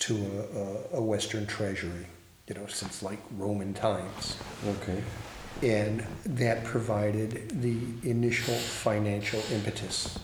to 0.01 0.15
a, 0.15 0.97
a, 0.97 1.01
a 1.01 1.03
Western 1.03 1.47
treasury, 1.47 2.07
you 2.49 2.55
know, 2.55 2.67
since 2.67 3.03
like 3.03 3.19
Roman 3.37 3.75
times. 3.75 4.37
Okay. 4.67 5.03
And 5.63 6.07
that 6.25 6.65
provided 6.65 7.63
the 7.63 7.77
initial 8.09 8.55
financial 8.55 9.43
impetus 9.53 10.19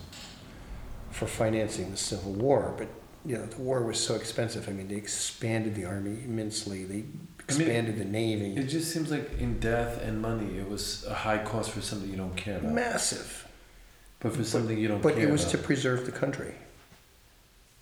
for 1.10 1.26
financing 1.26 1.90
the 1.90 1.96
Civil 1.96 2.32
War. 2.32 2.74
But, 2.76 2.88
you 3.24 3.36
know, 3.36 3.46
the 3.46 3.60
war 3.60 3.82
was 3.82 3.98
so 3.98 4.14
expensive. 4.14 4.68
I 4.68 4.72
mean, 4.72 4.88
they 4.88 4.96
expanded 4.96 5.74
the 5.74 5.84
army 5.84 6.18
immensely, 6.24 6.84
they 6.84 6.94
I 6.94 6.96
mean, 6.96 7.28
expanded 7.40 7.98
the 7.98 8.04
navy. 8.04 8.56
It 8.56 8.68
just 8.68 8.92
seems 8.92 9.10
like 9.10 9.38
in 9.38 9.58
death 9.58 10.02
and 10.02 10.20
money, 10.20 10.58
it 10.58 10.68
was 10.68 11.04
a 11.06 11.14
high 11.14 11.38
cost 11.38 11.70
for 11.70 11.80
something 11.80 12.10
you 12.10 12.16
don't 12.16 12.36
care 12.36 12.58
about. 12.58 12.72
Massive. 12.72 13.41
But 14.22 14.36
for 14.36 14.44
something 14.44 14.78
you 14.78 14.88
don't 14.88 15.02
care. 15.02 15.10
But 15.10 15.18
care 15.18 15.28
it 15.28 15.32
was 15.32 15.42
about. 15.42 15.50
to 15.52 15.58
preserve 15.58 16.06
the 16.06 16.12
country. 16.12 16.54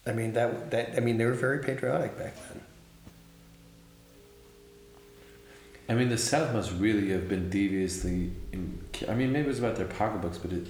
I 0.07 0.13
mean, 0.13 0.33
that, 0.33 0.71
that, 0.71 0.97
I 0.97 1.01
mean, 1.01 1.19
they 1.19 1.27
were 1.27 1.35
very 1.35 1.59
patriotic 1.59 2.19
back 2.19 2.35
then. 2.49 2.63
I 5.91 5.95
mean, 5.95 6.09
the 6.09 6.17
South 6.17 6.55
must 6.55 6.73
really 6.73 7.11
have 7.11 7.29
been 7.29 7.51
deviously. 7.51 8.33
In, 8.53 8.83
I 9.09 9.15
mean, 9.15 9.33
maybe 9.33 9.47
it 9.47 9.49
was 9.49 9.59
about 9.59 9.77
their 9.77 9.87
pocketbooks, 9.87 10.39
but 10.39 10.53
it, 10.53 10.67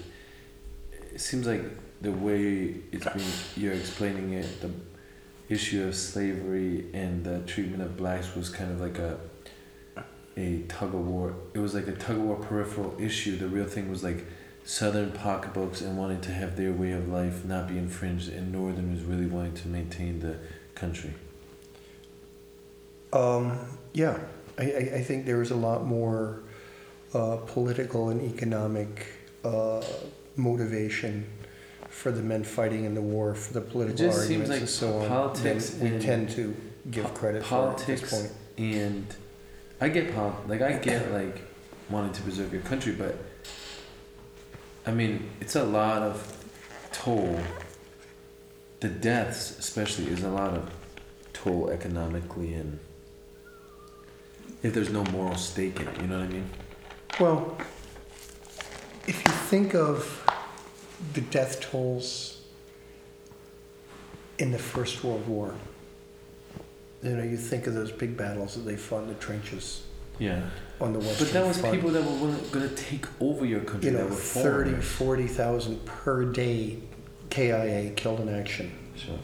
it 1.13 1.21
seems 1.21 1.47
like 1.47 1.63
the 2.01 2.11
way 2.11 2.75
it's 2.91 3.05
been 3.05 3.23
you're 3.63 3.75
explaining 3.75 4.33
it, 4.33 4.61
the 4.61 4.71
issue 5.49 5.87
of 5.87 5.95
slavery 5.95 6.87
and 6.95 7.23
the 7.23 7.41
treatment 7.41 7.83
of 7.83 7.97
blacks 7.97 8.35
was 8.35 8.49
kind 8.49 8.73
of 8.73 8.81
like 8.81 8.99
a 8.99 9.19
a 10.37 10.63
tug 10.69 10.95
of 10.95 11.07
war. 11.07 11.35
It 11.55 11.59
was 11.59 11.75
like 11.75 11.87
a 11.87 11.93
tug 11.93 12.17
of 12.17 12.23
war 12.23 12.37
peripheral 12.37 12.97
issue. 12.99 13.37
The 13.37 13.49
real 13.49 13.67
thing 13.67 13.91
was 13.91 14.03
like 14.03 14.25
Southern 14.65 15.11
pocketbooks 15.13 15.81
and 15.81 15.97
wanting 15.99 16.21
to 16.23 16.33
have 16.33 16.57
their 16.57 16.73
way 16.73 16.93
of 16.93 17.09
life 17.09 17.45
not 17.45 17.67
be 17.69 17.77
infringed, 17.79 18.29
and 18.29 18.53
Northern 18.53 18.93
was 18.93 19.03
really 19.03 19.27
wanting 19.27 19.55
to 19.55 19.69
maintain 19.69 20.21
the 20.21 20.37
country. 20.75 21.13
Um, 23.13 23.59
yeah, 23.93 24.19
I, 24.59 24.63
I, 24.63 24.77
I 24.97 25.03
think 25.03 25.27
there 25.27 25.39
was 25.39 25.51
a 25.51 25.57
lot 25.57 25.85
more 25.85 26.43
uh, 27.15 27.37
political 27.47 28.11
and 28.11 28.23
economic 28.23 29.07
uh, 29.45 29.83
motivation 30.37 31.27
for 31.89 32.13
the 32.13 32.23
men 32.23 32.45
fighting 32.45 32.85
in 32.85 32.95
the 32.95 33.01
war, 33.03 33.35
for 33.35 33.53
the 33.53 33.61
political 33.61 34.13
seems 34.13 34.19
arguments 34.21 34.51
like 34.51 34.61
and 34.61 34.69
so 34.69 34.99
on. 35.01 35.09
politics 35.09 35.75
we 35.81 35.99
tend 35.99 36.31
to 36.31 36.55
give 36.91 37.05
po- 37.05 37.11
credit 37.11 37.43
politics 37.43 38.01
for 38.01 38.17
at 38.17 38.23
this 38.23 38.31
point. 38.31 38.33
and 38.59 39.07
I 39.81 39.89
get 39.89 40.15
pol- 40.15 40.41
like 40.47 40.63
I 40.63 40.75
get 40.75 41.11
like 41.13 41.43
wanting 41.91 42.13
to 42.13 42.23
preserve 42.23 42.53
your 42.53 42.63
country, 42.63 42.93
but 42.93 43.17
I 44.87 44.93
mean 44.93 45.31
it's 45.41 45.57
a 45.57 45.65
lot 45.65 46.03
of 46.03 46.37
toll. 46.93 47.39
The 48.81 48.89
deaths, 48.89 49.59
especially, 49.59 50.07
is 50.07 50.23
a 50.23 50.31
lot 50.31 50.55
of 50.55 50.71
toll 51.33 51.71
economically 51.71 52.55
and 52.55 52.79
if 54.63 54.75
there's 54.75 54.91
no 54.91 55.05
moral 55.05 55.37
stake 55.37 55.81
in 55.81 55.89
it, 55.89 56.01
you 56.01 56.07
know 56.07 56.19
what 56.19 56.29
I 56.29 56.33
mean? 56.33 56.51
Well, 57.19 57.57
if 59.07 59.17
you 59.27 59.33
think 59.33 59.75
of 59.75 60.23
the 61.15 61.23
death 61.23 61.61
tolls 61.61 62.43
in 64.39 64.53
the 64.53 64.59
First 64.59 65.03
World 65.03 65.27
War, 65.27 65.55
you 67.03 67.17
know, 67.17 67.23
you 67.23 67.37
think 67.39 67.67
of 67.67 67.75
those 67.75 67.91
big 67.91 68.17
battles 68.17 68.55
that 68.55 68.63
they 68.63 68.77
fought 68.77 69.05
in 69.05 69.09
the 69.09 69.15
trenches 69.15 69.83
Yeah. 70.21 70.43
on 70.81 70.93
the 70.93 70.99
Western 71.01 71.27
But 71.27 71.33
that 71.35 71.47
was 71.47 71.59
Front. 71.59 71.75
people 71.75 71.91
that 71.91 72.03
were 72.05 72.35
gonna 72.53 72.69
take 72.69 73.07
over 73.21 73.45
your 73.45 73.61
country. 73.61 73.91
you 73.91 73.97
know, 73.99 74.05
that 74.05 74.11
were 74.11 74.17
30, 74.17 74.75
40,000 74.81 75.85
per 75.85 76.25
day 76.25 76.79
KIA 77.31 77.91
killed 77.97 78.21
in 78.21 78.29
action. 78.29 78.71
Sure. 78.97 79.19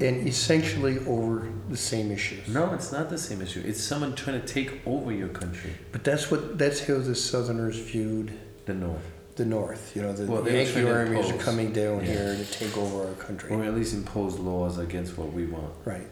And 0.00 0.28
essentially 0.28 0.98
over 1.06 1.48
the 1.70 1.76
same 1.76 2.10
issues. 2.12 2.46
No, 2.48 2.74
it's 2.74 2.92
not 2.92 3.08
the 3.08 3.16
same 3.18 3.40
issue. 3.40 3.62
It's 3.66 3.80
someone 3.82 4.14
trying 4.14 4.38
to 4.40 4.46
take 4.46 4.80
over 4.86 5.10
your 5.10 5.28
country, 5.28 5.72
But 5.90 6.04
that's 6.04 6.30
what 6.30 6.58
that's 6.58 6.80
how 6.86 6.98
the 6.98 7.14
Southerners 7.14 7.78
viewed 7.78 8.32
the 8.66 8.74
North. 8.74 9.00
the 9.36 9.44
North. 9.46 9.92
You 9.96 10.02
know, 10.02 10.12
the 10.12 10.26
Well, 10.26 10.46
Yankee 10.48 10.72
to 10.82 10.92
armies 10.94 11.30
are 11.30 11.38
coming 11.38 11.72
down 11.72 12.00
Yeah. 12.04 12.12
here 12.12 12.36
to 12.36 12.44
take 12.52 12.76
over 12.76 13.08
our 13.08 13.14
country. 13.14 13.50
Or 13.54 13.64
at 13.64 13.74
least 13.74 13.94
impose 13.94 14.38
laws 14.38 14.76
against 14.78 15.16
what 15.18 15.32
we 15.32 15.46
want. 15.46 15.72
Right. 15.84 16.06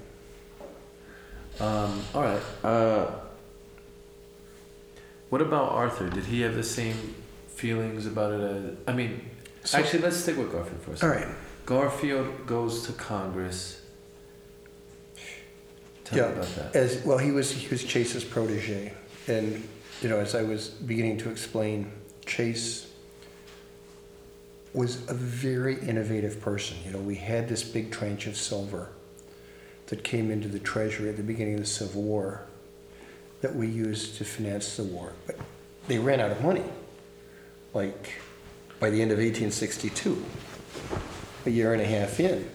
Um, 1.61 2.01
all 2.15 2.23
right. 2.23 2.43
Uh, 2.65 3.07
what 5.35 5.43
about 5.43 5.73
Arthur? 5.73 6.09
Did 6.09 6.27
he 6.27 6.43
have 6.43 6.55
the 6.55 6.63
same 6.63 6.95
feelings 7.57 8.07
about 8.07 8.35
it? 8.35 8.41
As, 8.41 8.77
I 8.87 8.93
mean, 8.93 9.21
So- 9.65 9.79
Actually, 9.79 10.03
let's 10.03 10.17
stick 10.19 10.37
with 10.37 10.53
Garfield 10.53 10.81
for 10.83 10.93
a 10.93 10.97
second. 10.97 11.23
right. 11.27 11.35
Garfield 11.67 12.47
goes 12.47 12.87
to 12.87 12.93
Congress. 12.93 13.81
Tell 16.05 16.19
Yeah. 16.19 16.27
me 16.29 16.33
about 16.35 16.55
that. 16.55 16.77
As 16.77 16.99
well, 17.05 17.19
he 17.19 17.33
was 17.33 17.51
he 17.51 17.67
was 17.67 17.83
Chase's 17.83 18.23
protege, 18.23 18.93
and 19.27 19.67
you 20.03 20.09
know, 20.09 20.21
as 20.21 20.37
I 20.37 20.43
was 20.43 20.69
beginning 20.69 21.19
to 21.19 21.31
explain, 21.31 21.91
Chase 22.27 22.87
was 24.73 24.99
a 25.09 25.15
very 25.15 25.81
innovative 25.81 26.41
person. 26.41 26.77
You 26.87 26.93
know, 26.93 27.01
we 27.01 27.17
had 27.17 27.49
this 27.49 27.65
big 27.65 27.91
tranche 27.91 28.29
of 28.29 28.37
silver 28.37 28.91
that 29.87 30.05
came 30.05 30.31
into 30.31 30.47
the 30.47 30.61
treasury 30.61 31.09
at 31.09 31.17
the 31.17 31.25
beginning 31.25 31.55
of 31.55 31.61
the 31.61 31.67
Civil 31.67 32.03
War 32.03 32.43
that 33.45 33.55
we 33.55 33.67
used 33.67 34.17
to 34.17 34.25
finance 34.25 34.79
the 34.79 34.83
war, 34.83 35.13
but 35.27 35.37
they 35.87 35.99
ran 35.99 36.19
out 36.19 36.31
of 36.31 36.43
money. 36.43 36.65
Like 37.75 38.15
by 38.81 38.89
the 38.89 39.03
end 39.03 39.11
of 39.11 39.19
1862, 39.19 40.25
a 41.45 41.51
year 41.51 41.75
and 41.75 41.83
a 41.83 41.85
half 41.85 42.19
in. 42.21 42.49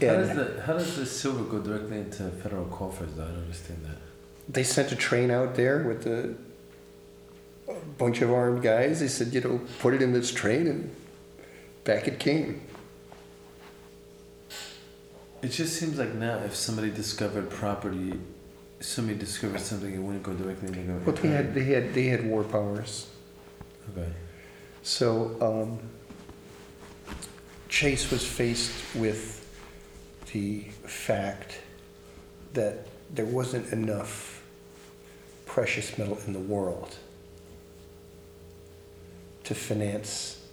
How 0.00 0.14
does 0.14 0.36
the 0.36 0.62
how 0.64 0.74
does 0.74 0.94
the 0.94 1.04
silver 1.04 1.42
go 1.42 1.58
directly 1.58 1.98
into 1.98 2.30
federal 2.42 2.66
coffers? 2.66 3.12
Though 3.14 3.24
I 3.24 3.26
don't 3.26 3.38
understand 3.38 3.84
that. 3.86 3.96
they 4.48 4.62
sent 4.62 4.92
a 4.92 4.96
train 4.96 5.32
out 5.32 5.56
there 5.56 5.82
with 5.82 6.06
a, 6.06 6.36
a 7.68 7.74
bunch 7.98 8.22
of 8.22 8.30
armed 8.30 8.62
guys. 8.62 9.00
They 9.00 9.08
said, 9.08 9.34
you 9.34 9.40
know, 9.40 9.60
put 9.80 9.94
it 9.94 10.00
in 10.00 10.12
this 10.12 10.30
train, 10.30 10.68
and 10.68 10.94
back 11.82 12.06
it 12.06 12.20
came. 12.20 12.60
It 15.42 15.48
just 15.48 15.76
seems 15.76 15.98
like 15.98 16.14
now, 16.14 16.38
if 16.44 16.54
somebody 16.54 16.90
discovered 16.90 17.50
property, 17.50 18.12
somebody 18.80 19.18
discovered 19.18 19.60
something, 19.60 19.92
it 19.92 19.98
wouldn't 19.98 20.22
go 20.22 20.32
directly 20.34 20.68
into 20.68 20.82
the 20.92 21.00
But 21.00 21.16
they 21.16 21.28
had 21.28 21.54
they 21.54 21.64
had 21.64 21.94
they 21.94 22.06
had 22.06 22.24
war 22.26 22.44
powers. 22.44 23.08
Okay. 23.96 24.10
So 24.82 25.36
um, 25.40 25.78
Chase 27.68 28.10
was 28.10 28.24
faced 28.26 28.72
with 28.94 29.42
the 30.32 30.60
fact 30.84 31.58
that 32.54 32.86
there 33.14 33.24
wasn't 33.26 33.72
enough 33.72 34.42
precious 35.46 35.96
metal 35.98 36.18
in 36.26 36.32
the 36.32 36.38
world 36.40 36.96
to 39.44 39.54
finance 39.54 40.44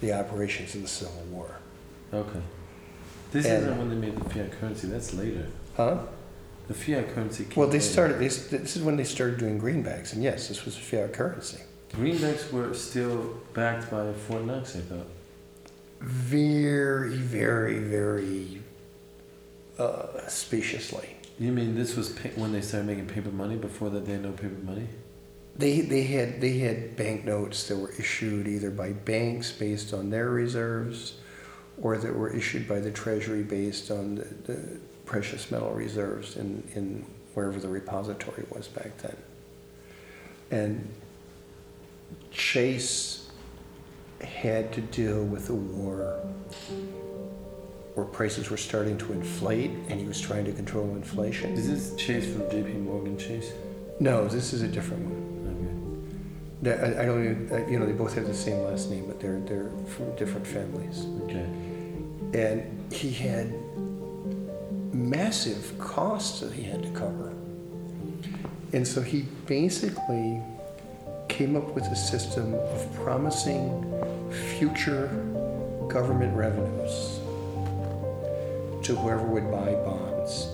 the 0.00 0.12
operations 0.12 0.74
of 0.74 0.82
the 0.82 0.88
Civil 0.88 1.22
War. 1.30 1.54
Okay. 2.12 2.40
This 3.32 3.46
And- 3.46 3.62
isn't 3.64 3.78
when 3.78 3.88
they 3.90 3.96
made 3.96 4.16
the 4.16 4.28
fiat 4.30 4.52
currency. 4.52 4.86
That's 4.88 5.12
later. 5.14 5.46
Huh? 5.76 5.98
The 6.68 6.74
fiat 6.74 7.14
currency. 7.14 7.44
Came 7.44 7.54
Well, 7.56 7.68
they 7.68 7.78
started. 7.78 8.18
They, 8.18 8.28
this 8.28 8.76
is 8.76 8.82
when 8.82 8.96
they 8.96 9.04
started 9.04 9.38
doing 9.38 9.60
greenbacks, 9.60 10.12
and 10.14 10.22
yes, 10.22 10.48
this 10.48 10.64
was 10.64 10.76
fiat 10.76 11.12
currency. 11.12 11.58
Greenbacks 11.92 12.50
were 12.50 12.72
still 12.74 13.34
backed 13.52 13.90
by 13.90 14.12
Fort 14.12 14.44
Knox. 14.44 14.74
I 14.76 14.80
thought. 14.80 15.06
Very, 16.00 17.16
very, 17.16 17.78
very 17.78 18.62
uh, 19.78 20.26
speciously. 20.28 21.16
You 21.38 21.52
mean 21.52 21.74
this 21.74 21.96
was 21.96 22.10
pa- 22.10 22.30
when 22.36 22.52
they 22.52 22.60
started 22.60 22.86
making 22.86 23.06
paper 23.06 23.30
money? 23.30 23.56
Before 23.56 23.90
that, 23.90 24.06
they 24.06 24.12
had 24.12 24.22
no 24.22 24.32
paper 24.32 24.60
money. 24.64 24.86
They 25.56 25.80
they 25.82 26.04
had 26.04 26.40
they 26.40 26.58
had 26.58 26.96
banknotes 26.96 27.68
that 27.68 27.76
were 27.76 27.92
issued 27.98 28.48
either 28.48 28.70
by 28.70 28.92
banks 28.92 29.52
based 29.52 29.92
on 29.92 30.10
their 30.10 30.30
reserves, 30.30 31.14
or 31.80 31.96
that 31.98 32.14
were 32.14 32.30
issued 32.30 32.66
by 32.66 32.80
the 32.80 32.90
Treasury 32.90 33.42
based 33.42 33.90
on 33.90 34.16
the, 34.16 34.24
the 34.52 34.80
precious 35.04 35.50
metal 35.50 35.72
reserves 35.72 36.36
in, 36.36 36.62
in 36.74 37.04
wherever 37.34 37.58
the 37.58 37.68
repository 37.68 38.44
was 38.50 38.68
back 38.68 38.96
then. 38.98 39.16
And 40.50 40.88
Chase 42.30 43.30
had 44.20 44.72
to 44.72 44.80
deal 44.80 45.24
with 45.24 45.50
a 45.50 45.54
war 45.54 46.20
where 47.94 48.06
prices 48.06 48.50
were 48.50 48.56
starting 48.56 48.98
to 48.98 49.12
inflate, 49.12 49.70
and 49.88 50.00
he 50.00 50.06
was 50.06 50.20
trying 50.20 50.44
to 50.44 50.52
control 50.52 50.90
inflation. 50.90 51.52
Is 51.52 51.68
this 51.68 51.94
Chase 51.96 52.32
from 52.32 52.50
J.P. 52.50 52.72
Morgan 52.72 53.16
Chase? 53.18 53.52
No, 54.00 54.26
this 54.26 54.52
is 54.52 54.62
a 54.62 54.68
different 54.68 55.04
one. 55.04 55.24
Okay. 56.66 56.96
I, 56.96 57.02
I 57.02 57.04
don't 57.04 57.24
even, 57.24 57.72
you 57.72 57.78
know, 57.78 57.86
they 57.86 57.92
both 57.92 58.14
have 58.14 58.26
the 58.26 58.34
same 58.34 58.62
last 58.64 58.90
name, 58.90 59.06
but 59.06 59.20
they're, 59.20 59.40
they're 59.40 59.70
from 59.86 60.14
different 60.16 60.46
families. 60.46 61.06
Okay. 61.24 61.46
And 62.34 62.92
he 62.92 63.10
had 63.12 63.52
massive 64.94 65.78
costs 65.78 66.40
that 66.40 66.52
he 66.52 66.62
had 66.62 66.82
to 66.82 66.90
cover. 66.90 67.34
And 68.72 68.86
so 68.86 69.02
he 69.02 69.22
basically 69.46 70.40
came 71.28 71.56
up 71.56 71.74
with 71.74 71.84
a 71.84 71.96
system 71.96 72.54
of 72.54 72.94
promising 72.94 73.82
future 74.58 75.08
government 75.88 76.36
revenues 76.36 77.20
to 78.86 78.94
whoever 78.96 79.22
would 79.22 79.50
buy 79.50 79.72
bonds 79.84 80.48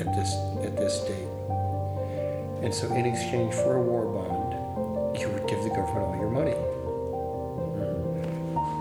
at 0.00 0.14
this, 0.14 0.34
at 0.64 0.76
this 0.76 1.00
date. 1.00 1.28
And 2.62 2.74
so 2.74 2.92
in 2.94 3.06
exchange 3.06 3.54
for 3.54 3.76
a 3.76 3.82
war 3.82 4.06
bond, 4.06 5.18
you 5.20 5.28
would 5.28 5.46
give 5.48 5.62
the 5.62 5.70
government 5.70 6.06
all 6.06 6.16
your 6.18 6.30
money 6.30 6.56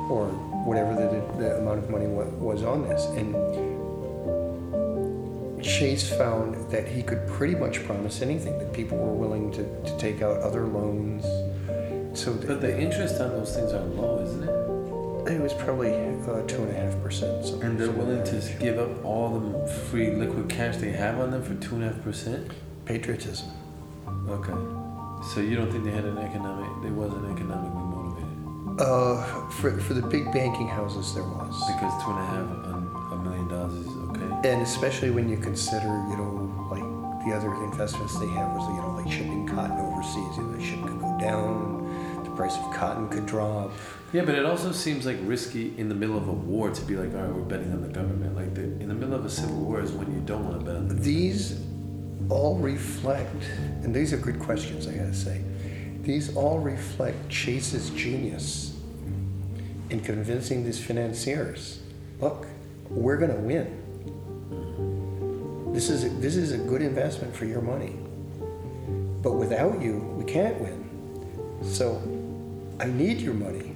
or 0.09 0.27
whatever 0.65 0.93
the, 0.95 1.37
the 1.37 1.57
amount 1.57 1.79
of 1.79 1.89
money 1.89 2.07
was 2.07 2.63
on 2.63 2.87
this. 2.87 3.05
And 3.05 3.35
Chase 5.77 6.09
found 6.17 6.55
that 6.71 6.87
he 6.87 7.03
could 7.03 7.27
pretty 7.27 7.53
much 7.55 7.83
promise 7.85 8.21
anything, 8.23 8.57
that 8.57 8.73
people 8.73 8.97
were 8.97 9.13
willing 9.13 9.51
to, 9.51 9.63
to 9.83 9.97
take 9.99 10.21
out 10.23 10.37
other 10.41 10.65
loans. 10.65 11.23
So 12.19 12.33
But 12.33 12.61
the 12.61 12.79
interest 12.79 13.21
on 13.21 13.29
those 13.29 13.55
things 13.55 13.71
are 13.73 13.83
low, 13.83 14.23
isn't 14.23 14.43
it? 14.43 15.33
it 15.33 15.41
was 15.41 15.53
probably 15.53 15.91
uh, 15.93 16.41
two 16.47 16.63
and 16.63 16.71
a 16.71 16.73
half 16.73 16.99
percent. 17.03 17.45
And 17.63 17.77
they're 17.77 17.91
willing 17.91 18.23
to 18.23 18.53
give 18.59 18.79
up 18.79 19.03
all 19.05 19.37
the 19.39 19.67
free 19.91 20.15
liquid 20.15 20.49
cash 20.49 20.77
they 20.77 20.91
have 20.91 21.19
on 21.19 21.29
them 21.31 21.43
for 21.43 21.53
two 21.55 21.75
and 21.75 21.83
a 21.83 21.89
half 21.93 22.01
percent. 22.01 22.49
patriotism. 22.85 23.49
Okay. 24.29 24.53
So 25.33 25.41
you 25.41 25.55
don't 25.57 25.71
think 25.71 25.83
they 25.83 25.91
had 25.91 26.05
an 26.05 26.17
economic? 26.17 26.69
They 26.81 26.89
wasn't 26.91 27.25
economically 27.37 27.83
motivated 27.83 28.81
Uh, 28.81 29.49
for, 29.49 29.77
for 29.81 29.93
the 29.93 30.01
big 30.07 30.31
banking 30.31 30.67
houses, 30.67 31.13
there 31.13 31.23
was. 31.23 31.53
because 31.67 31.93
two 32.03 32.09
and 32.11 32.19
a 32.19 32.25
half 32.25 32.47
And 34.47 34.61
especially 34.61 35.09
when 35.09 35.27
you 35.27 35.35
consider, 35.35 35.87
you 36.09 36.15
know, 36.15 36.69
like 36.71 36.81
the 37.25 37.35
other 37.35 37.53
investments 37.65 38.17
they 38.17 38.27
have 38.27 38.55
was, 38.55 38.65
you 38.69 38.81
know, 38.81 38.95
like 38.95 39.11
shipping 39.11 39.45
cotton 39.45 39.77
overseas. 39.77 40.37
You 40.37 40.43
know, 40.43 40.53
the 40.53 40.63
ship 40.63 40.81
could 40.83 41.01
go 41.01 41.17
down, 41.19 42.23
the 42.23 42.29
price 42.29 42.55
of 42.55 42.73
cotton 42.73 43.09
could 43.09 43.25
drop. 43.25 43.73
Yeah, 44.13 44.21
but 44.21 44.35
it 44.35 44.45
also 44.45 44.71
seems 44.71 45.05
like 45.05 45.17
risky 45.23 45.77
in 45.77 45.89
the 45.89 45.95
middle 45.95 46.17
of 46.17 46.29
a 46.29 46.31
war 46.31 46.69
to 46.69 46.81
be 46.83 46.95
like, 46.95 47.13
all 47.13 47.23
right, 47.23 47.35
we're 47.35 47.41
betting 47.41 47.73
on 47.73 47.81
the 47.81 47.89
government. 47.89 48.37
Like 48.37 48.53
the, 48.55 48.61
in 48.61 48.87
the 48.87 48.93
middle 48.93 49.15
of 49.15 49.25
a 49.25 49.29
civil 49.29 49.57
war 49.57 49.81
is 49.81 49.91
when 49.91 50.13
you 50.13 50.21
don't 50.21 50.45
want 50.45 50.61
to 50.61 50.65
bet 50.65 50.77
on 50.77 50.87
the. 50.87 50.93
These 50.93 51.61
all 52.29 52.57
reflect, 52.57 53.43
and 53.83 53.93
these 53.93 54.13
are 54.13 54.17
good 54.17 54.39
questions, 54.39 54.87
I 54.87 54.93
gotta 54.93 55.13
say. 55.13 55.41
These 56.03 56.37
all 56.37 56.59
reflect 56.59 57.27
Chase's 57.27 57.89
genius 57.89 58.79
in 59.89 59.99
convincing 59.99 60.63
these 60.63 60.81
financiers 60.81 61.81
look, 62.21 62.47
we're 62.89 63.17
gonna 63.17 63.35
win. 63.35 63.83
This 65.77 65.91
is, 65.91 66.05
a, 66.05 66.09
this 66.09 66.35
is 66.35 66.53
a 66.53 66.57
good 66.57 66.81
investment 66.81 67.35
for 67.35 67.45
your 67.45 67.61
money. 67.61 67.95
But 69.21 69.33
without 69.33 69.79
you, 69.79 69.97
we 70.17 70.25
can't 70.25 70.59
win. 70.59 70.89
So 71.61 72.01
I 72.79 72.85
need 72.85 73.21
your 73.21 73.35
money. 73.35 73.75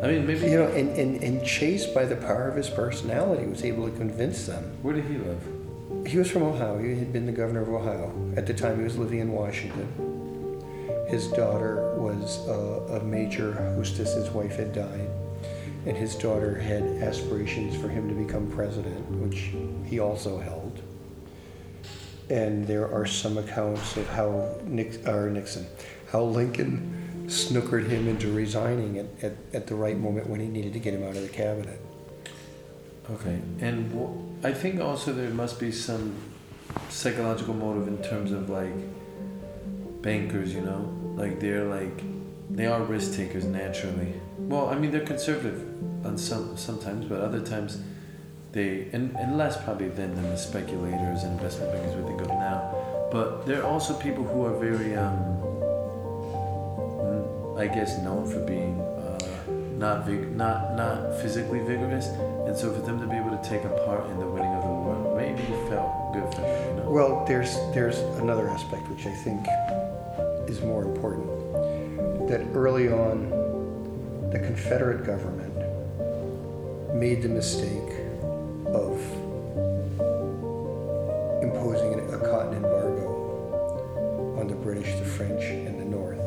I 0.00 0.06
mean, 0.06 0.28
maybe. 0.28 0.46
You 0.46 0.58
know, 0.58 0.68
and, 0.68 0.96
and, 0.96 1.20
and 1.24 1.44
Chase, 1.44 1.86
by 1.86 2.04
the 2.04 2.14
power 2.14 2.48
of 2.48 2.54
his 2.54 2.70
personality, 2.70 3.48
was 3.48 3.64
able 3.64 3.90
to 3.90 3.96
convince 3.96 4.46
them 4.46 4.62
Where 4.82 4.94
did 4.94 5.06
he 5.06 5.16
live? 5.18 6.06
he 6.06 6.18
was 6.18 6.30
from 6.30 6.44
Ohio. 6.44 6.78
He 6.78 6.94
had 6.94 7.12
been 7.12 7.26
the 7.26 7.32
governor 7.32 7.62
of 7.62 7.68
Ohio. 7.68 8.14
At 8.36 8.46
the 8.46 8.54
time, 8.54 8.78
he 8.78 8.84
was 8.84 8.96
living 8.96 9.18
in 9.18 9.32
Washington. 9.32 9.88
His 11.08 11.26
daughter 11.26 11.96
was 11.96 12.46
a, 12.46 13.00
a 13.00 13.00
major 13.02 13.54
hostess. 13.74 14.14
His 14.14 14.30
wife 14.30 14.54
had 14.54 14.72
died. 14.72 15.10
And 15.84 15.96
his 15.96 16.14
daughter 16.14 16.54
had 16.54 16.84
aspirations 17.02 17.74
for 17.74 17.88
him 17.88 18.08
to 18.08 18.14
become 18.14 18.48
president, 18.52 19.04
which 19.10 19.50
he 19.84 19.98
also 19.98 20.38
held. 20.38 20.63
And 22.30 22.66
there 22.66 22.90
are 22.92 23.06
some 23.06 23.36
accounts 23.38 23.96
of 23.96 24.08
how 24.08 24.54
Nick, 24.64 25.06
or 25.06 25.28
Nixon, 25.30 25.66
how 26.10 26.22
Lincoln 26.22 27.26
snookered 27.26 27.88
him 27.88 28.08
into 28.08 28.32
resigning 28.32 28.98
at, 28.98 29.06
at, 29.22 29.36
at 29.52 29.66
the 29.66 29.74
right 29.74 29.98
moment 29.98 30.28
when 30.28 30.40
he 30.40 30.46
needed 30.46 30.72
to 30.72 30.78
get 30.78 30.94
him 30.94 31.02
out 31.02 31.16
of 31.16 31.22
the 31.22 31.28
cabinet. 31.28 31.80
Okay, 33.10 33.38
and 33.60 33.92
wh- 33.92 34.46
I 34.46 34.52
think 34.52 34.80
also 34.80 35.12
there 35.12 35.30
must 35.30 35.60
be 35.60 35.70
some 35.70 36.14
psychological 36.88 37.54
motive 37.54 37.88
in 37.88 38.02
terms 38.02 38.32
of 38.32 38.48
like 38.48 38.72
bankers, 40.02 40.54
you 40.54 40.62
know, 40.62 40.92
like 41.16 41.40
they're 41.40 41.64
like 41.64 42.02
they 42.50 42.66
are 42.66 42.82
risk 42.82 43.14
takers 43.14 43.44
naturally. 43.44 44.14
Well, 44.38 44.68
I 44.68 44.76
mean 44.76 44.90
they're 44.90 45.04
conservative 45.04 45.66
on 46.04 46.16
some 46.16 46.56
sometimes, 46.56 47.06
but 47.06 47.20
other 47.20 47.40
times 47.40 47.82
they 48.54 48.86
and, 48.92 49.14
and 49.16 49.36
less 49.36 49.62
probably 49.64 49.88
than, 49.88 50.14
the 50.14 50.36
speculators 50.36 51.24
and 51.24 51.32
investment 51.32 51.72
bankers 51.72 51.96
we 51.96 52.02
think 52.08 52.20
of 52.20 52.28
now. 52.28 53.08
But 53.10 53.46
there 53.46 53.62
are 53.62 53.66
also 53.66 53.94
people 53.94 54.24
who 54.24 54.44
are 54.44 54.56
very, 54.56 54.96
um, 54.96 55.16
mm, 57.02 57.60
I 57.60 57.66
guess, 57.66 57.98
known 57.98 58.30
for 58.30 58.40
being 58.40 58.80
um, 58.80 59.78
not 59.78 60.06
vig- 60.06 60.34
not 60.36 60.76
not 60.76 61.20
physically 61.20 61.60
vigorous, 61.60 62.06
and 62.46 62.56
so 62.56 62.72
for 62.72 62.80
them 62.80 63.00
to 63.00 63.06
be 63.06 63.16
able 63.16 63.36
to 63.36 63.42
take 63.48 63.64
a 63.64 63.74
part 63.86 64.08
in 64.10 64.18
the 64.20 64.26
winning 64.26 64.54
of 64.54 64.62
the 64.62 64.68
war, 64.68 65.16
maybe 65.16 65.42
felt 65.68 66.14
good 66.14 66.32
for 66.34 66.40
them. 66.40 66.68
You 66.68 66.82
know? 66.82 66.90
Well, 66.90 67.24
there's 67.26 67.54
there's 67.74 67.98
another 68.22 68.48
aspect 68.48 68.88
which 68.88 69.06
I 69.06 69.14
think 69.24 69.46
is 70.48 70.60
more 70.62 70.84
important. 70.84 71.26
That 72.28 72.40
early 72.54 72.88
on, 72.88 73.30
the 74.32 74.38
Confederate 74.38 75.04
government 75.04 75.54
made 76.94 77.22
the 77.22 77.28
mistake 77.28 77.83
of 78.74 79.00
imposing 81.42 82.00
a 82.12 82.18
cotton 82.18 82.54
embargo 82.54 84.36
on 84.38 84.48
the 84.48 84.54
British, 84.54 84.92
the 84.98 85.04
French, 85.04 85.44
and 85.44 85.80
the 85.80 85.84
North, 85.84 86.20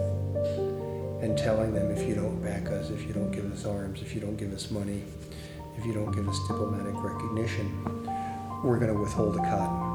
and 1.22 1.38
telling 1.38 1.74
them 1.74 1.91
if 1.91 2.08
you 2.08 2.16
don't 2.16 2.41
back 2.41 2.68
us, 2.72 2.89
if 2.89 3.06
you 3.06 3.14
don't 3.14 3.32
give 3.32 3.52
us 3.52 3.66
arms, 3.66 4.02
if 4.02 4.16
you 4.16 4.22
don't 4.22 4.38
give 4.38 4.54
us 4.54 4.72
money, 4.72 5.04
if 5.78 5.86
you 5.86 5.93
don't 5.93 6.12
give 6.12 6.28
us 6.28 6.39
diplomatic 6.48 6.95
recognition, 6.95 7.84
we're 8.64 8.80
going 8.80 8.93
to 8.93 9.00
withhold 9.00 9.36
the 9.36 9.39
cotton 9.39 9.88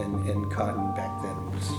and, 0.00 0.28
and 0.28 0.52
cotton 0.52 0.94
back 0.94 1.22
then 1.22 1.50
was 1.52 1.70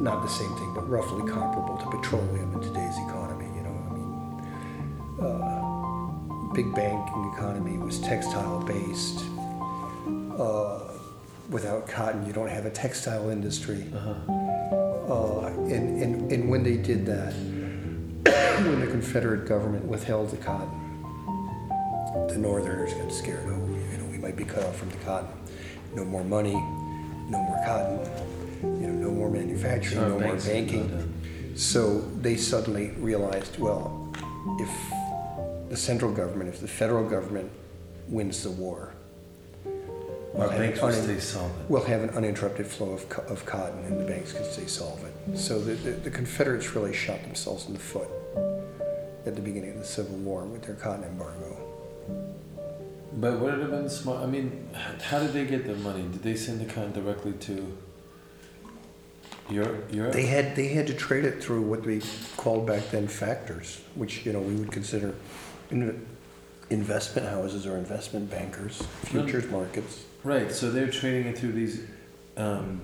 not 0.00 0.22
the 0.22 0.28
same 0.28 0.52
thing, 0.56 0.72
but 0.74 0.88
roughly 0.88 1.30
comparable 1.30 1.76
to 1.76 1.96
petroleum 1.96 2.52
in 2.54 2.60
today's 2.60 2.96
economy. 2.96 3.11
Big 6.54 6.74
banking 6.74 7.32
economy 7.34 7.78
was 7.78 7.98
textile 8.00 8.60
based. 8.60 9.24
Uh, 10.38 10.80
without 11.50 11.88
cotton, 11.88 12.26
you 12.26 12.32
don't 12.32 12.48
have 12.48 12.66
a 12.66 12.70
textile 12.70 13.30
industry. 13.30 13.86
Uh-huh. 13.94 14.32
Uh, 15.12 15.46
and, 15.46 16.02
and, 16.02 16.32
and 16.32 16.48
when 16.48 16.62
they 16.62 16.76
did 16.76 17.06
that, 17.06 17.32
when 18.64 18.80
the 18.80 18.86
Confederate 18.86 19.48
government 19.48 19.84
withheld 19.84 20.30
the 20.30 20.36
cotton, 20.36 20.70
the 22.28 22.36
Northerners 22.38 22.94
got 22.94 23.12
scared. 23.12 23.44
Oh, 23.46 23.66
you 23.90 23.98
know, 23.98 24.04
we 24.10 24.18
might 24.18 24.36
be 24.36 24.44
cut 24.44 24.62
off 24.64 24.76
from 24.76 24.90
the 24.90 24.98
cotton. 24.98 25.28
No 25.94 26.04
more 26.04 26.24
money, 26.24 26.54
no 27.28 27.42
more 27.42 27.60
cotton, 27.64 27.98
you 28.62 28.86
know, 28.88 29.08
no 29.08 29.10
more 29.10 29.30
manufacturing, 29.30 30.08
no 30.08 30.18
more 30.18 30.36
banking. 30.36 31.54
So 31.54 32.00
they 32.20 32.36
suddenly 32.36 32.90
realized, 32.98 33.58
well, 33.58 34.10
if 34.58 34.70
the 35.72 35.78
central 35.78 36.12
government, 36.12 36.50
if 36.50 36.60
the 36.60 36.68
federal 36.68 37.08
government 37.08 37.50
wins 38.06 38.42
the 38.42 38.50
war, 38.50 38.92
Our 40.36 40.50
have 40.50 40.58
banks 40.60 40.78
an 40.80 40.86
will 40.86 40.92
unin- 40.92 41.04
stay 41.04 41.18
solvent. 41.20 41.70
we'll 41.70 41.84
have 41.84 42.02
an 42.02 42.10
uninterrupted 42.10 42.66
flow 42.66 42.90
of, 42.90 43.08
co- 43.08 43.22
of 43.22 43.46
cotton 43.46 43.82
and 43.86 43.98
the 43.98 44.04
banks 44.04 44.34
can 44.34 44.44
stay 44.44 44.66
solvent. 44.66 45.14
So 45.34 45.58
the, 45.58 45.72
the, 45.72 45.90
the 45.92 46.10
Confederates 46.10 46.74
really 46.76 46.92
shot 46.92 47.22
themselves 47.22 47.68
in 47.68 47.72
the 47.72 47.78
foot 47.78 48.08
at 49.24 49.34
the 49.34 49.40
beginning 49.40 49.70
of 49.70 49.78
the 49.78 49.86
Civil 49.86 50.16
War 50.18 50.44
with 50.44 50.62
their 50.62 50.74
cotton 50.74 51.04
embargo. 51.04 51.56
But 53.14 53.40
would 53.40 53.54
it 53.54 53.60
have 53.60 53.70
been 53.70 53.88
smart? 53.88 54.22
I 54.22 54.26
mean, 54.26 54.68
how 55.02 55.20
did 55.20 55.32
they 55.32 55.46
get 55.46 55.66
the 55.66 55.76
money? 55.76 56.02
Did 56.02 56.22
they 56.22 56.36
send 56.36 56.60
the 56.60 56.66
cotton 56.70 56.92
directly 56.92 57.32
to 57.32 57.78
Europe? 59.48 59.88
Europe? 59.90 60.12
They 60.12 60.26
had 60.26 60.54
they 60.56 60.68
had 60.68 60.86
to 60.88 60.94
trade 60.94 61.24
it 61.24 61.42
through 61.42 61.62
what 61.62 61.82
they 61.82 62.00
called 62.36 62.66
back 62.66 62.90
then 62.90 63.08
factors, 63.08 63.80
which 63.94 64.24
you 64.26 64.32
know 64.32 64.40
we 64.40 64.54
would 64.54 64.72
consider 64.72 65.14
in, 65.72 66.06
investment 66.70 67.28
houses 67.28 67.66
or 67.66 67.76
investment 67.76 68.30
bankers, 68.30 68.82
futures 69.04 69.50
markets. 69.50 70.04
Right. 70.24 70.50
So 70.52 70.70
they're 70.70 70.88
trading 70.90 71.26
it 71.26 71.38
through 71.38 71.52
these, 71.52 71.82
um, 72.36 72.80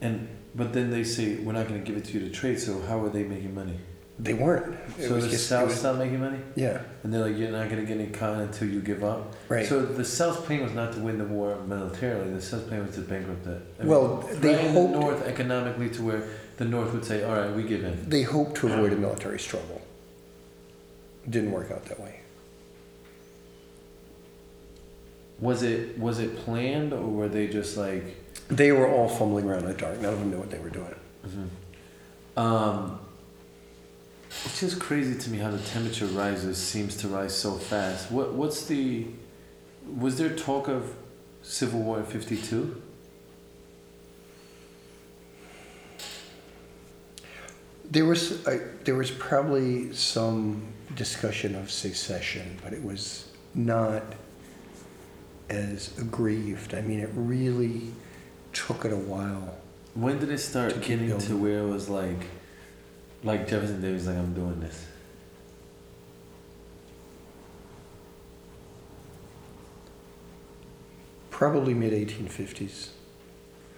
and 0.00 0.28
but 0.54 0.72
then 0.72 0.90
they 0.90 1.04
say 1.04 1.36
we're 1.36 1.52
not 1.52 1.68
going 1.68 1.80
to 1.82 1.86
give 1.86 1.96
it 1.96 2.04
to 2.06 2.18
you 2.18 2.20
to 2.28 2.30
trade. 2.30 2.58
So 2.58 2.80
how 2.82 3.00
are 3.04 3.08
they 3.10 3.24
making 3.24 3.54
money? 3.54 3.78
They 4.20 4.34
weren't. 4.34 4.76
It 4.98 5.06
so 5.08 5.14
was 5.14 5.24
the 5.26 5.30
just- 5.30 5.44
it 5.44 5.46
South 5.46 5.68
was- 5.68 5.78
stopped 5.78 5.98
making 5.98 6.18
money, 6.18 6.40
yeah, 6.56 6.80
and 7.04 7.14
they're 7.14 7.24
like, 7.28 7.38
you're 7.38 7.52
not 7.52 7.70
going 7.70 7.80
to 7.80 7.86
get 7.86 8.00
any 8.00 8.10
cotton 8.10 8.40
until 8.40 8.68
you 8.68 8.80
give 8.80 9.04
up. 9.04 9.32
right. 9.48 9.64
So 9.64 9.80
the 9.80 10.04
South's 10.04 10.40
plan 10.44 10.60
was 10.64 10.72
not 10.72 10.92
to 10.94 10.98
win 11.00 11.18
the 11.18 11.24
war 11.24 11.56
militarily. 11.68 12.32
The 12.34 12.42
South's 12.42 12.64
plan 12.64 12.84
was 12.84 12.96
to 12.96 13.02
bankrupt 13.02 13.46
it. 13.46 13.62
I 13.78 13.82
mean, 13.82 13.90
well, 13.92 14.16
they 14.16 14.34
threaten 14.54 14.64
the 14.74 14.80
hoped 14.80 14.92
North 14.94 15.24
economically 15.24 15.88
to 15.90 16.02
where 16.02 16.22
the 16.56 16.64
North 16.64 16.92
would 16.94 17.04
say, 17.04 17.22
"All 17.22 17.36
right, 17.36 17.54
we 17.54 17.62
give 17.62 17.84
in." 17.84 18.08
they 18.10 18.22
hoped 18.22 18.56
to 18.56 18.66
avoid 18.66 18.92
a 18.92 18.96
military 18.96 19.38
struggle. 19.38 19.80
Didn't 21.28 21.52
work 21.52 21.70
out 21.70 21.84
that 21.86 22.00
way. 22.00 22.20
Was 25.40 25.62
it 25.62 25.98
was 25.98 26.18
it 26.18 26.36
planned 26.38 26.92
or 26.92 27.02
were 27.02 27.28
they 27.28 27.46
just 27.46 27.76
like? 27.76 28.02
They 28.48 28.72
were 28.72 28.88
all 28.88 29.08
fumbling 29.08 29.48
around 29.48 29.64
in 29.64 29.68
the 29.68 29.74
dark. 29.74 30.00
None 30.00 30.12
of 30.12 30.18
them 30.18 30.30
knew 30.30 30.38
what 30.38 30.50
they 30.50 30.58
were 30.58 30.70
doing. 30.70 30.94
Um, 32.36 33.00
it's 34.30 34.60
just 34.60 34.80
crazy 34.80 35.18
to 35.18 35.30
me 35.30 35.38
how 35.38 35.50
the 35.50 35.58
temperature 35.58 36.06
rises 36.06 36.56
seems 36.56 36.96
to 36.98 37.08
rise 37.08 37.36
so 37.36 37.52
fast. 37.54 38.10
What 38.10 38.34
what's 38.34 38.66
the? 38.66 39.06
Was 39.98 40.18
there 40.18 40.30
talk 40.30 40.68
of 40.68 40.94
civil 41.42 41.80
war 41.80 41.98
in 41.98 42.04
fifty 42.04 42.36
two? 42.36 42.80
There 47.90 48.04
was 48.04 48.46
I 48.46 48.60
there 48.84 48.94
was 48.94 49.10
probably 49.10 49.92
some 49.94 50.62
discussion 50.94 51.54
of 51.54 51.70
secession, 51.70 52.58
but 52.62 52.72
it 52.72 52.82
was 52.82 53.28
not 53.54 54.02
as 55.48 55.96
aggrieved. 55.98 56.74
I 56.74 56.80
mean, 56.80 57.00
it 57.00 57.10
really 57.14 57.92
took 58.52 58.84
it 58.84 58.92
a 58.92 58.96
while. 58.96 59.56
When 59.94 60.18
did 60.18 60.30
it 60.30 60.38
start 60.38 60.74
keep 60.74 61.00
getting 61.00 61.18
to 61.18 61.36
where 61.36 61.60
it 61.60 61.68
was 61.68 61.88
like, 61.88 62.26
like 63.24 63.48
Jefferson 63.48 63.80
Davis 63.80 64.06
like 64.06 64.16
I'm 64.16 64.34
doing 64.34 64.60
this? 64.60 64.86
Probably 71.30 71.74
mid 71.74 71.92
1850s. 71.92 72.88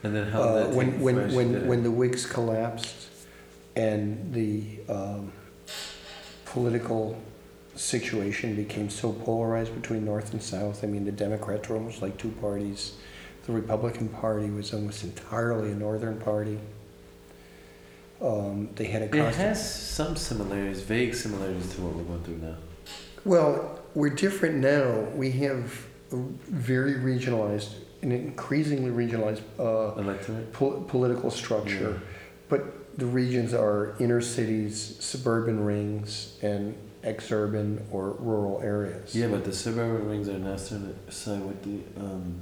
And 0.03 0.15
then 0.17 0.29
how 0.31 0.43
did 0.55 0.67
Uh, 0.67 0.69
when 0.71 1.01
when 1.01 1.35
when 1.35 1.67
when 1.67 1.83
the 1.83 1.91
Whigs 1.91 2.25
collapsed, 2.25 3.09
and 3.77 4.33
the 4.33 4.81
um, 4.89 5.33
political 6.51 7.17
situation 7.77 8.57
became 8.57 8.91
so 8.91 9.13
polarized 9.13 9.75
between 9.75 10.05
North 10.05 10.33
and 10.33 10.43
South. 10.43 10.83
I 10.83 10.89
mean, 10.89 11.05
the 11.05 11.13
Democrats 11.13 11.69
were 11.69 11.77
almost 11.77 12.03
like 12.03 12.19
two 12.19 12.31
parties. 12.41 12.95
The 13.47 13.53
Republican 13.53 14.09
Party 14.09 14.51
was 14.51 14.75
almost 14.75 15.05
entirely 15.05 15.71
a 15.71 15.75
Northern 15.75 16.19
party. 16.21 16.59
Um, 18.21 18.69
they 18.75 18.85
had 18.85 19.03
a 19.03 19.17
It 19.17 19.35
has 19.37 19.81
some 19.81 20.17
similarities, 20.17 20.83
vague 20.83 21.15
similarities 21.15 21.73
to 21.75 21.83
what 21.83 21.95
we're 21.95 22.03
going 22.03 22.23
through 22.23 22.39
now. 22.39 22.57
Well, 23.25 23.79
we're 23.95 24.11
different 24.11 24.57
now. 24.57 25.07
We 25.15 25.31
have 25.33 25.87
a 26.13 26.17
very 26.17 26.95
regionalized, 26.95 27.75
an 28.03 28.13
increasingly 28.13 28.91
regionalized 28.91 29.43
uh, 29.59 30.43
pol- 30.53 30.85
political 30.89 31.31
structure. 31.31 32.01
But 32.49 32.80
the 33.01 33.07
regions 33.07 33.55
are 33.55 33.97
inner 33.99 34.21
cities, 34.21 34.97
suburban 35.01 35.65
rings, 35.65 36.37
and 36.43 36.77
exurban 37.03 37.83
or 37.91 38.11
rural 38.19 38.61
areas. 38.63 39.15
Yeah, 39.15 39.29
but 39.29 39.45
the 39.45 39.53
suburban 39.53 40.07
rings 40.07 40.29
are 40.29 40.59
starting 40.59 40.95
side 41.09 41.41
with 41.41 41.63
the 41.63 42.01
um, 42.01 42.41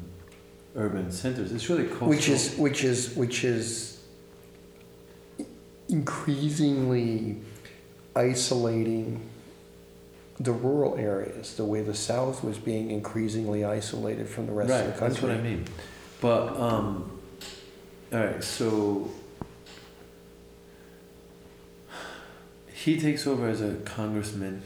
urban 0.74 1.11
centers. 1.12 1.52
It's 1.52 1.68
really 1.70 1.86
coastal. 1.86 2.09
Which 2.09 2.28
is 2.28 2.56
which 2.56 2.84
is 2.84 3.14
which 3.14 3.44
is 3.44 4.00
increasingly 5.88 7.40
isolating 8.16 9.28
the 10.40 10.52
rural 10.52 10.96
areas, 10.96 11.56
the 11.56 11.64
way 11.64 11.82
the 11.82 11.94
South 11.94 12.42
was 12.42 12.59
being 12.59 12.90
increasingly 12.90 13.64
isolated 13.64 14.28
from 14.28 14.46
the 14.46 14.52
rest 14.52 14.70
right. 14.70 14.80
of 14.80 14.86
the 14.86 14.98
country. 14.98 15.09
That's 15.09 15.22
what 15.22 15.32
I 15.32 15.40
mean. 15.40 15.64
But 16.20 16.61
um, 16.61 17.20
all 18.12 18.18
right, 18.18 18.42
so 18.42 19.11
he 22.85 22.99
takes 22.99 23.26
over 23.26 23.49
as 23.49 23.61
a 23.61 23.74
congressman. 23.85 24.62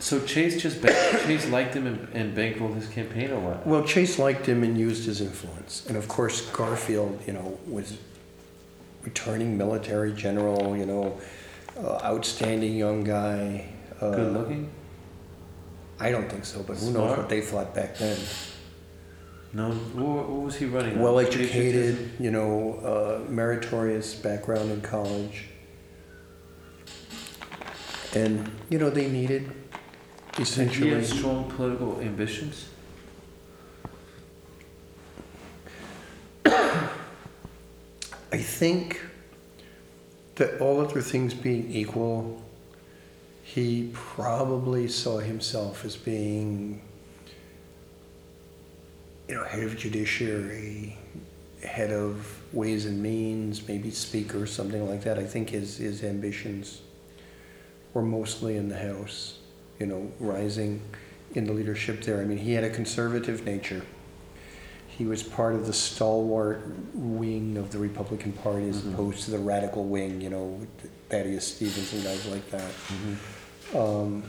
So 0.00 0.20
Chase 0.20 0.60
just 0.60 0.82
Chase 1.26 1.48
liked 1.48 1.74
him 1.74 1.86
and, 1.86 2.08
and 2.12 2.36
bankrolled 2.36 2.74
his 2.74 2.88
campaign, 2.88 3.30
or 3.30 3.40
what? 3.40 3.66
Well, 3.66 3.84
Chase 3.84 4.18
liked 4.18 4.46
him 4.46 4.62
and 4.64 4.76
used 4.76 5.04
his 5.06 5.20
influence, 5.20 5.86
and 5.86 5.96
of 5.96 6.08
course 6.08 6.50
Garfield, 6.50 7.20
you 7.26 7.32
know, 7.32 7.58
was 7.68 7.96
returning 9.02 9.56
military 9.56 10.12
general, 10.12 10.76
you 10.76 10.86
know, 10.86 11.18
uh, 11.78 12.00
outstanding 12.02 12.76
young 12.76 13.04
guy. 13.04 13.66
Uh, 14.00 14.10
Good 14.10 14.32
looking? 14.32 14.70
I 16.00 16.10
don't 16.10 16.28
think 16.28 16.44
so, 16.44 16.62
but 16.62 16.76
who 16.76 16.92
knows 16.92 17.16
what 17.16 17.28
they 17.28 17.40
thought 17.40 17.74
back 17.74 17.96
then. 17.98 18.18
No. 19.52 19.70
What, 19.70 20.28
what 20.28 20.42
was 20.42 20.56
he 20.56 20.66
running? 20.66 21.00
Well 21.00 21.18
educated, 21.18 22.10
you 22.18 22.30
know, 22.30 22.74
uh, 23.24 23.30
meritorious 23.30 24.14
background 24.14 24.70
in 24.70 24.80
college. 24.80 25.46
And, 28.14 28.50
you 28.70 28.78
know, 28.78 28.90
they 28.90 29.08
needed 29.08 29.50
essentially. 30.38 30.90
have 30.90 31.06
strong 31.06 31.50
political 31.50 32.00
ambitions? 32.00 32.68
I 36.46 36.88
think 38.32 39.00
that 40.36 40.60
all 40.60 40.80
other 40.80 41.00
things 41.00 41.34
being 41.34 41.70
equal, 41.70 42.42
He 43.42 43.90
probably 43.92 44.88
saw 44.88 45.18
himself 45.18 45.84
as 45.84 45.96
being, 45.96 46.82
you 49.26 49.34
know, 49.34 49.44
head 49.44 49.64
of 49.64 49.76
judiciary, 49.76 50.98
head 51.62 51.90
of 51.90 52.40
ways 52.52 52.84
and 52.84 53.02
means, 53.02 53.66
maybe 53.66 53.90
speaker, 53.90 54.46
something 54.46 54.86
like 54.86 55.02
that. 55.04 55.18
I 55.18 55.24
think 55.24 55.50
his, 55.50 55.78
his 55.78 56.04
ambitions 56.04 56.82
were 57.94 58.02
mostly 58.02 58.56
in 58.56 58.68
the 58.68 58.78
House, 58.78 59.38
you 59.78 59.86
know, 59.86 60.10
rising 60.20 60.80
in 61.34 61.44
the 61.44 61.52
leadership 61.52 62.02
there. 62.02 62.20
I 62.20 62.24
mean, 62.24 62.38
he 62.38 62.52
had 62.52 62.64
a 62.64 62.70
conservative 62.70 63.44
nature. 63.44 63.82
He 64.86 65.04
was 65.04 65.22
part 65.22 65.54
of 65.54 65.66
the 65.66 65.72
stalwart 65.72 66.62
wing 66.94 67.56
of 67.56 67.70
the 67.70 67.78
Republican 67.78 68.32
Party 68.32 68.68
as 68.68 68.80
Mhm. 68.80 68.94
opposed 68.94 69.24
to 69.24 69.30
the 69.30 69.38
radical 69.38 69.84
wing, 69.84 70.20
you 70.20 70.28
know, 70.30 70.60
Thaddeus 71.08 71.46
Stevens 71.46 71.92
and 71.92 72.02
guys 72.02 72.26
like 72.26 72.50
that. 72.50 72.70
Um, 73.78 74.24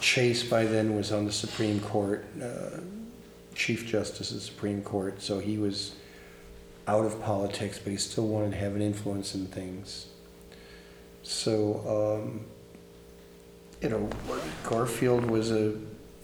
Chase 0.00 0.42
by 0.42 0.64
then 0.64 0.96
was 0.96 1.12
on 1.12 1.24
the 1.24 1.32
Supreme 1.32 1.80
Court, 1.80 2.24
uh, 2.42 2.80
Chief 3.54 3.86
Justice 3.86 4.30
of 4.30 4.38
the 4.38 4.42
Supreme 4.42 4.82
Court, 4.82 5.22
so 5.22 5.38
he 5.38 5.56
was 5.56 5.92
out 6.88 7.04
of 7.04 7.22
politics, 7.22 7.78
but 7.82 7.90
he 7.92 7.96
still 7.96 8.26
wanted 8.26 8.50
to 8.50 8.56
have 8.56 8.74
an 8.74 8.82
influence 8.82 9.34
in 9.34 9.46
things. 9.46 10.06
So, 11.24 12.22
um, 12.22 12.44
you 13.80 13.88
know, 13.88 14.08
Garfield 14.62 15.24
was 15.24 15.50
a 15.50 15.74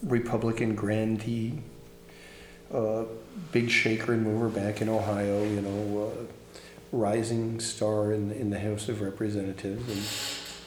Republican 0.03 0.75
grandee, 0.75 1.59
uh, 2.73 3.03
big 3.51 3.69
shaker 3.69 4.13
and 4.13 4.23
mover 4.23 4.47
back 4.47 4.81
in 4.81 4.87
Ohio, 4.89 5.43
you 5.43 5.61
know, 5.61 6.05
uh, 6.05 6.11
rising 6.91 7.59
star 7.59 8.13
in, 8.13 8.31
in 8.31 8.49
the 8.49 8.59
House 8.59 8.89
of 8.89 9.01
Representatives, 9.01 9.87
and 9.89 10.01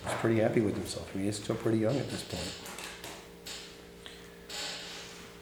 was 0.04 0.14
pretty 0.20 0.40
happy 0.40 0.60
with 0.60 0.74
himself. 0.74 1.10
I 1.14 1.18
mean, 1.18 1.26
he's 1.26 1.42
still 1.42 1.56
pretty 1.56 1.78
young 1.78 1.96
at 1.96 2.10
this 2.10 2.22
point. 2.22 2.52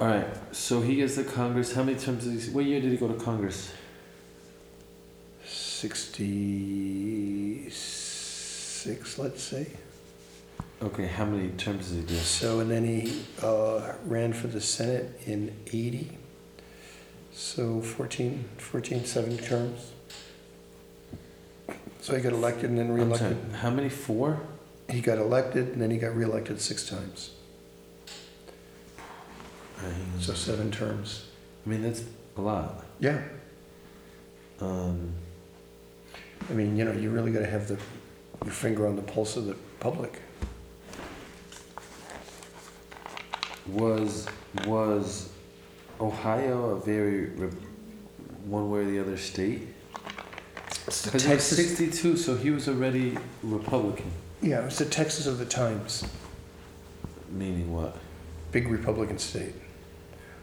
All 0.01 0.07
right. 0.09 0.55
So 0.55 0.81
he 0.81 0.97
gets 0.97 1.15
to 1.15 1.25
Congress. 1.25 1.75
How 1.75 1.83
many 1.83 1.99
terms 1.99 2.25
did 2.25 2.41
he? 2.41 2.51
What 2.51 2.65
year 2.65 2.81
did 2.81 2.91
he 2.91 2.97
go 2.97 3.09
to 3.09 3.15
Congress? 3.15 3.73
66, 5.45 8.02
let's 9.19 9.43
say. 9.43 9.67
Okay. 10.83 11.07
How 11.07 11.25
many 11.25 11.51
terms 11.51 11.91
did 11.91 12.01
he 12.01 12.07
do? 12.07 12.17
So, 12.17 12.61
and 12.61 12.71
then 12.71 12.85
he 12.85 13.23
uh, 13.43 13.93
ran 14.05 14.33
for 14.33 14.49
the 14.49 14.61
Senate 14.61 15.21
in 15.27 15.55
80. 15.69 16.19
So 17.33 17.81
14, 17.81 18.45
14, 18.59 19.05
seven 19.05 19.39
terms. 19.39 19.93
So 22.01 22.17
he 22.17 22.21
got 22.21 22.33
elected 22.33 22.71
and 22.71 22.79
then 22.79 22.87
I'm 22.89 22.95
reelected. 22.95 23.39
sorry, 23.39 23.59
How 23.61 23.71
many? 23.71 23.89
Four. 23.89 24.41
He 24.89 25.01
got 25.01 25.19
elected 25.19 25.69
and 25.69 25.81
then 25.81 25.91
he 25.91 25.99
got 25.99 26.15
reelected 26.17 26.61
six 26.61 26.89
times. 26.89 27.31
So 30.21 30.35
seven 30.35 30.71
terms. 30.71 31.27
I 31.67 31.69
mean, 31.69 31.83
that's 31.83 32.05
a 32.37 32.41
lot. 32.41 32.85
Yeah. 33.01 33.21
Um, 34.61 35.13
I 36.49 36.53
mean, 36.53 36.77
you 36.77 36.85
know, 36.85 36.93
you 36.93 37.11
really 37.11 37.33
got 37.33 37.41
to 37.41 37.47
have 37.47 37.67
the, 37.67 37.79
your 38.45 38.53
finger 38.53 38.87
on 38.87 38.97
the 38.97 39.03
pulse 39.03 39.37
of 39.37 39.47
the 39.47 39.55
public. 39.81 40.21
was 43.67 44.27
was 44.67 45.31
Ohio 46.01 46.71
a 46.71 46.81
very 46.81 47.27
re- 47.31 47.51
one 48.45 48.71
way 48.71 48.81
or 48.81 48.85
the 48.85 48.99
other 48.99 49.17
state? 49.17 49.69
It's 50.87 51.03
the 51.03 51.13
Because 51.13 51.25
he 51.25 51.33
was 51.35 51.49
Texas, 51.49 51.77
62, 51.79 52.17
so 52.17 52.37
he 52.37 52.51
was 52.51 52.69
already 52.69 53.17
Republican. 53.45 54.11
yeah, 54.41 54.67
it's 54.67 54.79
the 54.79 54.85
Texas 54.85 55.27
of 55.29 55.39
the 55.39 55.45
times. 55.47 56.05
Meaning 57.31 57.73
what? 57.73 57.97
Big 58.51 58.67
Republican 58.69 59.19
state. 59.19 59.55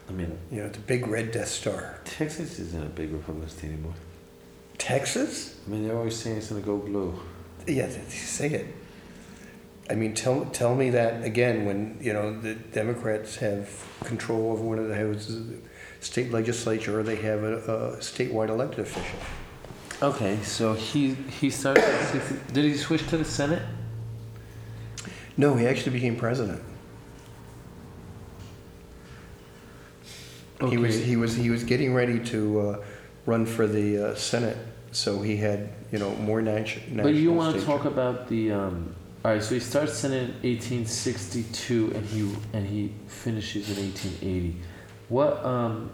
I 0.08 0.12
mean, 0.12 0.36
You 0.50 0.62
know, 0.62 0.68
the 0.70 0.78
big 0.80 1.06
red 1.06 1.30
Death 1.30 1.48
Star. 1.48 2.00
Texas 2.04 2.58
isn't 2.58 2.82
a 2.82 2.88
big 2.88 3.12
Republican 3.12 3.50
state 3.50 3.70
anymore. 3.72 3.94
Texas? 4.78 5.56
I 5.66 5.70
mean, 5.70 5.86
they're 5.86 5.96
always 5.96 6.16
saying 6.16 6.38
it's 6.38 6.48
gonna 6.48 6.62
go 6.62 6.78
blue. 6.78 7.20
Yeah, 7.66 7.88
say 8.08 8.50
it. 8.50 8.66
I 9.88 9.94
mean, 9.94 10.14
tell 10.14 10.44
tell 10.46 10.74
me 10.74 10.90
that 10.90 11.24
again 11.24 11.66
when 11.66 11.98
you 12.00 12.12
know 12.12 12.38
the 12.38 12.54
Democrats 12.54 13.36
have 13.36 13.68
control 14.04 14.52
over 14.52 14.62
one 14.62 14.78
of 14.78 14.88
the 14.88 14.94
houses, 14.94 15.36
of 15.36 15.48
the 15.48 15.58
state 16.00 16.30
legislature, 16.30 17.00
or 17.00 17.02
they 17.02 17.16
have 17.16 17.42
a, 17.42 17.56
a 17.56 17.96
statewide 17.96 18.48
elected 18.48 18.80
official. 18.80 19.18
Okay, 20.02 20.38
so 20.42 20.74
he 20.74 21.14
he 21.14 21.50
started. 21.50 21.84
Did 22.52 22.64
he 22.64 22.76
switch 22.76 23.06
to 23.08 23.16
the 23.16 23.24
Senate? 23.24 23.62
No, 25.36 25.54
he 25.54 25.66
actually 25.66 25.92
became 25.92 26.16
president. 26.16 26.62
He 30.68 30.76
was 30.76 30.98
he 30.98 31.16
was 31.16 31.34
he 31.34 31.50
was 31.50 31.64
getting 31.64 31.94
ready 31.94 32.18
to 32.26 32.60
uh, 32.60 32.84
run 33.26 33.46
for 33.46 33.66
the 33.66 34.10
uh, 34.10 34.14
Senate, 34.14 34.58
so 34.92 35.22
he 35.22 35.36
had 35.36 35.70
you 35.92 35.98
know 35.98 36.14
more 36.16 36.40
natu- 36.40 36.86
national. 36.88 37.04
But 37.04 37.14
you 37.14 37.32
want 37.32 37.58
to 37.58 37.64
talk 37.64 37.84
about 37.84 38.28
the 38.28 38.52
um, 38.52 38.94
all 39.24 39.32
right? 39.32 39.42
So 39.42 39.54
he 39.54 39.60
starts 39.60 40.02
in 40.04 40.12
1862, 40.12 41.92
and 41.94 42.06
he 42.06 42.34
and 42.52 42.66
he 42.66 42.92
finishes 43.06 43.70
in 43.70 43.84
1880. 43.84 44.56
What? 45.08 45.44
Um, 45.44 45.90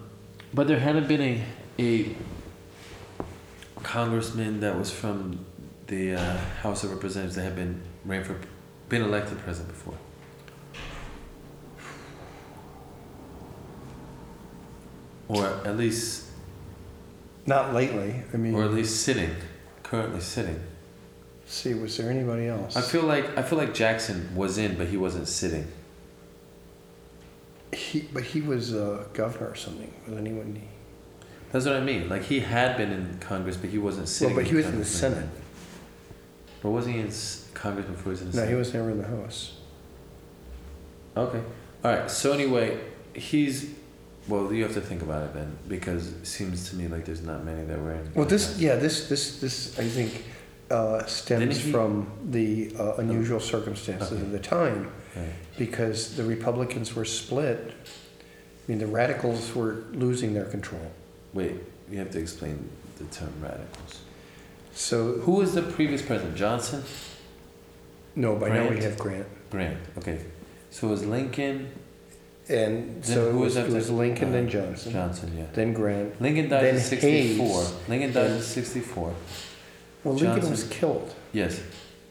but 0.54 0.68
there 0.68 0.78
hadn't 0.78 1.08
been 1.08 1.22
a 1.22 1.42
a 1.78 2.14
congressman 3.82 4.60
that 4.60 4.78
was 4.78 4.90
from 4.90 5.44
the 5.86 6.14
uh, 6.14 6.36
House 6.62 6.84
of 6.84 6.90
Representatives 6.90 7.36
that 7.36 7.42
had 7.42 7.56
been 7.56 7.82
ran 8.04 8.24
for 8.24 8.36
been 8.88 9.02
elected 9.02 9.38
president 9.38 9.68
before. 9.68 9.94
Or 15.28 15.44
at 15.64 15.76
least, 15.76 16.25
Not 17.46 17.72
lately. 17.74 18.22
I 18.34 18.36
mean, 18.36 18.54
or 18.54 18.64
at 18.64 18.72
least 18.72 19.02
sitting, 19.02 19.30
currently 19.82 20.20
sitting. 20.20 20.60
see, 21.46 21.74
was 21.74 21.96
there 21.96 22.10
anybody 22.10 22.48
else? 22.48 22.76
I 22.76 22.80
feel 22.82 23.02
like 23.02 23.36
I 23.38 23.42
feel 23.42 23.58
like 23.58 23.72
Jackson 23.74 24.34
was 24.34 24.58
in, 24.58 24.76
but 24.76 24.88
he 24.88 24.96
wasn't 24.96 25.28
sitting. 25.28 25.66
He, 27.72 28.00
but 28.12 28.22
he 28.22 28.40
was 28.40 28.74
uh, 28.74 29.04
governor 29.12 29.50
or 29.50 29.54
something. 29.54 29.92
Was 30.08 30.16
anyone? 30.18 30.60
That's 31.52 31.66
what 31.66 31.76
I 31.76 31.80
mean. 31.80 32.08
Like 32.08 32.22
he 32.22 32.40
had 32.40 32.76
been 32.76 32.90
in 32.90 33.18
Congress, 33.20 33.56
but 33.56 33.70
he 33.70 33.78
wasn't 33.78 34.08
sitting. 34.08 34.34
Well, 34.34 34.44
but 34.44 34.50
he 34.50 34.56
was 34.56 34.66
in 34.66 34.78
the 34.78 34.84
Senate. 34.84 35.28
But 36.62 36.70
wasn't 36.70 36.96
he 36.96 37.00
in 37.02 37.12
Congress 37.54 37.86
before 37.86 38.04
he 38.04 38.10
was 38.10 38.22
in 38.22 38.30
the 38.30 38.36
No, 38.36 38.42
Senate? 38.42 38.48
he 38.50 38.54
was 38.56 38.74
never 38.74 38.90
in 38.90 38.98
the 38.98 39.06
House. 39.06 39.52
Okay. 41.16 41.40
All 41.84 41.92
right. 41.94 42.10
So 42.10 42.32
anyway, 42.32 42.78
he's. 43.14 43.70
Well, 44.28 44.52
you 44.52 44.62
have 44.64 44.74
to 44.74 44.80
think 44.80 45.02
about 45.02 45.22
it 45.22 45.34
then, 45.34 45.56
because 45.68 46.08
it 46.08 46.26
seems 46.26 46.68
to 46.70 46.76
me 46.76 46.88
like 46.88 47.04
there's 47.04 47.22
not 47.22 47.44
many 47.44 47.64
that 47.64 47.80
were 47.80 47.92
in. 47.92 48.10
Well, 48.14 48.24
this, 48.26 48.58
yeah, 48.58 48.74
this, 48.76 49.08
this, 49.08 49.38
this, 49.40 49.78
I 49.78 49.84
think, 49.84 50.24
uh, 50.70 51.04
stems 51.06 51.58
he- 51.58 51.70
from 51.70 52.08
the 52.30 52.74
uh, 52.78 52.94
unusual 52.94 53.38
circumstances 53.38 54.12
Okay. 54.12 54.22
of 54.22 54.32
the 54.32 54.38
time, 54.40 54.90
because 55.56 56.16
the 56.16 56.24
Republicans 56.24 56.94
were 56.94 57.04
split. 57.04 57.72
I 57.78 58.70
mean, 58.72 58.78
the 58.78 58.86
radicals 58.88 59.54
were 59.54 59.84
losing 59.92 60.34
their 60.34 60.44
control. 60.46 60.90
Wait, 61.32 61.54
you 61.90 61.98
have 61.98 62.10
to 62.10 62.18
explain 62.18 62.68
the 62.98 63.04
term 63.04 63.32
radicals. 63.40 64.00
So, 64.74 65.12
Who 65.20 65.32
was 65.32 65.54
the 65.54 65.62
previous 65.62 66.02
president? 66.02 66.36
Johnson? 66.36 66.82
no, 68.16 68.34
by 68.36 68.48
now 68.48 68.68
we 68.68 68.82
have 68.82 68.98
Grant. 68.98 69.26
Grant. 69.50 69.78
Okay. 69.98 70.20
So 70.70 70.88
it 70.88 70.90
was 70.90 71.06
Lincoln, 71.06 71.70
And 72.48 73.02
Then 73.02 73.16
so 73.16 73.28
it 73.30 73.34
was, 73.34 73.56
it 73.56 73.70
was 73.70 73.90
Lincoln, 73.90 74.30
then 74.30 74.46
uh, 74.46 74.50
Johnson, 74.50 74.92
Johnson, 74.92 75.36
yeah. 75.36 75.46
then 75.52 75.72
Grant. 75.72 76.20
Lincoln 76.20 76.48
died 76.48 76.64
in 76.66 76.74
Then 76.76 76.84
64. 76.84 77.46
Hayes. 77.46 77.74
Lincoln 77.88 78.12
died 78.12 78.30
in 78.30 78.40
64. 78.40 79.14
Well, 80.04 80.14
Lincoln 80.14 80.34
Johnson. 80.34 80.50
was 80.50 80.64
killed. 80.68 81.14
Yes. 81.32 81.60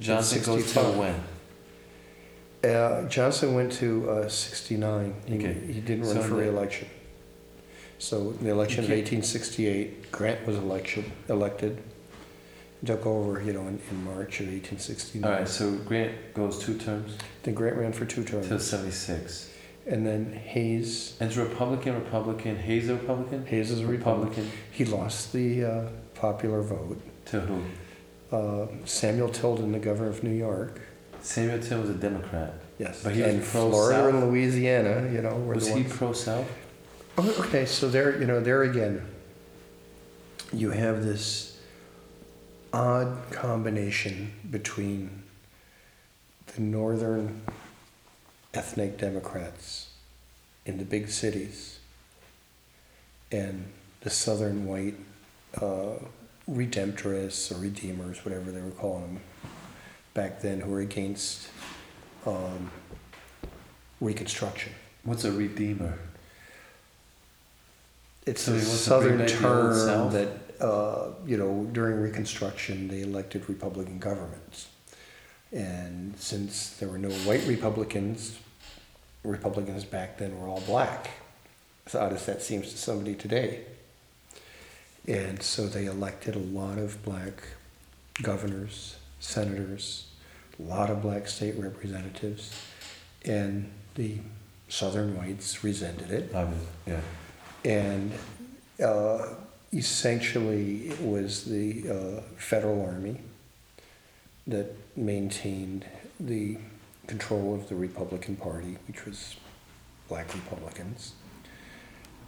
Johnson 0.01 0.43
goes 0.43 0.73
to 0.73 0.79
when? 0.81 2.69
Uh, 2.69 3.07
Johnson 3.07 3.53
went 3.53 3.71
to 3.73 4.09
uh, 4.09 4.27
69. 4.27 5.13
He, 5.25 5.36
Okay. 5.36 5.53
he 5.67 5.79
didn't 5.79 6.03
run 6.05 6.15
So 6.15 6.21
for 6.23 6.36
re-election. 6.36 6.89
So 7.97 8.31
the 8.33 8.49
election 8.49 8.83
of 8.83 8.89
1868, 8.89 10.11
Grant 10.11 10.45
was 10.45 10.57
election, 10.57 11.11
elected. 11.29 11.81
Took 12.86 13.05
over, 13.05 13.41
you 13.41 13.53
know, 13.53 13.61
in, 13.61 13.79
in 13.89 14.03
March 14.03 14.41
of 14.41 14.47
1869. 14.47 15.23
All 15.23 15.39
right, 15.39 15.47
so 15.47 15.71
Grant 15.88 16.33
goes 16.33 16.59
two 16.59 16.77
terms 16.77 17.15
Then 17.43 17.53
Grant 17.53 17.77
ran 17.77 17.93
for 17.93 18.05
two 18.05 18.23
terms. 18.23 18.47
till 18.47 18.57
terms. 18.57 18.65
76. 18.65 19.49
And 19.88 20.05
then 20.05 20.33
Hayes, 20.33 21.15
And 21.19 21.29
it's 21.29 21.38
Republican, 21.38 21.93
Republican. 21.95 22.55
Hayes 22.55 22.89
a 22.89 22.95
Republican? 22.95 23.45
Hayes 23.45 23.69
is 23.69 23.81
a 23.81 23.86
Republican. 23.88 24.51
He 24.71 24.83
lost 24.83 25.31
the 25.31 25.63
uh, 25.63 25.81
popular 26.15 26.61
vote. 26.61 26.99
To 27.25 27.39
who? 27.41 28.36
Uh, 28.36 28.67
Samuel 28.86 29.29
Tilden, 29.29 29.71
the 29.71 29.79
governor 29.79 30.09
of 30.09 30.23
New 30.23 30.33
York. 30.33 30.81
Samuel 31.21 31.59
Tilden 31.59 31.81
was 31.81 31.89
a 31.91 31.93
Democrat. 31.99 32.53
Yes. 32.79 33.03
But 33.03 33.13
he 33.13 33.21
was 33.21 33.33
and 33.36 33.43
pro 33.43 33.69
Florida 33.69 34.01
South? 34.01 34.13
and 34.13 34.31
Louisiana, 34.31 35.09
you 35.11 35.21
know, 35.21 35.36
were 35.36 35.55
Was 35.55 35.69
the 35.69 35.77
he 35.77 35.83
pro 35.83 36.13
South? 36.13 36.47
Oh, 37.17 37.36
okay, 37.45 37.65
so 37.65 37.88
there, 37.88 38.19
you 38.19 38.25
know, 38.25 38.39
there 38.41 38.63
again, 38.63 39.05
you 40.51 40.71
have 40.71 41.05
this 41.05 41.57
odd 42.73 43.17
combination 43.31 44.33
between 44.49 45.23
the 46.47 46.61
northern 46.61 47.41
ethnic 48.55 48.97
Democrats 48.97 49.89
in 50.65 50.77
the 50.77 50.85
big 50.85 51.09
cities 51.09 51.79
and 53.31 53.65
the 54.01 54.09
southern 54.09 54.65
white 54.65 54.95
uh, 55.61 55.95
redemptorists 56.49 57.51
or 57.51 57.59
redeemers, 57.59 58.23
whatever 58.23 58.51
they 58.51 58.61
were 58.61 58.71
calling 58.71 59.01
them 59.01 59.21
back 60.13 60.41
then, 60.41 60.61
who 60.61 60.71
were 60.71 60.81
against 60.81 61.49
um, 62.25 62.71
Reconstruction. 64.01 64.73
What's 65.03 65.23
a 65.23 65.31
redeemer? 65.31 65.97
It's 68.25 68.41
So 68.41 68.53
a 68.53 68.59
he 68.59 68.65
wants 68.65 68.85
to 68.85 68.89
bring 68.89 69.01
southern 69.01 69.17
back 69.19 69.27
the 69.27 69.47
old 69.47 69.73
term 69.73 70.11
that, 70.11 70.63
uh, 70.63 71.07
you 71.25 71.37
know, 71.37 71.67
during 71.71 72.01
Reconstruction, 72.01 72.87
they 72.87 73.01
elected 73.01 73.47
Republican 73.47 73.99
governments. 73.99 74.67
And 75.51 76.17
since 76.19 76.71
there 76.77 76.89
were 76.89 76.97
no 76.97 77.09
white 77.09 77.45
Republicans, 77.47 78.37
Republicans 79.26 79.84
back 79.84 80.17
then 80.17 80.39
were 80.39 80.47
all 80.47 80.61
black. 80.61 81.09
As 81.86 81.95
odd 81.95 82.13
as 82.13 82.26
that 82.26 82.41
seems 82.41 82.71
to 82.71 82.78
somebody 82.78 83.15
today. 83.15 83.61
And 85.07 85.41
so 85.41 85.67
they 85.67 85.86
elected 85.86 86.36
a 86.36 86.39
lot 86.39 86.78
of 86.78 87.03
black 87.03 87.43
governors, 88.21 88.95
senators, 89.19 90.07
a 90.59 90.63
lot 90.63 90.89
of 90.89 91.01
black 91.01 91.28
state 91.28 91.55
representatives, 91.57 92.53
and 93.23 93.69
the 93.95 94.17
southern 94.67 95.15
whites 95.15 95.63
resented 95.63 96.11
it 96.11 96.32
Obviously, 96.34 96.67
yeah. 96.88 97.01
and 97.63 98.11
uh, 98.84 99.28
essentially 99.73 100.88
it 100.89 101.01
was 101.01 101.45
the 101.45 101.89
uh, 101.89 102.21
federal 102.38 102.84
army 102.84 103.19
that 104.47 104.76
maintained 104.95 105.86
the 106.19 106.57
control 107.07 107.53
of 107.53 107.69
the 107.69 107.75
Republican 107.75 108.35
Party, 108.35 108.77
which 108.87 109.05
was 109.05 109.35
black 110.07 110.33
Republicans. 110.33 111.13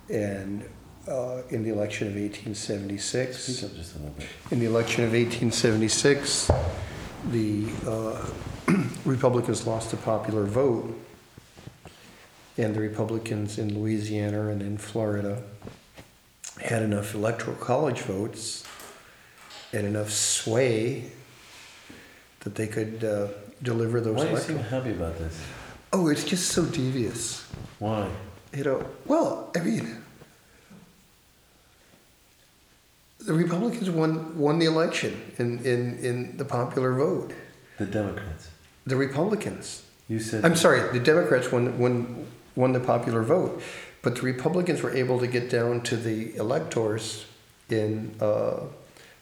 And 0.09 0.67
uh, 1.07 1.41
in 1.49 1.63
the 1.63 1.69
election 1.69 2.07
of 2.07 2.15
1876, 2.15 3.45
just 3.45 3.63
a 3.95 3.99
bit. 3.99 4.27
in 4.51 4.59
the 4.59 4.65
election 4.65 5.03
of 5.03 5.11
1876, 5.11 6.51
the 7.31 7.65
uh, 7.85 8.25
Republicans 9.05 9.65
lost 9.65 9.91
the 9.91 9.97
popular 9.97 10.43
vote, 10.43 10.97
and 12.57 12.75
the 12.75 12.79
Republicans 12.79 13.57
in 13.57 13.79
Louisiana 13.79 14.47
and 14.47 14.61
in 14.61 14.77
Florida 14.77 15.43
had 16.61 16.81
enough 16.81 17.13
electoral 17.13 17.55
college 17.57 17.99
votes 17.99 18.65
and 19.71 19.85
enough 19.85 20.11
sway 20.11 21.11
that 22.41 22.55
they 22.55 22.67
could 22.67 23.03
uh, 23.03 23.27
deliver 23.61 24.01
those 24.01 24.17
Why 24.17 24.25
do 24.25 24.31
you 24.31 24.37
seem 24.37 24.57
happy 24.59 24.91
about 24.91 25.17
this? 25.17 25.39
Oh, 25.93 26.07
it's 26.07 26.23
just 26.23 26.49
so 26.49 26.65
devious. 26.65 27.47
Why? 27.79 28.09
You 28.53 28.63
know, 28.63 28.85
well, 29.05 29.51
I 29.55 29.59
mean, 29.59 30.03
the 33.19 33.33
Republicans 33.33 33.89
won 33.89 34.37
won 34.37 34.59
the 34.59 34.65
election 34.65 35.33
in, 35.37 35.59
in, 35.59 35.97
in 35.99 36.37
the 36.37 36.45
popular 36.45 36.93
vote. 36.93 37.33
The 37.77 37.85
Democrats. 37.85 38.49
The 38.85 38.95
Republicans. 38.95 39.83
You 40.07 40.19
said. 40.19 40.45
I'm 40.45 40.55
sorry, 40.55 40.79
the 40.97 41.03
Democrats 41.03 41.51
won, 41.51 41.77
won, 41.77 42.25
won 42.55 42.71
the 42.71 42.79
popular 42.79 43.23
vote, 43.23 43.61
but 44.01 44.15
the 44.15 44.21
Republicans 44.21 44.81
were 44.81 44.95
able 44.95 45.19
to 45.19 45.27
get 45.27 45.49
down 45.49 45.81
to 45.81 45.97
the 45.97 46.33
electors 46.37 47.25
in 47.69 48.15
uh, 48.21 48.61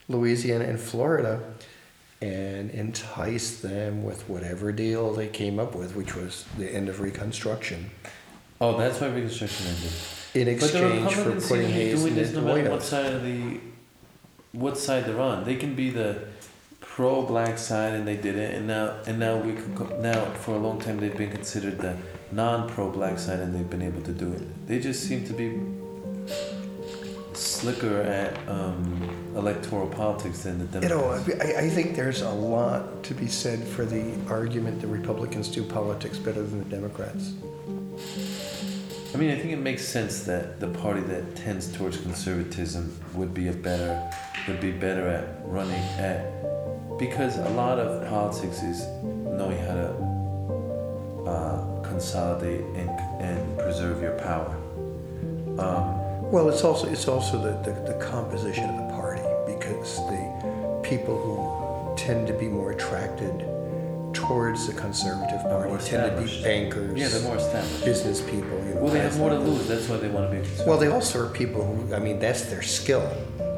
Louisiana 0.08 0.66
and 0.66 0.80
Florida 0.80 1.42
and 2.26 2.72
entice 2.72 3.60
them 3.60 4.04
with 4.04 4.28
whatever 4.28 4.72
deal 4.72 5.14
they 5.14 5.28
came 5.28 5.60
up 5.60 5.76
with, 5.76 5.96
which 5.96 6.16
was 6.16 6.46
the 6.58 6.68
end 6.74 6.90
of 6.90 7.00
Reconstruction, 7.00 7.92
Oh, 8.60 8.78
that's 8.78 9.02
why 9.02 9.08
Reconstruction 9.08 9.68
ended. 9.68 9.92
in 10.34 10.48
exchange 10.48 11.14
for 11.14 11.40
putting 11.50 11.70
Hayes 11.70 12.00
doing 12.00 12.14
in 12.14 12.16
this 12.16 12.32
the 12.32 12.42
no 12.42 12.56
matter 12.56 12.70
what 12.72 12.84
side 12.84 13.14
of 13.14 13.24
the, 13.24 13.60
what 14.54 14.78
side 14.78 15.06
they're 15.06 15.20
on. 15.20 15.44
They 15.44 15.56
can 15.56 15.76
be 15.76 15.90
the 15.90 16.20
pro-black 16.80 17.58
side, 17.58 17.94
and 17.94 18.08
they 18.08 18.16
did 18.16 18.36
it, 18.38 18.56
and 18.56 18.68
now 18.68 18.96
and 19.06 19.20
now 19.20 19.36
we 19.38 19.54
could 19.54 20.00
now 20.00 20.24
for 20.36 20.52
a 20.56 20.58
long 20.58 20.80
time 20.80 20.98
they've 20.98 21.18
been 21.18 21.32
considered 21.32 21.78
the 21.80 21.98
non-pro-black 22.32 23.20
side, 23.20 23.40
and 23.40 23.54
they've 23.54 23.70
been 23.70 23.82
able 23.82 24.02
to 24.04 24.14
do 24.14 24.32
it. 24.32 24.68
They 24.68 24.80
just 24.80 25.04
seem 25.04 25.26
to 25.28 25.34
be 25.34 25.50
slicker 27.36 28.02
at 28.02 28.38
um, 28.48 29.10
electoral 29.36 29.88
politics 29.88 30.44
than 30.44 30.60
the 30.60 30.82
You 30.82 30.90
know, 30.90 31.12
Democrats. 31.12 31.42
I, 31.42 31.66
I 31.66 31.70
think 31.70 31.96
there's 31.96 32.22
a 32.22 32.30
lot 32.30 33.04
to 33.04 33.14
be 33.14 33.28
said 33.28 33.64
for 33.64 33.86
the 33.86 34.14
argument 34.30 34.82
that 34.82 34.88
Republicans 34.88 35.50
do 35.50 35.64
politics 35.64 36.18
better 36.18 36.42
than 36.44 36.60
the 36.60 36.76
Democrats. 36.76 37.34
I 39.14 39.18
mean, 39.18 39.32
I 39.32 39.38
think 39.38 39.54
it 39.54 39.60
makes 39.60 39.88
sense 39.88 40.24
that 40.26 40.60
the 40.60 40.68
party 40.68 41.02
that 41.02 41.36
tends 41.36 41.72
towards 41.72 41.98
conservatism 41.98 43.00
would 43.14 43.34
be 43.34 43.48
a 43.48 43.54
better, 43.54 44.12
would 44.48 44.60
be 44.60 44.72
better 44.72 45.08
at 45.08 45.40
running 45.46 45.84
at, 45.98 46.20
because 46.98 47.38
a 47.38 47.50
lot 47.52 47.80
of 47.80 48.08
politics 48.10 48.62
is 48.64 48.86
knowing 49.02 49.58
how 49.60 49.74
to 49.74 51.30
uh, 51.30 51.82
consolidate 51.82 52.62
and 52.76 52.90
and 53.22 53.58
preserve 53.58 54.02
your 54.02 54.18
power. 54.20 54.54
Um, 55.58 56.05
Well, 56.32 56.50
it's 56.50 56.64
also 56.64 56.88
it's 56.90 57.08
also 57.08 57.38
the, 57.38 57.72
the, 57.72 57.80
the 57.94 58.00
composition 58.00 58.70
of 58.70 58.78
the 58.78 58.94
party 58.94 59.22
because 59.46 59.98
the 60.08 60.80
people 60.84 61.16
who 61.22 61.96
tend 61.98 62.28
to 62.28 62.34
be 62.34 62.48
more 62.48 62.72
attracted 62.72 63.46
towards 64.14 64.66
the 64.68 64.74
conservative 64.74 65.42
party 65.44 65.70
more 65.70 65.78
tend 65.78 66.16
to 66.16 66.22
be 66.24 66.42
bankers, 66.44 66.98
yeah, 66.98 67.08
they're 67.10 67.22
more 67.22 67.36
established. 67.38 67.86
business 67.86 68.22
people. 68.22 68.58
You 68.66 68.76
know, 68.76 68.82
Well, 68.82 68.94
they 68.94 69.00
have 69.00 69.18
more 69.18 69.30
to 69.30 69.38
lose. 69.38 69.68
That's 69.68 69.88
why 69.88 69.98
they 69.98 70.08
want 70.10 70.30
to 70.30 70.32
be 70.32 70.38
conservative. 70.42 70.68
Well, 70.68 70.78
they 70.78 70.88
also 70.88 71.26
are 71.26 71.30
people 71.30 71.64
who 71.64 71.94
I 71.94 72.00
mean 72.00 72.20
that's 72.20 72.44
their 72.44 72.62
skill, 72.64 73.06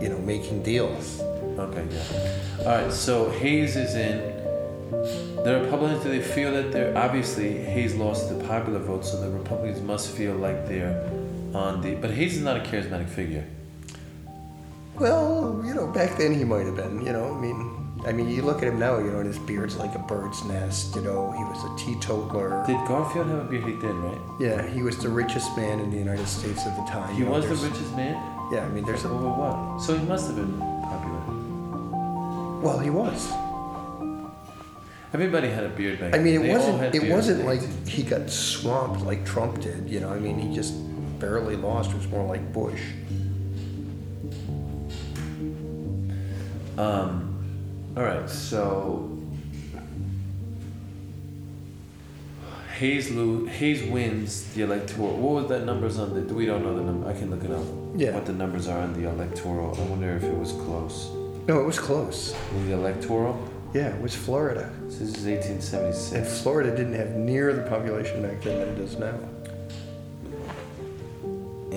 you 0.01 0.09
know, 0.09 0.18
making 0.20 0.63
deals. 0.63 1.22
Okay, 1.22 1.86
yeah. 1.89 2.59
All 2.59 2.65
right, 2.84 2.91
so 2.91 3.30
Hayes 3.32 3.76
is 3.76 3.95
in. 3.95 4.36
The 5.43 5.61
Republicans, 5.63 6.03
do 6.03 6.09
they 6.09 6.22
feel 6.22 6.51
that 6.53 6.72
they're 6.72 6.95
obviously 6.97 7.57
Hayes 7.63 7.95
lost 7.95 8.30
the 8.30 8.43
popular 8.45 8.80
vote, 8.80 9.05
so 9.05 9.20
the 9.22 9.30
Republicans 9.30 9.82
must 9.82 10.09
feel 10.11 10.34
like 10.36 10.68
they're 10.68 11.09
on 11.55 11.81
the. 11.81 11.95
But 11.95 12.11
Hayes 12.11 12.37
is 12.37 12.43
not 12.43 12.57
a 12.57 12.61
charismatic 12.61 13.09
figure. 13.09 13.45
Well, 14.99 15.61
you 15.65 15.73
know, 15.73 15.87
back 15.87 16.17
then 16.17 16.33
he 16.33 16.43
might 16.43 16.65
have 16.65 16.75
been. 16.75 17.05
You 17.05 17.13
know, 17.13 17.35
I 17.35 17.39
mean, 17.39 17.77
I 18.05 18.11
mean, 18.11 18.29
you 18.29 18.41
look 18.41 18.57
at 18.57 18.67
him 18.67 18.79
now, 18.79 18.97
you 18.99 19.11
know, 19.11 19.19
and 19.19 19.27
his 19.27 19.39
beard's 19.39 19.77
like 19.77 19.93
a 19.95 19.99
bird's 19.99 20.43
nest. 20.45 20.95
You 20.95 21.01
know, 21.01 21.31
he 21.31 21.43
was 21.43 21.63
a 21.63 21.85
teetotaler. 21.85 22.63
Did 22.65 22.77
Garfield 22.87 23.27
have 23.27 23.39
a 23.39 23.43
beard? 23.43 23.63
He 23.65 23.73
did, 23.73 23.93
right? 23.93 24.21
Yeah, 24.39 24.67
he 24.67 24.81
was 24.81 24.97
the 24.97 25.09
richest 25.09 25.55
man 25.57 25.79
in 25.79 25.91
the 25.91 25.97
United 25.97 26.27
States 26.27 26.65
at 26.65 26.75
the 26.75 26.83
time. 26.83 27.13
He 27.13 27.19
You 27.19 27.25
know, 27.25 27.31
was 27.31 27.47
the 27.47 27.67
richest 27.67 27.95
man. 27.95 28.15
Yeah, 28.51 28.65
I 28.65 28.69
mean, 28.69 28.85
there's 28.85 29.03
a. 29.03 29.09
Over 29.09 29.27
what? 29.27 29.81
So 29.81 29.97
he 29.97 30.05
must 30.05 30.27
have 30.27 30.35
been 30.35 30.57
popular. 30.59 31.17
Well, 32.61 32.79
he 32.79 32.89
was. 32.89 33.31
Everybody 35.13 35.47
had 35.49 35.63
a 35.63 35.69
beard 35.69 35.99
back 35.99 36.13
I 36.13 36.17
mean, 36.17 36.35
it 36.35 36.43
They 36.43 36.53
wasn't. 36.53 36.95
It 36.95 37.11
wasn't 37.11 37.45
like 37.45 37.87
he 37.87 38.03
got 38.03 38.29
swamped 38.29 39.01
like 39.01 39.25
Trump 39.25 39.61
did. 39.61 39.89
You 39.89 39.99
know, 39.99 40.09
I 40.09 40.19
mean, 40.19 40.37
he 40.37 40.53
just 40.53 40.73
barely 41.20 41.55
lost. 41.55 41.91
It 41.91 41.97
was 41.97 42.07
more 42.07 42.26
like 42.28 42.51
Bush. 42.53 42.82
Um, 46.78 47.34
all 47.97 48.03
right, 48.03 48.30
so 48.30 49.09
Hayes 52.78 53.09
lo- 53.09 53.45
Hayes 53.45 53.82
wins 53.89 54.43
the 54.53 54.61
electoral. 54.61 55.18
What 55.18 55.41
was 55.41 55.49
that 55.49 55.65
numbers 55.65 55.97
on 55.97 56.13
the? 56.13 56.34
We 56.34 56.45
don't 56.45 56.63
know 56.63 56.76
the 56.76 56.84
number. 56.84 57.09
I 57.09 57.13
can 57.13 57.32
look 57.32 57.43
it 57.43 57.49
up. 57.51 57.63
Yeah. 57.95 58.11
What 58.11 58.28
the 58.28 58.34
numbers 58.34 58.68
are 58.68 58.80
on 58.80 58.93
the 58.93 59.09
electoral? 59.09 59.76
I 59.80 59.84
wonder 59.86 60.15
if 60.15 60.24
it 60.24 60.38
was 60.38 60.51
close. 60.51 61.09
No, 61.47 61.59
it 61.59 61.65
was 61.65 61.80
close. 61.80 62.36
In 62.51 62.68
the 62.68 62.74
electoral, 62.76 63.39
Yeah, 63.74 63.95
it 63.95 64.01
was 64.01 64.13
Florida, 64.15 64.70
so 64.89 64.99
this 64.99 65.01
is 65.18 65.26
and 65.26 65.36
1876. 65.38 66.41
Florida 66.43 66.76
didn't 66.76 66.93
have 66.93 67.11
near 67.15 67.53
the 67.53 67.63
population 67.63 68.22
back 68.22 68.41
then 68.43 68.59
that 68.59 68.68
it 68.68 68.76
does 68.76 68.97
now. 68.99 69.18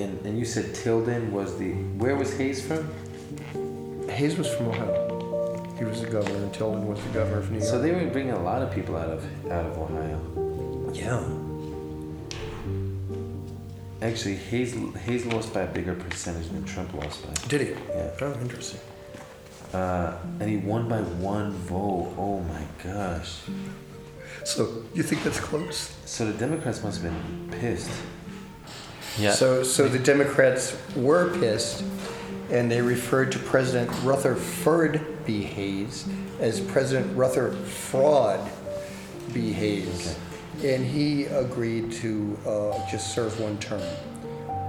And 0.00 0.26
and 0.26 0.38
you 0.38 0.44
said 0.44 0.74
Tilden 0.74 1.32
was 1.32 1.58
the. 1.58 1.72
Where 2.02 2.16
was 2.16 2.32
Hayes 2.38 2.64
from? 2.66 2.88
Hayes 4.08 4.36
was 4.36 4.48
from 4.54 4.68
Ohio. 4.68 5.74
He 5.78 5.84
was 5.84 6.00
the 6.02 6.08
governor, 6.08 6.36
and 6.36 6.52
Tilden 6.52 6.86
was 6.86 7.02
the 7.02 7.10
governor 7.10 7.38
of 7.38 7.50
New 7.50 7.58
York. 7.58 7.70
So 7.70 7.80
they 7.80 7.92
were 7.92 8.06
bringing 8.06 8.32
a 8.32 8.42
lot 8.42 8.62
of 8.62 8.72
people 8.72 8.96
out 8.96 9.10
of 9.10 9.24
out 9.50 9.66
of 9.66 9.78
Ohio. 9.78 10.18
yeah. 10.92 11.24
Actually, 14.02 14.36
Hayes 14.36 14.74
Hayes 15.04 15.26
lost 15.26 15.52
by 15.52 15.62
a 15.62 15.66
bigger 15.66 15.94
percentage 15.94 16.48
than 16.48 16.64
Trump 16.64 16.94
lost 16.94 17.26
by. 17.26 17.34
Did 17.48 17.60
he? 17.60 17.68
Yeah. 17.70 18.10
Oh, 18.22 18.32
interesting. 18.40 18.80
Uh, 19.74 20.16
and 20.40 20.48
he 20.48 20.56
won 20.56 20.88
by 20.88 21.00
one 21.00 21.52
vote. 21.52 22.14
Oh 22.18 22.40
my 22.40 22.64
gosh. 22.82 23.40
So 24.44 24.84
you 24.94 25.02
think 25.02 25.22
that's 25.22 25.38
close? 25.38 25.94
So 26.06 26.24
the 26.24 26.38
Democrats 26.38 26.82
must 26.82 27.02
have 27.02 27.12
been 27.12 27.58
pissed. 27.60 27.90
Yeah. 29.20 29.32
So, 29.32 29.62
so 29.62 29.88
the 29.88 29.98
Democrats 29.98 30.76
were 30.96 31.38
pissed, 31.38 31.84
and 32.50 32.70
they 32.70 32.80
referred 32.80 33.30
to 33.32 33.38
President 33.38 33.90
Rutherford 34.02 35.24
B. 35.26 35.42
Hayes 35.42 36.08
as 36.40 36.60
President 36.60 37.14
Rutherford 37.16 37.58
Fraud 37.66 38.50
B. 39.32 39.52
Hayes. 39.52 40.16
Okay. 40.58 40.74
And 40.74 40.84
he 40.84 41.24
agreed 41.24 41.92
to 41.92 42.38
uh, 42.46 42.90
just 42.90 43.14
serve 43.14 43.38
one 43.40 43.58
term 43.58 43.82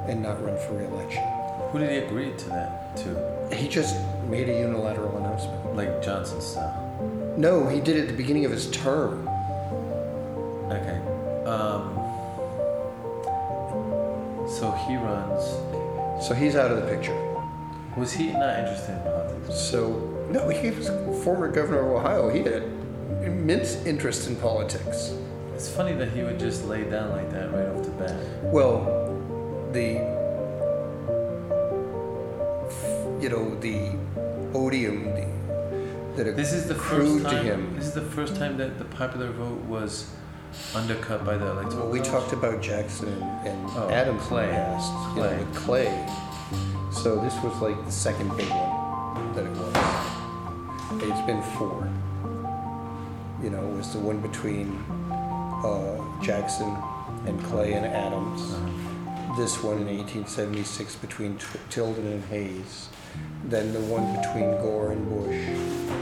and 0.07 0.21
not 0.21 0.43
run 0.43 0.57
for 0.67 0.77
reelection. 0.77 1.23
Who 1.71 1.79
did 1.79 1.89
he 1.89 1.97
agree 1.97 2.33
to 2.37 2.49
that 2.49 2.97
to? 2.97 3.55
He 3.55 3.67
just 3.67 3.95
made 4.29 4.49
a 4.49 4.59
unilateral 4.59 5.17
announcement. 5.17 5.75
Like 5.75 6.03
Johnson 6.03 6.41
style. 6.41 7.33
No, 7.37 7.67
he 7.67 7.79
did 7.79 7.95
it 7.95 8.01
at 8.01 8.07
the 8.07 8.13
beginning 8.13 8.45
of 8.45 8.51
his 8.51 8.69
term. 8.71 9.27
Okay. 10.69 10.99
Um. 11.45 12.00
So 14.61 14.69
he 14.69 14.95
runs. 14.95 15.43
So 16.23 16.35
he's 16.35 16.55
out 16.55 16.69
of 16.69 16.83
the 16.83 16.87
picture. 16.87 17.17
Was 17.97 18.13
he 18.13 18.27
not 18.31 18.59
interested 18.59 18.91
in 18.91 19.01
politics? 19.01 19.59
So, 19.59 20.27
no, 20.29 20.49
he 20.49 20.69
was 20.69 20.87
former 21.23 21.51
governor 21.51 21.79
of 21.79 21.95
Ohio. 21.95 22.29
He 22.29 22.43
had 22.43 22.61
immense 23.23 23.83
interest 23.87 24.27
in 24.27 24.35
politics. 24.35 25.15
It's 25.55 25.67
funny 25.67 25.93
that 25.93 26.09
he 26.09 26.21
would 26.21 26.39
just 26.39 26.65
lay 26.65 26.83
down 26.83 27.09
like 27.09 27.31
that 27.31 27.51
right 27.51 27.65
off 27.69 27.83
the 27.83 27.89
bat. 27.89 28.15
Well, 28.43 28.85
the, 29.71 29.93
you 33.19 33.29
know, 33.29 33.55
the 33.61 33.97
odium 34.53 35.05
the, 35.15 36.23
that 36.23 36.35
This 36.35 36.53
is 36.53 36.67
the 36.67 36.75
accrued 36.75 37.23
first 37.23 37.31
to 37.31 37.35
time. 37.35 37.45
him. 37.45 37.75
This 37.75 37.87
is 37.87 37.93
the 37.93 38.01
first 38.01 38.35
time 38.35 38.57
that 38.57 38.77
the 38.77 38.85
popular 38.85 39.31
vote 39.31 39.61
was 39.61 40.13
undercut 40.75 41.25
by 41.25 41.37
the 41.37 41.47
electoral. 41.47 41.83
Well, 41.83 41.89
we 41.89 41.99
college? 41.99 42.11
talked 42.11 42.33
about 42.33 42.61
Jackson 42.61 43.09
and, 43.45 43.69
Oh, 43.71 43.89
Adams 43.89 44.21
Clay. 44.23 44.47
past, 44.47 44.91
you 45.15 45.23
know, 45.23 45.47
Clay. 45.53 45.87
Clay. 45.93 46.07
So 46.91 47.19
this 47.21 47.33
was 47.43 47.55
like 47.61 47.83
the 47.85 47.91
second 47.91 48.35
big 48.37 48.49
one 48.49 49.33
that 49.35 49.45
it 49.45 49.51
was. 49.51 51.01
It's 51.03 51.25
been 51.25 51.41
four. 51.57 51.87
You 53.41 53.49
know, 53.49 53.65
it 53.65 53.75
was 53.77 53.91
the 53.93 53.99
one 53.99 54.19
between 54.19 54.75
uh, 55.09 55.97
Jackson 56.21 56.75
and 57.25 57.41
Clay 57.45 57.73
and 57.73 57.85
Adams. 57.85 58.41
Uh-huh. 58.53 59.37
This 59.37 59.63
one 59.63 59.77
in 59.77 59.87
1876 59.87 60.95
between 60.97 61.37
T- 61.37 61.45
Tilden 61.69 62.05
and 62.05 62.23
Hayes. 62.25 62.89
Then 63.45 63.71
the 63.73 63.79
one 63.81 64.05
between 64.17 64.51
Gore 64.61 64.91
and 64.91 65.07
Bush. 65.09 66.00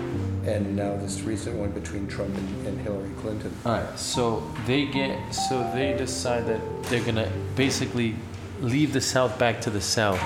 And 0.49 0.75
now 0.75 0.95
this 0.95 1.21
recent 1.21 1.57
one 1.57 1.69
between 1.69 2.07
Trump 2.07 2.35
and, 2.35 2.67
and 2.67 2.81
Hillary 2.81 3.11
Clinton. 3.21 3.55
All 3.65 3.73
right, 3.73 3.99
so 3.99 4.41
they 4.65 4.85
get 4.85 5.31
so 5.31 5.69
they 5.75 5.95
decide 5.95 6.47
that 6.47 6.59
they're 6.85 7.03
gonna 7.03 7.31
basically 7.55 8.15
leave 8.59 8.91
the 8.91 8.99
South 9.01 9.37
back 9.37 9.61
to 9.61 9.69
the 9.69 9.79
South 9.79 10.19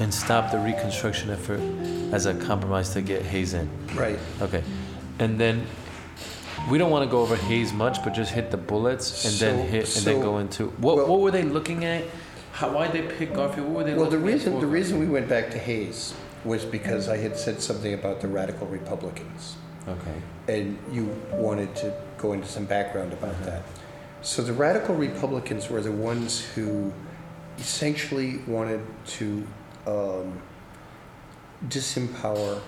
and 0.00 0.12
stop 0.12 0.50
the 0.50 0.58
Reconstruction 0.58 1.30
effort 1.30 1.60
as 2.12 2.26
a 2.26 2.34
compromise 2.34 2.90
to 2.94 3.02
get 3.02 3.22
Hayes 3.22 3.54
in. 3.54 3.70
Right. 3.94 4.18
Okay, 4.42 4.64
and 5.20 5.38
then 5.38 5.64
we 6.68 6.76
don't 6.76 6.90
want 6.90 7.08
to 7.08 7.10
go 7.10 7.20
over 7.20 7.36
Hayes 7.36 7.72
much, 7.72 8.02
but 8.02 8.14
just 8.14 8.32
hit 8.32 8.50
the 8.50 8.56
bullets 8.56 9.24
and 9.24 9.32
So- 9.32 9.44
then 9.46 9.68
hit 9.68 9.96
and 9.96 10.04
then 10.04 10.20
go 10.20 10.38
into 10.38 10.70
what 10.78 10.96
well- 10.96 11.06
what 11.06 11.20
were 11.20 11.30
they 11.30 11.44
looking 11.44 11.84
at? 11.84 12.02
How 12.50 12.70
why 12.70 12.88
did 12.88 13.08
they 13.08 13.14
pick 13.14 13.32
Garfield? 13.32 13.68
What 13.68 13.76
were 13.76 13.84
they 13.84 13.94
Well, 13.94 14.10
the 14.10 14.18
reason, 14.18 14.58
the 14.58 14.66
reason 14.66 14.98
we 14.98 15.06
went 15.06 15.28
back 15.28 15.52
to 15.52 15.58
Hayes 15.58 16.14
was 16.44 16.64
because 16.64 17.08
I 17.08 17.18
had 17.18 17.36
said 17.36 17.60
something 17.62 17.94
about 17.94 18.20
the 18.20 18.26
radical 18.26 18.66
Republicans. 18.66 19.54
Okay. 19.88 20.22
And 20.48 20.78
you 20.92 21.06
wanted 21.32 21.74
to 21.76 21.94
go 22.16 22.32
into 22.32 22.46
some 22.46 22.64
background 22.64 23.12
about 23.12 23.42
that. 23.44 23.62
So 24.22 24.42
the 24.42 24.52
radical 24.52 24.94
Republicans 24.94 25.70
were 25.70 25.80
the 25.80 25.92
ones 25.92 26.40
who 26.40 26.92
essentially 27.58 28.38
wanted 28.46 28.84
to 29.06 29.46
um, 29.86 30.40
disempower 31.68 32.60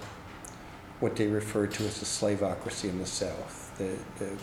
what 1.01 1.16
they 1.16 1.27
referred 1.27 1.73
to 1.73 1.85
as 1.85 2.01
the 2.01 2.07
slaveocracy 2.07 2.89
in 2.89 2.99
the 2.99 3.07
South, 3.07 3.73
the, 3.79 3.97
the 4.23 4.37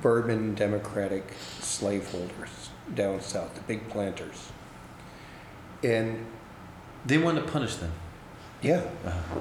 Bourbon 0.00 0.54
Democratic 0.54 1.24
slaveholders 1.60 2.70
down 2.94 3.20
south, 3.20 3.54
the 3.54 3.60
big 3.62 3.88
planters. 3.88 4.50
And 5.82 6.26
They 7.06 7.18
wanted 7.18 7.46
to 7.46 7.52
punish 7.52 7.76
them. 7.76 7.92
Yeah, 8.62 8.82
Uh-huh. 9.04 9.40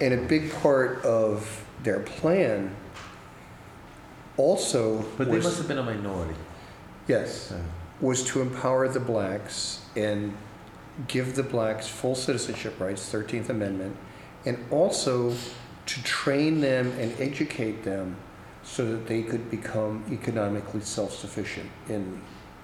and 0.00 0.14
a 0.14 0.22
big 0.26 0.52
part 0.54 1.02
of 1.04 1.64
their 1.82 2.00
plan 2.00 2.74
also 4.36 5.04
But 5.18 5.28
they 5.28 5.36
was, 5.36 5.44
must 5.44 5.58
have 5.58 5.68
been 5.68 5.78
a 5.78 5.82
minority. 5.82 6.34
yes, 7.06 7.48
So. 7.48 7.60
was 8.00 8.24
to 8.24 8.40
empower 8.40 8.88
the 8.88 9.00
blacks 9.00 9.80
and 9.96 10.34
give 11.08 11.34
the 11.36 11.42
blacks 11.42 11.88
full 11.88 12.14
citizenship 12.14 12.78
rights, 12.80 13.02
13th 13.12 13.48
Amendment, 13.50 13.96
and 14.44 14.58
also 14.70 15.34
to 15.86 16.02
train 16.04 16.60
them 16.60 16.92
and 16.98 17.12
educate 17.20 17.82
them 17.84 18.16
so 18.62 18.84
that 18.92 19.06
they 19.06 19.22
could 19.22 19.50
become 19.50 20.04
economically 20.10 20.80
self-sufficient 20.80 21.68
in 21.88 22.20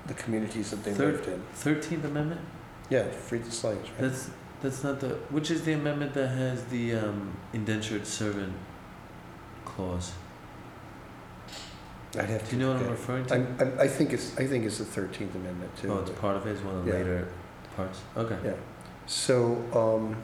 the 0.06 0.14
communities 0.14 0.70
that 0.70 0.84
they 0.84 0.92
Third- 0.92 1.14
lived 1.16 1.28
in. 1.28 1.42
Thirteenth 1.54 2.04
Amendment. 2.04 2.40
Yeah, 2.88 3.08
free 3.10 3.40
the 3.40 3.50
slaves, 3.50 3.90
right? 3.90 4.00
That's 4.00 4.30
that's 4.60 4.82
not 4.82 5.00
the 5.00 5.10
which 5.30 5.50
is 5.50 5.62
the 5.64 5.72
amendment 5.72 6.14
that 6.14 6.28
has 6.28 6.64
the 6.66 6.94
um, 6.94 7.36
indentured 7.52 8.06
servant 8.06 8.52
clause. 9.64 10.12
I'd 12.18 12.30
have 12.30 12.48
Do 12.48 12.56
you 12.56 12.62
know 12.62 12.72
what 12.72 12.82
I'm 12.82 12.90
referring 12.90 13.26
to? 13.26 13.34
I'm, 13.34 13.56
I'm, 13.60 13.78
I 13.78 13.86
think 13.86 14.12
it's 14.12 14.36
I 14.38 14.46
think 14.46 14.64
it's 14.64 14.78
the 14.78 14.84
Thirteenth 14.84 15.34
Amendment 15.34 15.76
too. 15.76 15.92
oh, 15.92 15.98
it's 15.98 16.10
part 16.10 16.36
of 16.36 16.46
it. 16.46 16.52
It's 16.52 16.62
one 16.62 16.76
of 16.76 16.84
the 16.84 16.90
Yeah. 16.90 16.98
later 16.98 17.28
parts. 17.76 18.00
Okay. 18.16 18.38
Yeah. 18.44 18.52
So 19.06 19.62
um, 19.74 20.16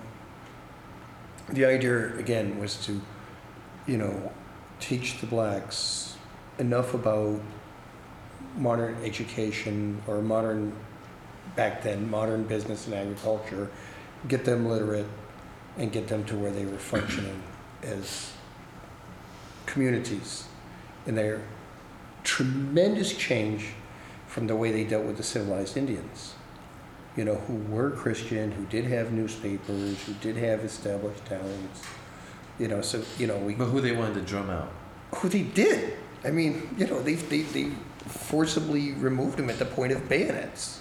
the 1.50 1.64
idea 1.64 2.16
again 2.16 2.58
was 2.58 2.76
to, 2.86 3.00
you 3.86 3.98
know, 3.98 4.32
teach 4.80 5.20
the 5.20 5.26
blacks 5.26 6.16
enough 6.58 6.94
about 6.94 7.40
modern 8.56 8.96
education 9.04 10.00
or 10.06 10.22
modern 10.22 10.72
back 11.56 11.82
then 11.82 12.10
modern 12.10 12.44
business 12.44 12.86
and 12.86 12.94
agriculture, 12.94 13.70
get 14.28 14.44
them 14.44 14.66
literate, 14.66 15.06
and 15.78 15.92
get 15.92 16.08
them 16.08 16.24
to 16.24 16.36
where 16.36 16.50
they 16.50 16.64
were 16.64 16.78
functioning 16.78 17.42
as 17.82 18.32
communities 19.66 20.44
in 21.06 21.14
their 21.14 21.42
tremendous 22.22 23.14
change 23.16 23.68
from 24.26 24.46
the 24.46 24.56
way 24.56 24.70
they 24.72 24.84
dealt 24.84 25.04
with 25.04 25.16
the 25.16 25.22
civilized 25.22 25.76
Indians 25.76 26.34
you 27.16 27.24
know, 27.24 27.36
who 27.36 27.54
were 27.72 27.90
Christian, 27.90 28.50
who 28.52 28.64
did 28.66 28.84
have 28.86 29.12
newspapers, 29.12 30.02
who 30.02 30.14
did 30.14 30.36
have 30.36 30.60
established 30.60 31.24
towns, 31.26 31.82
you 32.58 32.68
know, 32.68 32.80
so, 32.80 33.02
you 33.18 33.26
know, 33.26 33.36
we, 33.38 33.54
But 33.54 33.66
who 33.66 33.80
they 33.80 33.92
wanted 33.92 34.14
to 34.14 34.20
drum 34.22 34.50
out? 34.50 34.70
who 35.16 35.28
they 35.28 35.42
did. 35.42 35.94
I 36.24 36.30
mean, 36.30 36.74
you 36.76 36.86
know, 36.86 37.00
they, 37.00 37.14
they, 37.14 37.42
they 37.42 37.70
forcibly 38.06 38.92
removed 38.92 39.36
them 39.38 39.48
at 39.48 39.58
the 39.58 39.64
point 39.64 39.92
of 39.92 40.08
bayonets. 40.08 40.80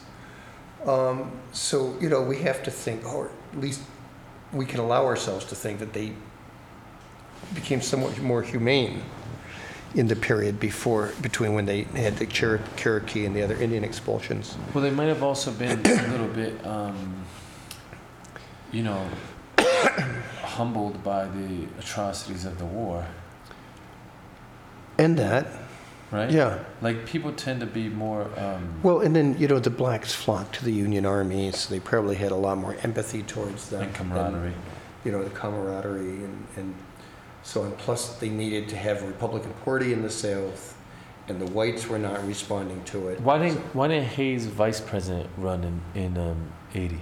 Um, 0.85 1.31
so, 1.51 1.95
you 1.99 2.09
know, 2.09 2.21
we 2.21 2.39
have 2.39 2.63
to 2.63 2.71
think, 2.71 3.05
or 3.05 3.29
at 3.53 3.59
least 3.59 3.81
we 4.51 4.65
can 4.65 4.79
allow 4.79 5.05
ourselves 5.05 5.45
to 5.45 5.55
think 5.55 5.79
that 5.79 5.93
they 5.93 6.13
became 7.53 7.81
somewhat 7.81 8.19
more 8.19 8.41
humane 8.41 9.03
in 9.95 10.07
the 10.07 10.15
period 10.15 10.59
before, 10.59 11.11
between 11.21 11.53
when 11.53 11.65
they 11.65 11.83
had 11.83 12.17
the 12.17 12.29
Cher- 12.29 12.61
Cherokee 12.75 13.25
and 13.25 13.35
the 13.35 13.43
other 13.43 13.55
Indian 13.55 13.83
expulsions. 13.83 14.57
Well, 14.73 14.83
they 14.83 14.89
might 14.89 15.05
have 15.05 15.21
also 15.23 15.51
been 15.51 15.79
a 15.85 16.07
little 16.07 16.27
bit, 16.27 16.65
um, 16.65 17.23
you 18.71 18.83
know, 18.83 19.07
humbled 20.41 21.03
by 21.03 21.25
the 21.25 21.67
atrocities 21.79 22.45
of 22.45 22.57
the 22.59 22.65
war, 22.65 23.05
And 24.97 25.17
that, 25.17 25.47
right? 26.13 26.31
yeah. 26.31 26.59
Like 26.81 27.05
people 27.05 27.33
tend 27.33 27.59
to 27.61 27.65
be 27.65 27.89
more. 27.89 28.29
Um, 28.37 28.79
Well, 28.83 29.01
and 29.01 29.15
then, 29.15 29.35
you 29.37 29.47
know, 29.47 29.59
the 29.59 29.69
blacks 29.69 30.13
flocked 30.13 30.55
to 30.55 30.65
the 30.65 30.71
Union 30.71 31.05
Army, 31.05 31.51
so 31.51 31.69
they 31.73 31.79
probably 31.79 32.15
had 32.15 32.31
a 32.31 32.35
lot 32.35 32.57
more 32.57 32.75
empathy 32.83 33.23
towards 33.23 33.69
them. 33.69 33.83
and 33.83 33.93
camaraderie. 33.93 34.53
you 35.03 35.11
know, 35.11 35.23
the 35.23 35.29
camaraderie 35.31 36.23
and, 36.23 36.47
and 36.55 36.75
so 37.41 37.63
on. 37.63 37.71
Plus, 37.73 38.17
they 38.19 38.29
needed 38.29 38.69
to 38.69 38.77
have 38.77 39.01
a 39.03 39.07
Republican 39.07 39.53
Party 39.65 39.91
in 39.91 40.01
the 40.01 40.09
South, 40.09 40.77
and 41.27 41.41
the 41.41 41.47
whites 41.51 41.87
were 41.87 41.99
not 41.99 42.25
responding 42.27 42.83
to 42.85 43.09
it. 43.09 43.19
Why 43.21 43.37
didn't 43.39 43.59
Why 43.75 43.87
didn't 43.87 44.07
Hayes 44.09 44.45
vice 44.45 44.79
president 44.81 45.29
run 45.37 45.63
in 45.63 45.81
in 46.03 46.17
um, 46.17 46.51
eighty? 46.75 46.99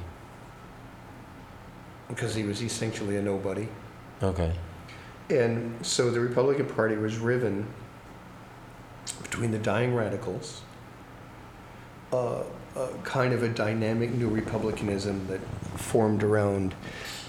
Because 2.07 2.35
he 2.35 2.43
was 2.43 2.61
essentially 2.61 3.17
a 3.17 3.21
nobody. 3.21 3.67
Okay. 4.21 4.53
And 5.29 5.83
so 5.85 6.11
the 6.11 6.19
Republican 6.19 6.65
Party 6.65 6.95
was 6.95 7.17
riven 7.17 7.65
between 9.11 9.51
the 9.51 9.59
dying 9.59 9.95
radicals, 9.95 10.61
uh, 12.11 12.43
uh, 12.75 12.87
kind 13.03 13.33
of 13.33 13.43
a 13.43 13.49
dynamic 13.49 14.11
new 14.11 14.29
republicanism 14.29 15.27
that 15.27 15.39
formed 15.77 16.23
around 16.23 16.73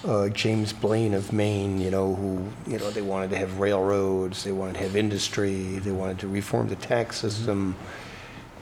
uh, 0.05 0.29
James 0.29 0.73
Blaine 0.73 1.13
of 1.13 1.31
Maine, 1.31 1.79
you 1.79 1.91
know, 1.91 2.15
who, 2.15 2.45
you 2.69 2.77
know, 2.77 2.89
they 2.91 3.01
wanted 3.01 3.29
to 3.29 3.37
have 3.37 3.59
railroads, 3.59 4.43
they 4.43 4.51
wanted 4.51 4.73
to 4.75 4.79
have 4.79 4.95
industry, 4.95 5.79
they 5.79 5.91
wanted 5.91 6.19
to 6.19 6.27
reform 6.27 6.67
the 6.67 6.75
tax 6.75 7.17
system. 7.17 7.75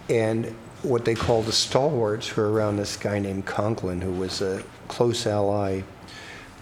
And 0.09 0.45
what 0.83 1.05
they 1.05 1.15
called 1.15 1.45
the 1.45 1.51
stalwarts 1.51 2.35
were 2.35 2.51
around 2.51 2.77
this 2.77 2.95
guy 2.95 3.19
named 3.19 3.45
Conkling, 3.45 4.01
who 4.01 4.11
was 4.11 4.41
a 4.41 4.63
close 4.87 5.25
ally 5.25 5.81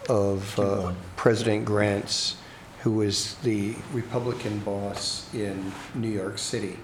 of 0.08 0.58
uh. 0.58 0.92
President 1.16 1.64
Grant's, 1.64 2.36
who 2.82 2.92
was 2.92 3.34
the 3.36 3.74
Republican 3.92 4.58
boss 4.60 5.32
in 5.34 5.70
New 5.94 6.08
York 6.08 6.38
City. 6.38 6.78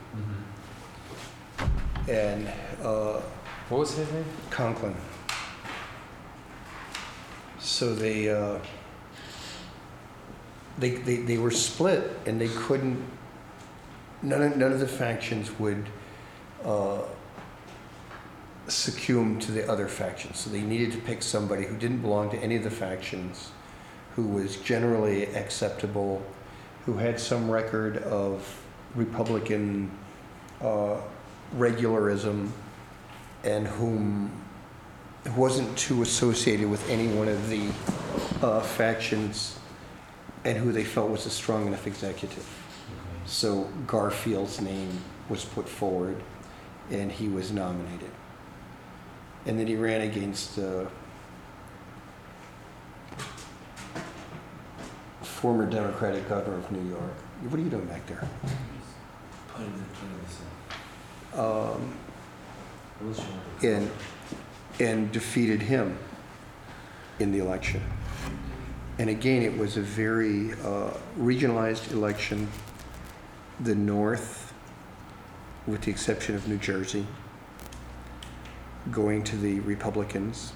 and 2.09 2.49
uh, 2.83 3.21
What 3.69 3.79
was 3.79 3.97
his 3.97 4.11
name? 4.13 4.25
Conkling. 4.51 4.95
So 7.59 7.95
they, 7.95 8.29
uh, 8.29 8.59
they, 10.79 10.91
they, 10.91 11.17
they 11.17 11.39
were 11.39 11.51
split 11.51 12.11
and 12.27 12.41
they 12.41 12.49
couldn't, 12.49 13.03
none 14.23 14.43
of, 14.43 14.57
none 14.57 14.73
of 14.73 14.81
the 14.81 14.87
factions 14.89 15.59
would 15.59 15.89
uh, 16.63 17.03
succumb 18.69 19.39
to 19.41 19.53
the 19.53 19.69
other 19.71 19.89
factions. 19.89 20.39
So 20.39 20.51
they 20.51 20.61
needed 20.61 20.93
to 20.93 20.99
pick 20.99 21.23
somebody 21.23 21.65
who 21.65 21.77
didn't 21.77 22.03
belong 22.03 22.31
to 22.31 22.37
any 22.39 22.57
of 22.57 22.65
the 22.65 22.71
factions, 22.71 23.51
who 24.17 24.27
was 24.27 24.57
generally 24.57 25.27
acceptable, 25.35 26.23
who 26.87 26.95
had 26.95 27.21
some 27.21 27.51
record 27.51 27.99
of 27.99 28.61
Republican 28.95 29.91
uh, 30.63 30.97
regularism, 31.55 32.49
and 33.45 33.67
whom 33.67 34.33
wasn't 35.37 35.77
too 35.77 36.01
associated 36.01 36.69
with 36.69 36.89
any 36.89 37.09
one 37.09 37.29
of 37.29 37.51
the 37.51 37.69
uh, 38.41 38.61
factions, 38.61 39.59
and 40.45 40.57
who 40.57 40.73
they 40.73 40.85
felt 40.85 41.11
was 41.11 41.27
a 41.27 41.31
strong 41.31 41.67
enough 41.67 41.87
executive. 41.87 42.49
So 43.27 43.69
Garfield's 43.87 44.63
name 44.63 44.99
was 45.29 45.45
put 45.45 45.69
forward, 45.69 46.23
and 46.91 47.13
he 47.13 47.29
was 47.29 47.53
nominated. 47.53 48.11
And 49.45 49.59
then 49.59 49.67
he 49.67 49.77
ran 49.77 50.01
against 50.01 50.59
uh, 50.59 50.87
former 55.27 55.67
Democratic 55.67 56.29
governor 56.29 56.57
of 56.57 56.73
New 56.73 56.89
York. 56.89 57.15
What 57.49 57.59
are 57.59 57.63
you 57.63 57.71
doing 57.71 57.87
back 57.87 58.07
there? 58.07 58.29
Um, 61.35 61.95
and 63.63 63.91
and 64.81 65.13
defeated 65.13 65.63
him 65.63 65.99
in 67.19 67.33
the 67.33 67.39
election. 67.39 67.83
And 68.99 69.11
again, 69.11 69.43
it 69.43 69.57
was 69.57 69.77
a 69.77 69.83
very 69.83 70.53
uh, 70.53 70.93
regionalized 71.19 71.93
election. 71.93 72.49
The 73.61 73.75
North, 73.75 74.53
with 75.67 75.83
the 75.83 75.91
exception 75.91 76.35
of 76.35 76.47
New 76.49 76.59
Jersey, 76.59 77.07
going 78.91 79.23
to 79.25 79.37
the 79.37 79.61
Republicans. 79.61 80.53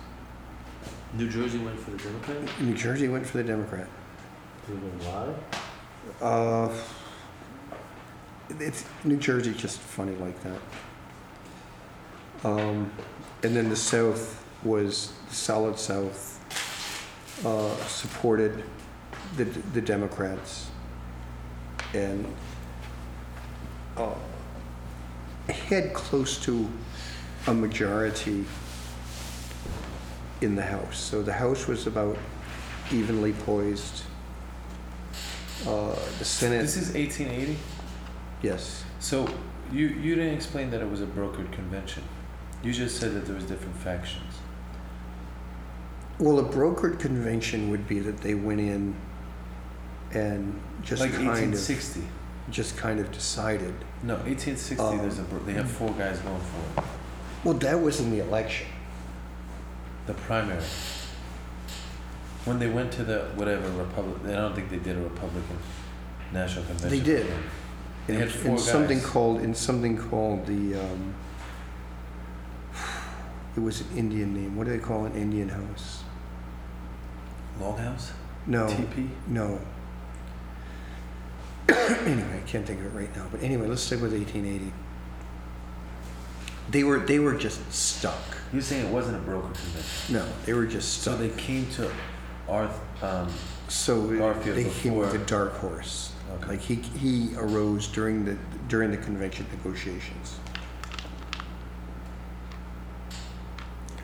New 1.15 1.29
Jersey 1.29 1.59
went 1.59 1.79
for 1.79 1.91
the 1.91 1.99
Democrat? 1.99 2.61
New 2.61 2.75
Jersey 2.75 3.09
went 3.09 3.27
for 3.27 3.39
the 3.39 3.45
Democrat. 3.45 3.89
Why? 4.69 5.35
Uh, 6.21 6.73
it's 8.59 8.85
New 9.05 9.17
Jersey 9.17 9.53
just 9.55 9.79
funny 9.79 10.15
like 10.17 10.37
that. 10.43 10.61
Um, 12.45 12.91
and 13.43 13.57
then 13.57 13.69
the 13.69 13.77
South 13.77 14.45
was 14.63 15.13
the 15.29 15.35
solid 15.35 15.79
South 15.79 16.39
uh, 17.45 17.75
supported 17.87 18.63
the 19.37 19.45
the 19.45 19.81
Democrats 19.81 20.71
and 21.95 22.27
uh, 23.97 24.15
had 25.49 25.93
close 25.93 26.39
to 26.45 26.69
a 27.47 27.55
majority 27.55 28.45
in 30.41 30.55
the 30.55 30.63
House. 30.63 30.99
So 30.99 31.23
the 31.23 31.33
House 31.33 31.67
was 31.67 31.87
about 31.87 32.17
evenly 32.91 33.33
poised. 33.33 34.03
Uh, 35.67 35.95
the 36.19 36.25
Senate, 36.25 36.63
This 36.63 36.77
is 36.77 36.95
1880? 36.95 37.59
yes. 38.43 38.85
So 38.99 39.29
you, 39.73 39.87
you 39.89 40.15
didn't 40.15 40.35
explain 40.35 40.71
that 40.71 40.81
it 40.81 40.91
was 40.91 41.01
a 41.03 41.07
brokered 41.07 41.53
convention. 41.53 42.03
You 42.63 42.73
just 42.73 42.99
said 42.99 43.15
that 43.15 43.27
there 43.27 43.35
was 43.35 43.45
different 43.45 43.77
factions. 43.77 44.35
Well, 46.19 46.39
a 46.39 46.45
brokered 46.45 46.99
convention 46.99 47.71
would 47.71 47.89
be 47.89 47.99
that 48.01 48.19
they 48.19 48.35
went 48.35 48.61
in 48.61 48.95
and 50.13 50.61
just 50.83 51.01
like 51.01 51.13
kind 51.13 51.27
1860. 51.29 52.01
of 52.01 52.07
just 52.51 52.77
kind 52.77 53.01
of 53.01 53.11
decided. 53.13 53.75
No, 54.03 54.15
1860. 54.17 54.77
Um, 54.79 54.99
there's 54.99 55.19
a 55.19 55.23
bro- 55.23 55.39
they 55.41 55.53
have 55.53 55.71
four 55.71 55.91
guys 55.93 56.19
going 56.19 56.41
for 56.41 56.81
it. 56.83 56.87
Well, 57.45 57.55
that 57.55 57.81
was 57.81 58.01
in 58.01 58.11
the 58.11 58.19
election. 58.21 58.67
The 60.07 60.15
primary. 60.15 60.63
When 62.45 62.59
they 62.59 62.69
went 62.69 62.93
to 62.93 63.05
the 63.05 63.21
whatever 63.35 63.69
republic, 63.71 64.23
I 64.25 64.33
don't 64.33 64.55
think 64.55 64.71
they 64.71 64.79
did 64.79 64.97
a 64.97 65.03
Republican 65.03 65.59
National 66.33 66.65
Convention. 66.65 66.99
They 66.99 67.05
did. 67.05 67.27
They 68.07 68.15
in, 68.15 68.21
had 68.21 68.31
four 68.31 68.53
in 68.53 68.59
something 68.59 69.01
called 69.01 69.41
in 69.41 69.55
something 69.55 69.97
called 69.97 70.47
the. 70.47 70.77
Um, 70.77 71.15
it 73.57 73.61
was 73.61 73.83
an 73.83 73.89
Indian 73.97 74.35
name. 74.35 74.57
What 74.57 74.67
do 74.67 74.73
they 74.73 74.79
call 74.79 75.05
an 75.05 75.15
Indian 75.15 75.51
house? 75.51 76.03
Longhouse. 77.61 78.13
No, 78.47 78.67
TP. 78.67 79.11
no. 79.27 79.61
anyway, 81.69 82.41
I 82.43 82.49
can't 82.49 82.67
think 82.67 82.81
of 82.81 82.87
it 82.87 82.99
right 82.99 83.15
now. 83.15 83.27
But 83.31 83.43
anyway, 83.43 83.67
let's 83.67 83.83
stick 83.83 84.01
with 84.01 84.13
1880. 84.13 84.73
They 86.71 86.85
were 86.85 87.01
they 87.01 87.19
were 87.19 87.35
just 87.35 87.71
stuck. 87.73 88.23
You're 88.53 88.63
saying 88.63 88.87
it 88.87 88.93
wasn't 88.93 89.17
a 89.17 89.31
brokered 89.31 89.55
convention. 89.55 90.15
No, 90.15 90.27
they 90.47 90.53
were 90.53 90.67
just 90.67 91.03
stuck. 91.03 91.19
So 91.19 91.19
they 91.19 91.29
came 91.31 91.69
to 91.73 91.91
Arth. 92.51 93.03
Um, 93.03 93.29
So 93.69 94.07
Garfield 94.19 94.57
they 94.57 94.65
came 94.69 94.97
with 94.97 95.11
a 95.11 95.13
before- 95.19 95.27
dark 95.27 95.53
horse. 95.59 96.13
Okay. 96.37 96.49
Like 96.49 96.61
he 96.61 96.75
he 96.77 97.35
arose 97.37 97.87
during 97.89 98.25
the 98.25 98.37
during 98.69 98.91
the 98.91 98.97
convention 98.97 99.47
negotiations. 99.57 100.39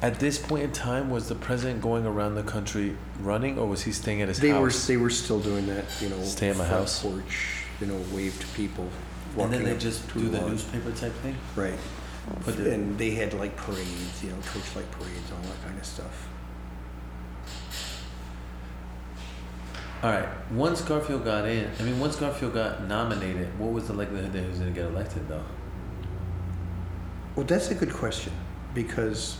At 0.02 0.20
this 0.20 0.38
point 0.38 0.62
in 0.62 0.72
time, 0.72 1.08
was 1.08 1.28
the 1.28 1.34
president 1.34 1.80
going 1.80 2.04
around 2.04 2.34
the 2.34 2.42
country 2.42 2.96
running, 3.20 3.58
or 3.58 3.66
was 3.66 3.82
he 3.82 3.92
staying 3.92 4.20
at 4.22 4.28
his 4.28 4.38
They 4.38 4.52
were 4.52 4.66
house? 4.70 4.86
they 4.86 4.96
were 4.98 5.10
still 5.10 5.40
doing 5.40 5.66
that, 5.68 5.84
you 6.00 6.08
know. 6.10 6.22
Stay 6.22 6.50
at 6.50 6.56
my 6.56 6.64
front 6.66 6.80
house. 6.82 7.02
Porch, 7.02 7.64
you 7.80 7.86
know, 7.86 7.98
wave 8.12 8.38
to 8.40 8.46
people. 8.48 8.84
and 8.84 9.36
walking 9.36 9.52
then 9.52 9.64
they 9.64 9.72
up 9.72 9.78
just 9.78 10.06
to 10.10 10.18
do 10.18 10.28
the 10.28 10.38
lawn. 10.40 10.50
newspaper 10.50 10.92
type 10.92 11.12
thing. 11.22 11.34
Right. 11.56 11.78
Put 12.40 12.56
the, 12.56 12.72
And 12.74 12.98
they 12.98 13.10
had 13.12 13.32
like 13.34 13.56
parades, 13.56 14.22
you 14.22 14.30
know, 14.30 14.36
torchlight 14.52 14.90
parades, 14.92 15.30
all 15.32 15.40
that 15.42 15.64
kind 15.64 15.78
of 15.78 15.84
stuff. 15.86 16.28
All 20.02 20.10
right. 20.10 20.28
Once 20.52 20.80
Garfield 20.82 21.24
got 21.24 21.46
in, 21.46 21.70
I 21.78 21.82
mean, 21.82 21.98
once 21.98 22.16
Garfield 22.16 22.54
got 22.54 22.84
nominated, 22.86 23.58
what 23.58 23.72
was 23.72 23.86
the 23.86 23.92
likelihood 23.94 24.32
that 24.32 24.42
he 24.42 24.48
was 24.48 24.58
going 24.58 24.72
to 24.72 24.80
get 24.80 24.88
elected, 24.90 25.28
though? 25.28 25.44
Well, 27.34 27.46
that's 27.46 27.70
a 27.70 27.74
good 27.74 27.92
question 27.92 28.32
because 28.74 29.36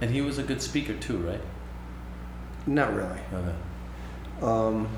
And 0.00 0.10
he 0.10 0.20
was 0.20 0.38
a 0.38 0.42
good 0.42 0.62
speaker 0.62 0.94
too, 0.94 1.18
right? 1.18 1.40
not 2.66 2.94
really. 2.94 3.18
Okay. 3.32 3.54
Um, 4.42 4.88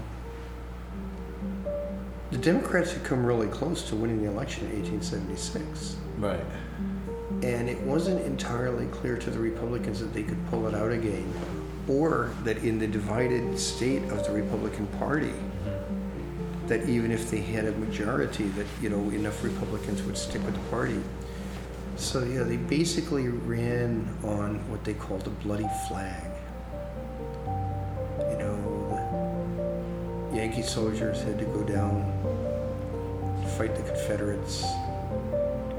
the 2.31 2.39
Democrats 2.39 2.93
had 2.93 3.05
come 3.05 3.25
really 3.25 3.47
close 3.47 3.89
to 3.89 3.97
winning 3.97 4.23
the 4.23 4.29
election 4.29 4.65
in 4.67 4.83
1876. 4.83 5.97
Right. 6.19 6.45
And 7.43 7.69
it 7.71 7.81
wasn't 7.83 8.25
entirely 8.27 8.87
clear 8.87 9.17
to 9.17 9.31
the 9.31 9.39
Republicans 9.39 10.01
that 10.01 10.13
they 10.13 10.25
could 10.25 10.45
pull 10.49 10.67
it 10.67 10.75
out 10.75 10.91
again, 10.91 11.33
or 11.89 12.31
that 12.45 12.59
in 12.59 12.79
the 12.79 12.87
divided 12.87 13.59
state 13.59 14.03
of 14.11 14.25
the 14.25 14.33
Republican 14.33 14.87
Party, 14.99 15.33
that 16.67 16.89
even 16.89 17.11
if 17.11 17.31
they 17.31 17.41
had 17.41 17.65
a 17.65 17.73
majority, 17.73 18.45
that 18.45 18.67
you 18.81 18.89
know 18.89 19.11
enough 19.11 19.43
Republicans 19.43 20.03
would 20.03 20.17
stick 20.17 20.41
with 20.45 20.55
the 20.55 20.71
party. 20.71 21.01
So 21.97 22.23
yeah, 22.23 22.45
they 22.45 22.57
basically 22.57 23.29
ran 23.29 24.09
on 24.23 24.57
what 24.71 24.85
they 24.85 24.95
called 24.95 25.27
a 25.27 25.31
bloody 25.31 25.69
flag. 25.89 26.31
You 28.31 28.39
know, 28.39 30.29
the 30.31 30.37
Yankee 30.37 30.63
soldiers 30.63 31.23
had 31.23 31.39
to 31.41 31.45
go 31.47 31.65
down, 31.65 32.05
fight 33.59 33.75
the 33.75 33.83
Confederates, 33.83 34.65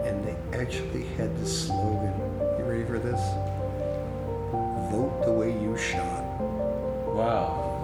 and 0.03 0.23
they 0.25 0.35
actually 0.59 1.05
had 1.17 1.35
this 1.39 1.67
slogan. 1.67 2.13
You 2.59 2.65
ready 2.65 2.83
for 2.83 2.99
this? 2.99 3.60
Vote 4.91 5.23
the 5.25 5.31
way 5.31 5.51
you 5.51 5.77
shot. 5.77 6.23
Wow. 7.15 7.79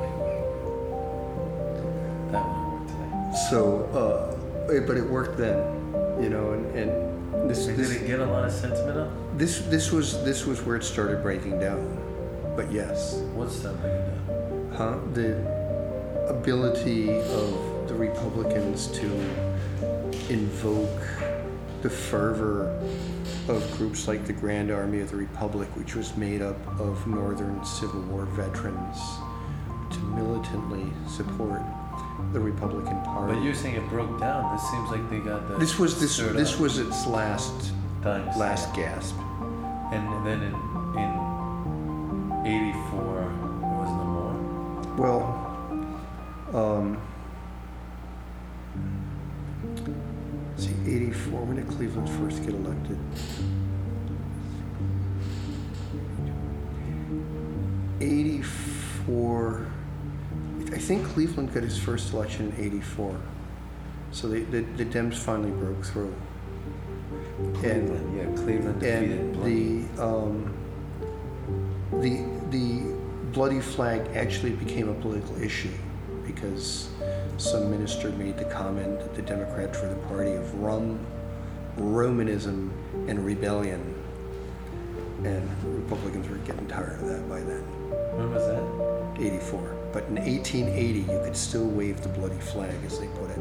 That 2.32 2.44
one 2.46 2.72
worked 2.74 2.90
today. 2.90 3.38
So, 3.50 3.84
uh, 3.94 4.72
it- 4.74 4.86
but 4.88 4.98
it 4.98 5.10
worked 5.10 5.38
then, 5.38 5.58
you 6.22 6.30
know, 6.30 6.52
and, 6.52 6.66
and 6.76 7.50
this, 7.50 7.66
Did 7.66 7.78
this, 7.78 7.92
it 7.92 8.08
get 8.08 8.20
a 8.20 8.26
lot 8.26 8.44
of 8.46 8.52
sentiment 8.52 8.98
up? 8.98 9.10
this, 9.38 9.60
this 9.68 9.92
was, 9.92 10.24
this 10.26 10.46
was 10.46 10.62
where 10.64 10.76
it 10.76 10.84
started 10.84 11.22
breaking 11.24 11.60
down. 11.60 11.98
But 12.56 12.72
yes, 12.72 13.16
What's 13.36 13.60
that 13.60 13.80
breaking 13.82 14.00
down? 14.28 14.74
huh? 14.76 14.98
The 15.14 15.38
ability 16.30 17.20
of 17.22 17.88
the 17.88 17.94
Republicans 17.94 18.88
to 18.88 19.06
invoke 20.30 21.00
the 21.84 21.90
fervor 21.90 22.78
of 23.50 23.78
groups 23.78 24.08
like 24.08 24.26
the 24.26 24.34
Grand 24.34 24.72
Army 24.72 25.00
of 25.00 25.10
the 25.12 25.18
Republic, 25.18 25.70
which 25.76 25.96
was 25.96 26.16
made 26.18 26.42
up 26.42 26.58
of 26.80 27.06
Northern 27.08 27.64
Civil 27.64 28.02
War 28.02 28.26
veterans, 28.26 28.98
to 29.92 30.00
militantly 30.00 30.92
support 31.08 31.62
the 32.34 32.40
Republican 32.40 33.02
Party. 33.04 33.36
But 33.36 33.44
you're 33.44 33.54
saying 33.54 33.76
it 33.76 33.90
broke 33.90 34.20
down. 34.20 34.54
This 34.56 34.70
seems 34.70 34.90
like 34.90 35.10
they 35.10 35.20
got 35.20 35.48
the. 35.48 35.58
This 35.58 35.80
was 35.80 36.00
this 36.00 36.18
this 36.18 36.56
up. 36.56 36.60
was 36.60 36.80
its 36.80 37.08
last 37.08 37.72
dying 38.02 38.26
last 38.38 38.74
gasp. 38.74 39.16
And 39.92 40.26
then 40.26 40.42
in 40.42 40.54
in 41.00 41.12
'84, 42.46 43.04
there 43.62 43.78
was 43.78 43.90
no 43.90 44.06
more. 44.16 44.34
Well, 44.98 45.24
um, 46.54 47.02
84, 50.88 51.42
when 51.42 51.58
did 51.58 51.68
Cleveland 51.68 52.10
first 52.10 52.44
get 52.44 52.54
elected? 52.54 52.98
84, 58.00 59.68
I 60.72 60.78
think 60.78 61.06
Cleveland 61.08 61.54
got 61.54 61.64
his 61.64 61.78
first 61.78 62.14
election 62.14 62.54
in 62.58 62.66
84. 62.66 63.20
So 64.12 64.30
the, 64.30 64.42
the, 64.46 64.62
the 64.62 64.86
Dems 64.86 65.16
finally 65.16 65.52
broke 65.52 65.84
through. 65.84 66.16
And 67.40 67.56
Cleveland, 67.56 68.18
yeah, 68.18 68.44
Cleveland 68.44 68.80
defeated 68.80 69.20
and 69.20 69.44
the 69.44 70.04
um, 70.04 70.54
the 72.02 72.26
the 72.50 72.96
bloody 73.32 73.60
flag 73.60 74.02
actually 74.16 74.52
became 74.52 74.90
a 74.90 74.94
political 74.96 75.40
issue 75.42 75.72
because 76.26 76.90
some 77.38 77.70
minister 77.70 78.10
made 78.12 78.38
the 78.38 78.46
comment 78.46 79.00
that 79.00 79.16
the 79.16 79.22
Democrats 79.22 79.80
were 79.82 79.90
the 79.90 80.08
party 80.08 80.34
of 80.34 80.54
rum, 80.56 81.00
Romanism, 81.78 82.72
and 83.08 83.24
rebellion, 83.24 83.94
and 85.24 85.50
Republicans 85.64 86.28
were 86.28 86.38
getting 86.38 86.68
tired 86.68 87.00
of 87.00 87.08
that 87.08 87.30
by 87.30 87.40
then. 87.40 87.62
When 88.18 88.34
was 88.34 88.48
that? 88.48 89.24
84. 89.24 89.76
But 89.94 90.06
in 90.06 90.16
1880, 90.16 91.00
you 91.00 91.06
could 91.24 91.38
still 91.38 91.68
wave 91.68 92.02
the 92.02 92.10
bloody 92.10 92.38
flag, 92.40 92.76
as 92.86 93.00
they 93.00 93.08
put 93.08 93.30
it, 93.30 93.38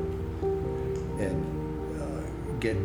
and 1.18 2.00
uh, 2.00 2.52
get 2.60 2.76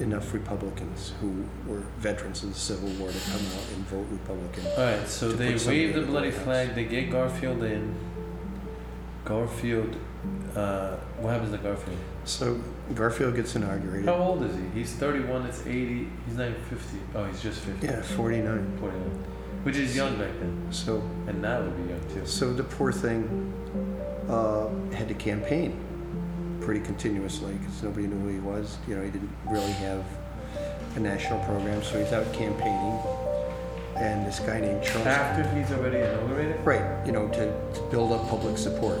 enough 0.00 0.34
Republicans 0.34 1.12
who 1.20 1.44
were 1.66 1.82
veterans 1.98 2.42
of 2.42 2.52
the 2.52 2.58
Civil 2.58 2.88
War 3.00 3.10
to 3.10 3.18
come 3.30 3.40
out 3.40 3.72
and 3.74 3.86
vote 3.86 4.06
Republican. 4.10 4.66
All 4.76 4.84
right, 4.84 5.08
so 5.08 5.30
they 5.30 5.56
wave 5.66 5.94
the 5.94 6.02
bloody 6.02 6.30
flag. 6.30 6.74
They 6.74 6.84
get 6.84 7.10
Garfield 7.10 7.62
in. 7.62 7.94
Garfield. 9.24 9.96
Uh, 10.56 10.96
what 11.20 11.30
happens 11.34 11.52
to 11.52 11.58
Garfield? 11.58 11.98
So 12.24 12.58
Garfield 12.94 13.36
gets 13.36 13.54
inaugurated. 13.56 14.06
How 14.06 14.14
old 14.14 14.42
is 14.42 14.56
he? 14.56 14.80
He's 14.80 14.92
31. 14.94 15.44
It's 15.46 15.60
80. 15.66 16.08
He's 16.26 16.36
not 16.36 16.48
even 16.48 16.62
50. 16.62 16.98
Oh, 17.14 17.24
he's 17.26 17.42
just 17.42 17.60
50. 17.60 17.86
Yeah, 17.86 18.00
49. 18.00 18.78
49. 18.80 19.02
Which 19.64 19.76
is 19.76 19.94
young 19.94 20.16
back 20.16 20.30
then, 20.38 20.66
So, 20.70 20.98
and 21.26 21.42
now 21.42 21.60
would 21.60 21.76
be 21.76 21.92
young 21.92 22.00
too. 22.08 22.24
so 22.24 22.52
the 22.52 22.62
poor 22.62 22.92
thing 22.92 23.52
uh, 24.28 24.68
had 24.94 25.08
to 25.08 25.14
campaign 25.14 25.76
pretty 26.60 26.80
continuously 26.80 27.54
because 27.54 27.82
nobody 27.82 28.06
knew 28.06 28.18
who 28.20 28.28
he 28.28 28.38
was. 28.38 28.78
You 28.86 28.96
know, 28.96 29.02
he 29.02 29.10
didn't 29.10 29.30
really 29.50 29.72
have 29.72 30.04
a 30.94 31.00
national 31.00 31.44
program, 31.44 31.82
so 31.82 31.98
he's 31.98 32.12
out 32.12 32.32
campaigning. 32.32 32.98
And 33.96 34.26
this 34.26 34.40
guy 34.40 34.60
named 34.60 34.82
Charles 34.84 35.06
After 35.06 35.42
he's 35.58 35.70
already 35.72 35.98
inaugurated. 35.98 36.64
Right, 36.64 37.04
you 37.06 37.12
know, 37.12 37.28
to, 37.28 37.72
to 37.74 37.88
build 37.90 38.12
up 38.12 38.28
public 38.28 38.58
support. 38.58 39.00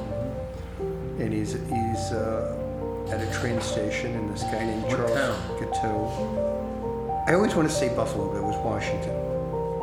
And 1.18 1.32
he's 1.32 1.52
he's 1.52 2.12
uh, 2.12 3.08
at 3.10 3.20
a 3.20 3.30
train 3.40 3.60
station, 3.60 4.14
and 4.14 4.32
this 4.32 4.42
guy 4.44 4.64
named 4.64 4.82
What 4.84 4.90
Charles 4.96 5.12
town? 5.14 5.58
Guiteau. 5.58 7.24
I 7.26 7.34
always 7.34 7.54
want 7.54 7.68
to 7.68 7.74
say 7.74 7.88
Buffalo, 7.94 8.28
but 8.30 8.38
it 8.38 8.42
was 8.44 8.56
Washington 8.64 9.10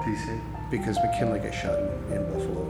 DC. 0.05 0.39
because 0.69 0.97
McKinley 1.03 1.39
got 1.39 1.53
shot 1.53 1.79
in, 1.79 2.13
in 2.13 2.23
Buffalo. 2.31 2.61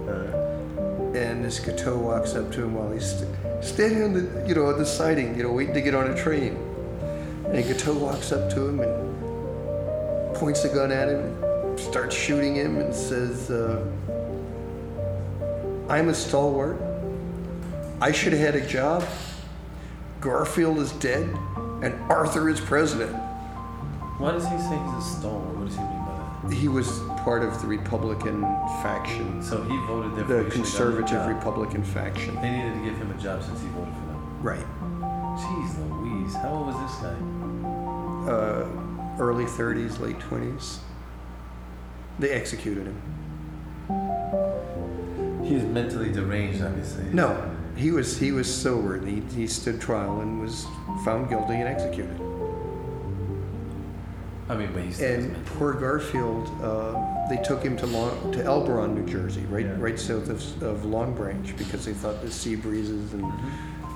And 1.15 1.45
this 1.45 1.59
Guiteau 1.59 1.97
walks 1.99 2.33
up 2.33 2.51
to 2.53 2.63
him 2.63 2.73
while 2.73 2.91
he's 2.91 3.05
st- 3.19 3.29
standing 3.63 4.01
on 4.03 4.13
the 4.13 4.47
you 4.47 4.55
know 4.55 4.65
on 4.67 4.79
the 4.79 4.85
siding, 4.85 5.37
you 5.37 5.43
know, 5.43 5.51
waiting 5.51 5.73
to 5.75 5.81
get 5.81 5.93
on 5.93 6.09
a 6.09 6.15
train. 6.15 6.57
And 7.45 7.63
Guiteau 7.63 7.93
walks 7.93 8.31
up 8.31 8.49
to 8.53 8.65
him 8.67 8.79
and 8.79 10.35
points 10.35 10.63
a 10.63 10.69
gun 10.73 10.91
at 10.91 11.09
him, 11.09 11.19
and 11.43 11.79
starts 11.79 12.15
shooting 12.15 12.55
him, 12.55 12.77
and 12.77 12.95
says, 12.95 13.51
uh, 13.51 13.85
"I'm 15.87 16.09
a 16.09 16.13
stalwart. 16.15 16.81
I 18.03 18.11
should 18.11 18.33
have 18.33 18.53
had 18.53 18.55
a 18.61 18.67
job. 18.67 19.01
Garfield 20.19 20.77
is 20.79 20.91
dead, 20.91 21.23
and 21.81 21.93
Arthur 22.11 22.49
is 22.49 22.59
president." 22.59 23.15
why 24.19 24.31
does 24.31 24.43
he 24.43 24.57
say 24.57 24.77
he's 24.77 24.93
a 24.93 25.01
stalwart? 25.19 25.55
What 25.57 25.67
does 25.67 25.75
he 25.77 25.81
mean 25.83 26.05
by 26.05 26.49
that? 26.49 26.53
He 26.53 26.67
was 26.67 26.99
part 27.23 27.43
of 27.43 27.61
the 27.61 27.67
Republican 27.67 28.41
faction, 28.81 29.41
So 29.41 29.63
he 29.63 29.77
voted 29.87 30.27
there. 30.27 30.43
the 30.43 30.49
conservative 30.51 31.25
Republican 31.27 31.81
faction. 31.83 32.35
They 32.35 32.51
needed 32.51 32.73
to 32.73 32.83
give 32.83 32.97
him 32.97 33.09
a 33.11 33.21
job 33.21 33.41
since 33.41 33.61
he 33.61 33.67
voted 33.69 33.93
for 33.93 34.05
them. 34.07 34.43
Right. 34.43 34.65
Jeez 35.39 35.77
Louise, 35.89 36.35
how 36.35 36.49
old 36.55 36.67
was 36.67 36.75
this 36.83 36.95
guy? 37.01 37.15
uh, 38.31 38.67
early 39.19 39.45
30s, 39.45 39.99
late 40.01 40.19
20s. 40.19 40.79
They 42.19 42.31
executed 42.31 42.85
him. 42.85 43.01
He 45.45 45.55
was 45.55 45.63
mentally 45.63 46.11
deranged, 46.11 46.61
obviously. 46.61 47.05
No, 47.13 47.29
he 47.75 47.91
was 47.91 48.17
he 48.17 48.31
was 48.31 48.53
sober 48.53 48.95
and 48.95 49.07
he, 49.31 49.35
he 49.41 49.47
stood 49.47 49.79
trial 49.81 50.21
and 50.21 50.41
was 50.41 50.65
found 51.03 51.29
guilty 51.29 51.55
and 51.55 51.67
executed. 51.67 52.19
I 54.49 54.55
mean, 54.55 54.69
but 54.73 54.83
he's 54.83 54.99
And 55.01 55.43
poor 55.45 55.73
Garfield, 55.73 56.49
uh, 56.61 57.27
they 57.29 57.37
took 57.43 57.63
him 57.63 57.77
to 57.77 57.85
Long, 57.87 58.31
to 58.33 58.39
Elberon, 58.43 58.93
New 58.93 59.05
Jersey, 59.05 59.45
right 59.49 59.65
Yeah. 59.65 59.75
right 59.79 59.97
south 59.97 60.29
of, 60.29 60.63
of 60.63 60.83
Long 60.85 61.15
Branch, 61.15 61.55
because 61.57 61.85
they 61.85 61.93
thought 61.93 62.21
the 62.21 62.29
sea 62.29 62.55
breezes 62.55 63.13
and 63.13 63.23
Mhm. 63.23 63.39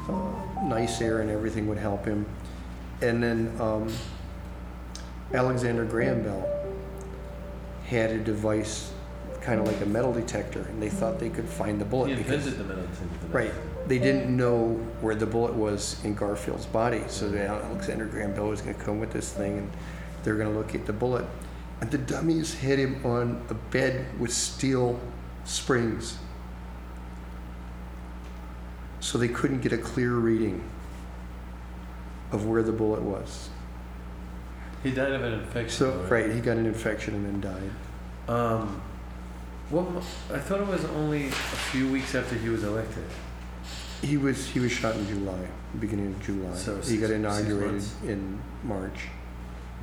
uh, 0.10 0.64
nice 0.64 1.02
air 1.02 1.20
and 1.20 1.30
everything 1.30 1.68
would 1.68 1.78
help 1.78 2.06
him. 2.06 2.26
And 3.02 3.22
then 3.22 3.52
um, 3.60 3.92
Alexander 5.34 5.84
Graham 5.84 6.24
Bell 6.24 6.48
had 7.86 8.12
a 8.12 8.18
device, 8.18 8.92
kind 9.48 9.62
of 9.62 9.66
like 9.66 9.80
a 9.80 9.86
metal 9.86 10.12
detector, 10.12 10.60
and 10.60 10.84
they 10.84 10.90
thought 10.90 11.20
they 11.20 11.30
could 11.30 11.48
find 11.48 11.80
the 11.80 11.86
bullet. 11.86 12.10
He 12.10 12.16
because- 12.16 12.48
invented 12.48 12.60
the 12.60 12.64
metal 12.66 12.84
detector. 12.92 13.28
Right. 13.32 13.54
They 13.88 13.98
didn't 13.98 14.36
know 14.36 14.74
where 15.00 15.16
the 15.16 15.26
bullet 15.26 15.54
was 15.54 16.04
in 16.04 16.16
Garfield's 16.16 16.66
body, 16.66 17.02
so 17.08 17.30
they, 17.30 17.48
Alexander 17.48 18.06
Graham 18.08 18.34
Bell 18.34 18.50
was 18.50 18.60
going 18.60 18.76
to 18.76 18.84
come 18.84 19.00
with 19.00 19.14
this 19.14 19.32
thing, 19.32 19.60
and 19.60 19.72
they're 20.24 20.36
going 20.36 20.52
to 20.52 20.60
locate 20.60 20.86
the 20.86 20.92
bullet. 20.92 21.24
And 21.80 21.90
the 21.90 21.98
dummies 21.98 22.56
hit 22.56 22.78
him 22.78 23.00
on 23.06 23.42
a 23.50 23.54
bed 23.54 24.20
with 24.20 24.34
steel 24.34 25.00
springs, 25.46 26.18
so 29.00 29.18
they 29.18 29.30
couldn't 29.30 29.62
get 29.62 29.72
a 29.72 29.78
clear 29.78 30.12
reading 30.16 30.62
of 32.34 32.48
where 32.48 32.64
the 32.64 32.74
bullet 32.74 33.02
was. 33.02 33.48
He 34.84 34.92
died 34.92 35.14
of 35.14 35.24
an 35.24 35.36
infection. 35.36 35.70
So, 35.70 35.92
right, 36.10 36.30
he 36.30 36.42
got 36.42 36.58
an 36.58 36.66
infection 36.66 37.16
and 37.16 37.26
then 37.26 37.40
died. 37.40 37.72
Um, 38.28 38.82
mo- 39.72 40.02
I 40.34 40.40
thought 40.40 40.62
it 40.62 40.68
was 40.68 40.86
only 40.86 41.28
a 41.28 41.32
few 41.32 41.88
weeks 41.92 42.16
after 42.16 42.36
he 42.36 42.50
was 42.50 42.64
elected. 42.64 43.04
He 44.02 44.18
was 44.18 44.46
he 44.48 44.60
was 44.60 44.72
shot 44.72 44.96
in 44.96 45.08
July, 45.08 45.48
beginning 45.80 46.08
of 46.08 46.22
July. 46.24 46.56
So 46.56 46.78
he 46.78 46.82
six- 46.84 47.02
got 47.02 47.08
six 47.08 47.16
inaugurated 47.20 47.72
months. 47.72 47.96
in 48.06 48.40
March. 48.64 49.08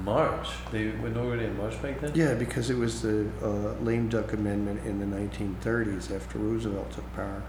March. 0.03 0.49
They 0.73 0.89
were 0.89 1.09
inaugurated 1.09 1.51
in 1.51 1.57
March 1.59 1.81
back 1.83 2.01
then. 2.01 2.13
Yeah, 2.15 2.35
because 2.35 2.69
it 2.71 2.77
was 2.77 3.03
the 3.03 3.27
uh, 3.43 3.75
lame 3.83 4.09
duck 4.09 4.33
amendment 4.33 4.85
in 4.87 4.99
the 4.99 5.07
1930s 5.17 6.15
after 6.15 6.39
Roosevelt 6.39 6.91
took 6.91 7.15
power 7.15 7.43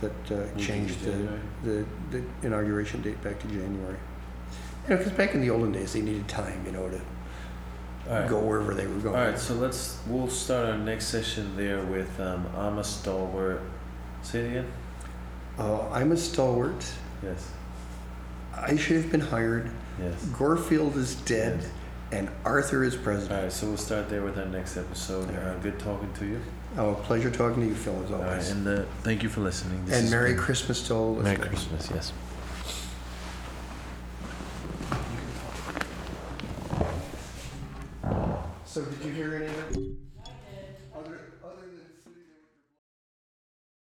that 0.00 0.10
uh, 0.30 0.34
Moved 0.34 0.58
to 0.58 0.64
changed 0.64 1.00
the, 1.04 1.10
January. 1.12 1.40
the, 1.62 1.84
the 2.10 2.22
inauguration 2.42 3.00
date 3.02 3.22
back 3.22 3.38
to 3.40 3.46
January. 3.46 3.96
You 4.88 4.90
know, 4.90 4.96
because 4.98 5.12
back 5.12 5.34
in 5.34 5.40
the 5.40 5.50
olden 5.50 5.70
days, 5.72 5.92
they 5.92 6.00
needed 6.02 6.26
time, 6.28 6.62
you 6.66 6.72
know, 6.72 6.88
to 6.88 7.00
All 8.08 8.28
go 8.28 8.38
wherever 8.40 8.72
they 8.74 8.86
were 8.86 8.94
going. 9.00 9.16
All 9.16 9.24
right, 9.26 9.38
So 9.38 9.54
let's. 9.54 9.98
We'll 10.06 10.28
start 10.28 10.66
our 10.66 10.78
next 10.78 11.06
session 11.06 11.56
there 11.56 11.82
with 11.82 12.18
um, 12.20 12.46
I'm 12.56 12.78
a 12.78 12.84
stalwart. 12.84 13.62
Say 14.22 14.40
it 14.40 14.46
again. 14.50 14.72
Uh, 15.58 15.88
I'm 15.90 16.12
a 16.12 16.16
stalwart. 16.16 16.84
Yes. 17.22 17.50
I 18.54 18.76
should 18.76 18.96
have 18.96 19.10
been 19.10 19.20
hired. 19.20 19.70
Yes. 20.00 20.24
Garfield 20.38 20.96
is 20.96 21.14
dead, 21.16 21.60
Yes. 21.60 21.70
and 22.12 22.28
Arthur 22.44 22.84
is 22.84 22.94
All 22.96 23.02
president. 23.02 23.42
right. 23.42 23.52
So 23.52 23.66
we'll 23.68 23.76
start 23.76 24.08
there 24.08 24.22
with 24.22 24.38
our 24.38 24.46
next 24.46 24.76
episode. 24.76 25.28
All 25.30 25.36
Uh, 25.36 25.52
right. 25.52 25.62
good 25.62 25.78
talking 25.78 26.12
to 26.18 26.26
you. 26.26 26.40
Oh, 26.78 26.94
pleasure 26.94 27.30
talking 27.30 27.62
to 27.62 27.68
you, 27.68 27.74
Phil, 27.74 27.94
as 28.04 28.10
All 28.10 28.18
right. 28.18 28.28
always. 28.28 28.50
And 28.50 28.68
uh, 28.68 28.82
thank 29.02 29.22
you 29.22 29.28
for 29.30 29.40
listening. 29.40 29.82
This 29.86 29.94
and 29.94 30.02
has 30.04 30.10
Merry 30.10 30.32
been- 30.34 30.42
Christmas 30.42 30.86
to 30.88 30.94
all 30.94 31.14
Merry 31.14 31.36
listeners. 31.36 31.48
Christmas. 31.48 31.90
Yes. 31.94 32.12
You 39.06 39.12
hear 39.12 39.36
any 39.36 39.46
of 39.46 39.76
it? 39.76 39.85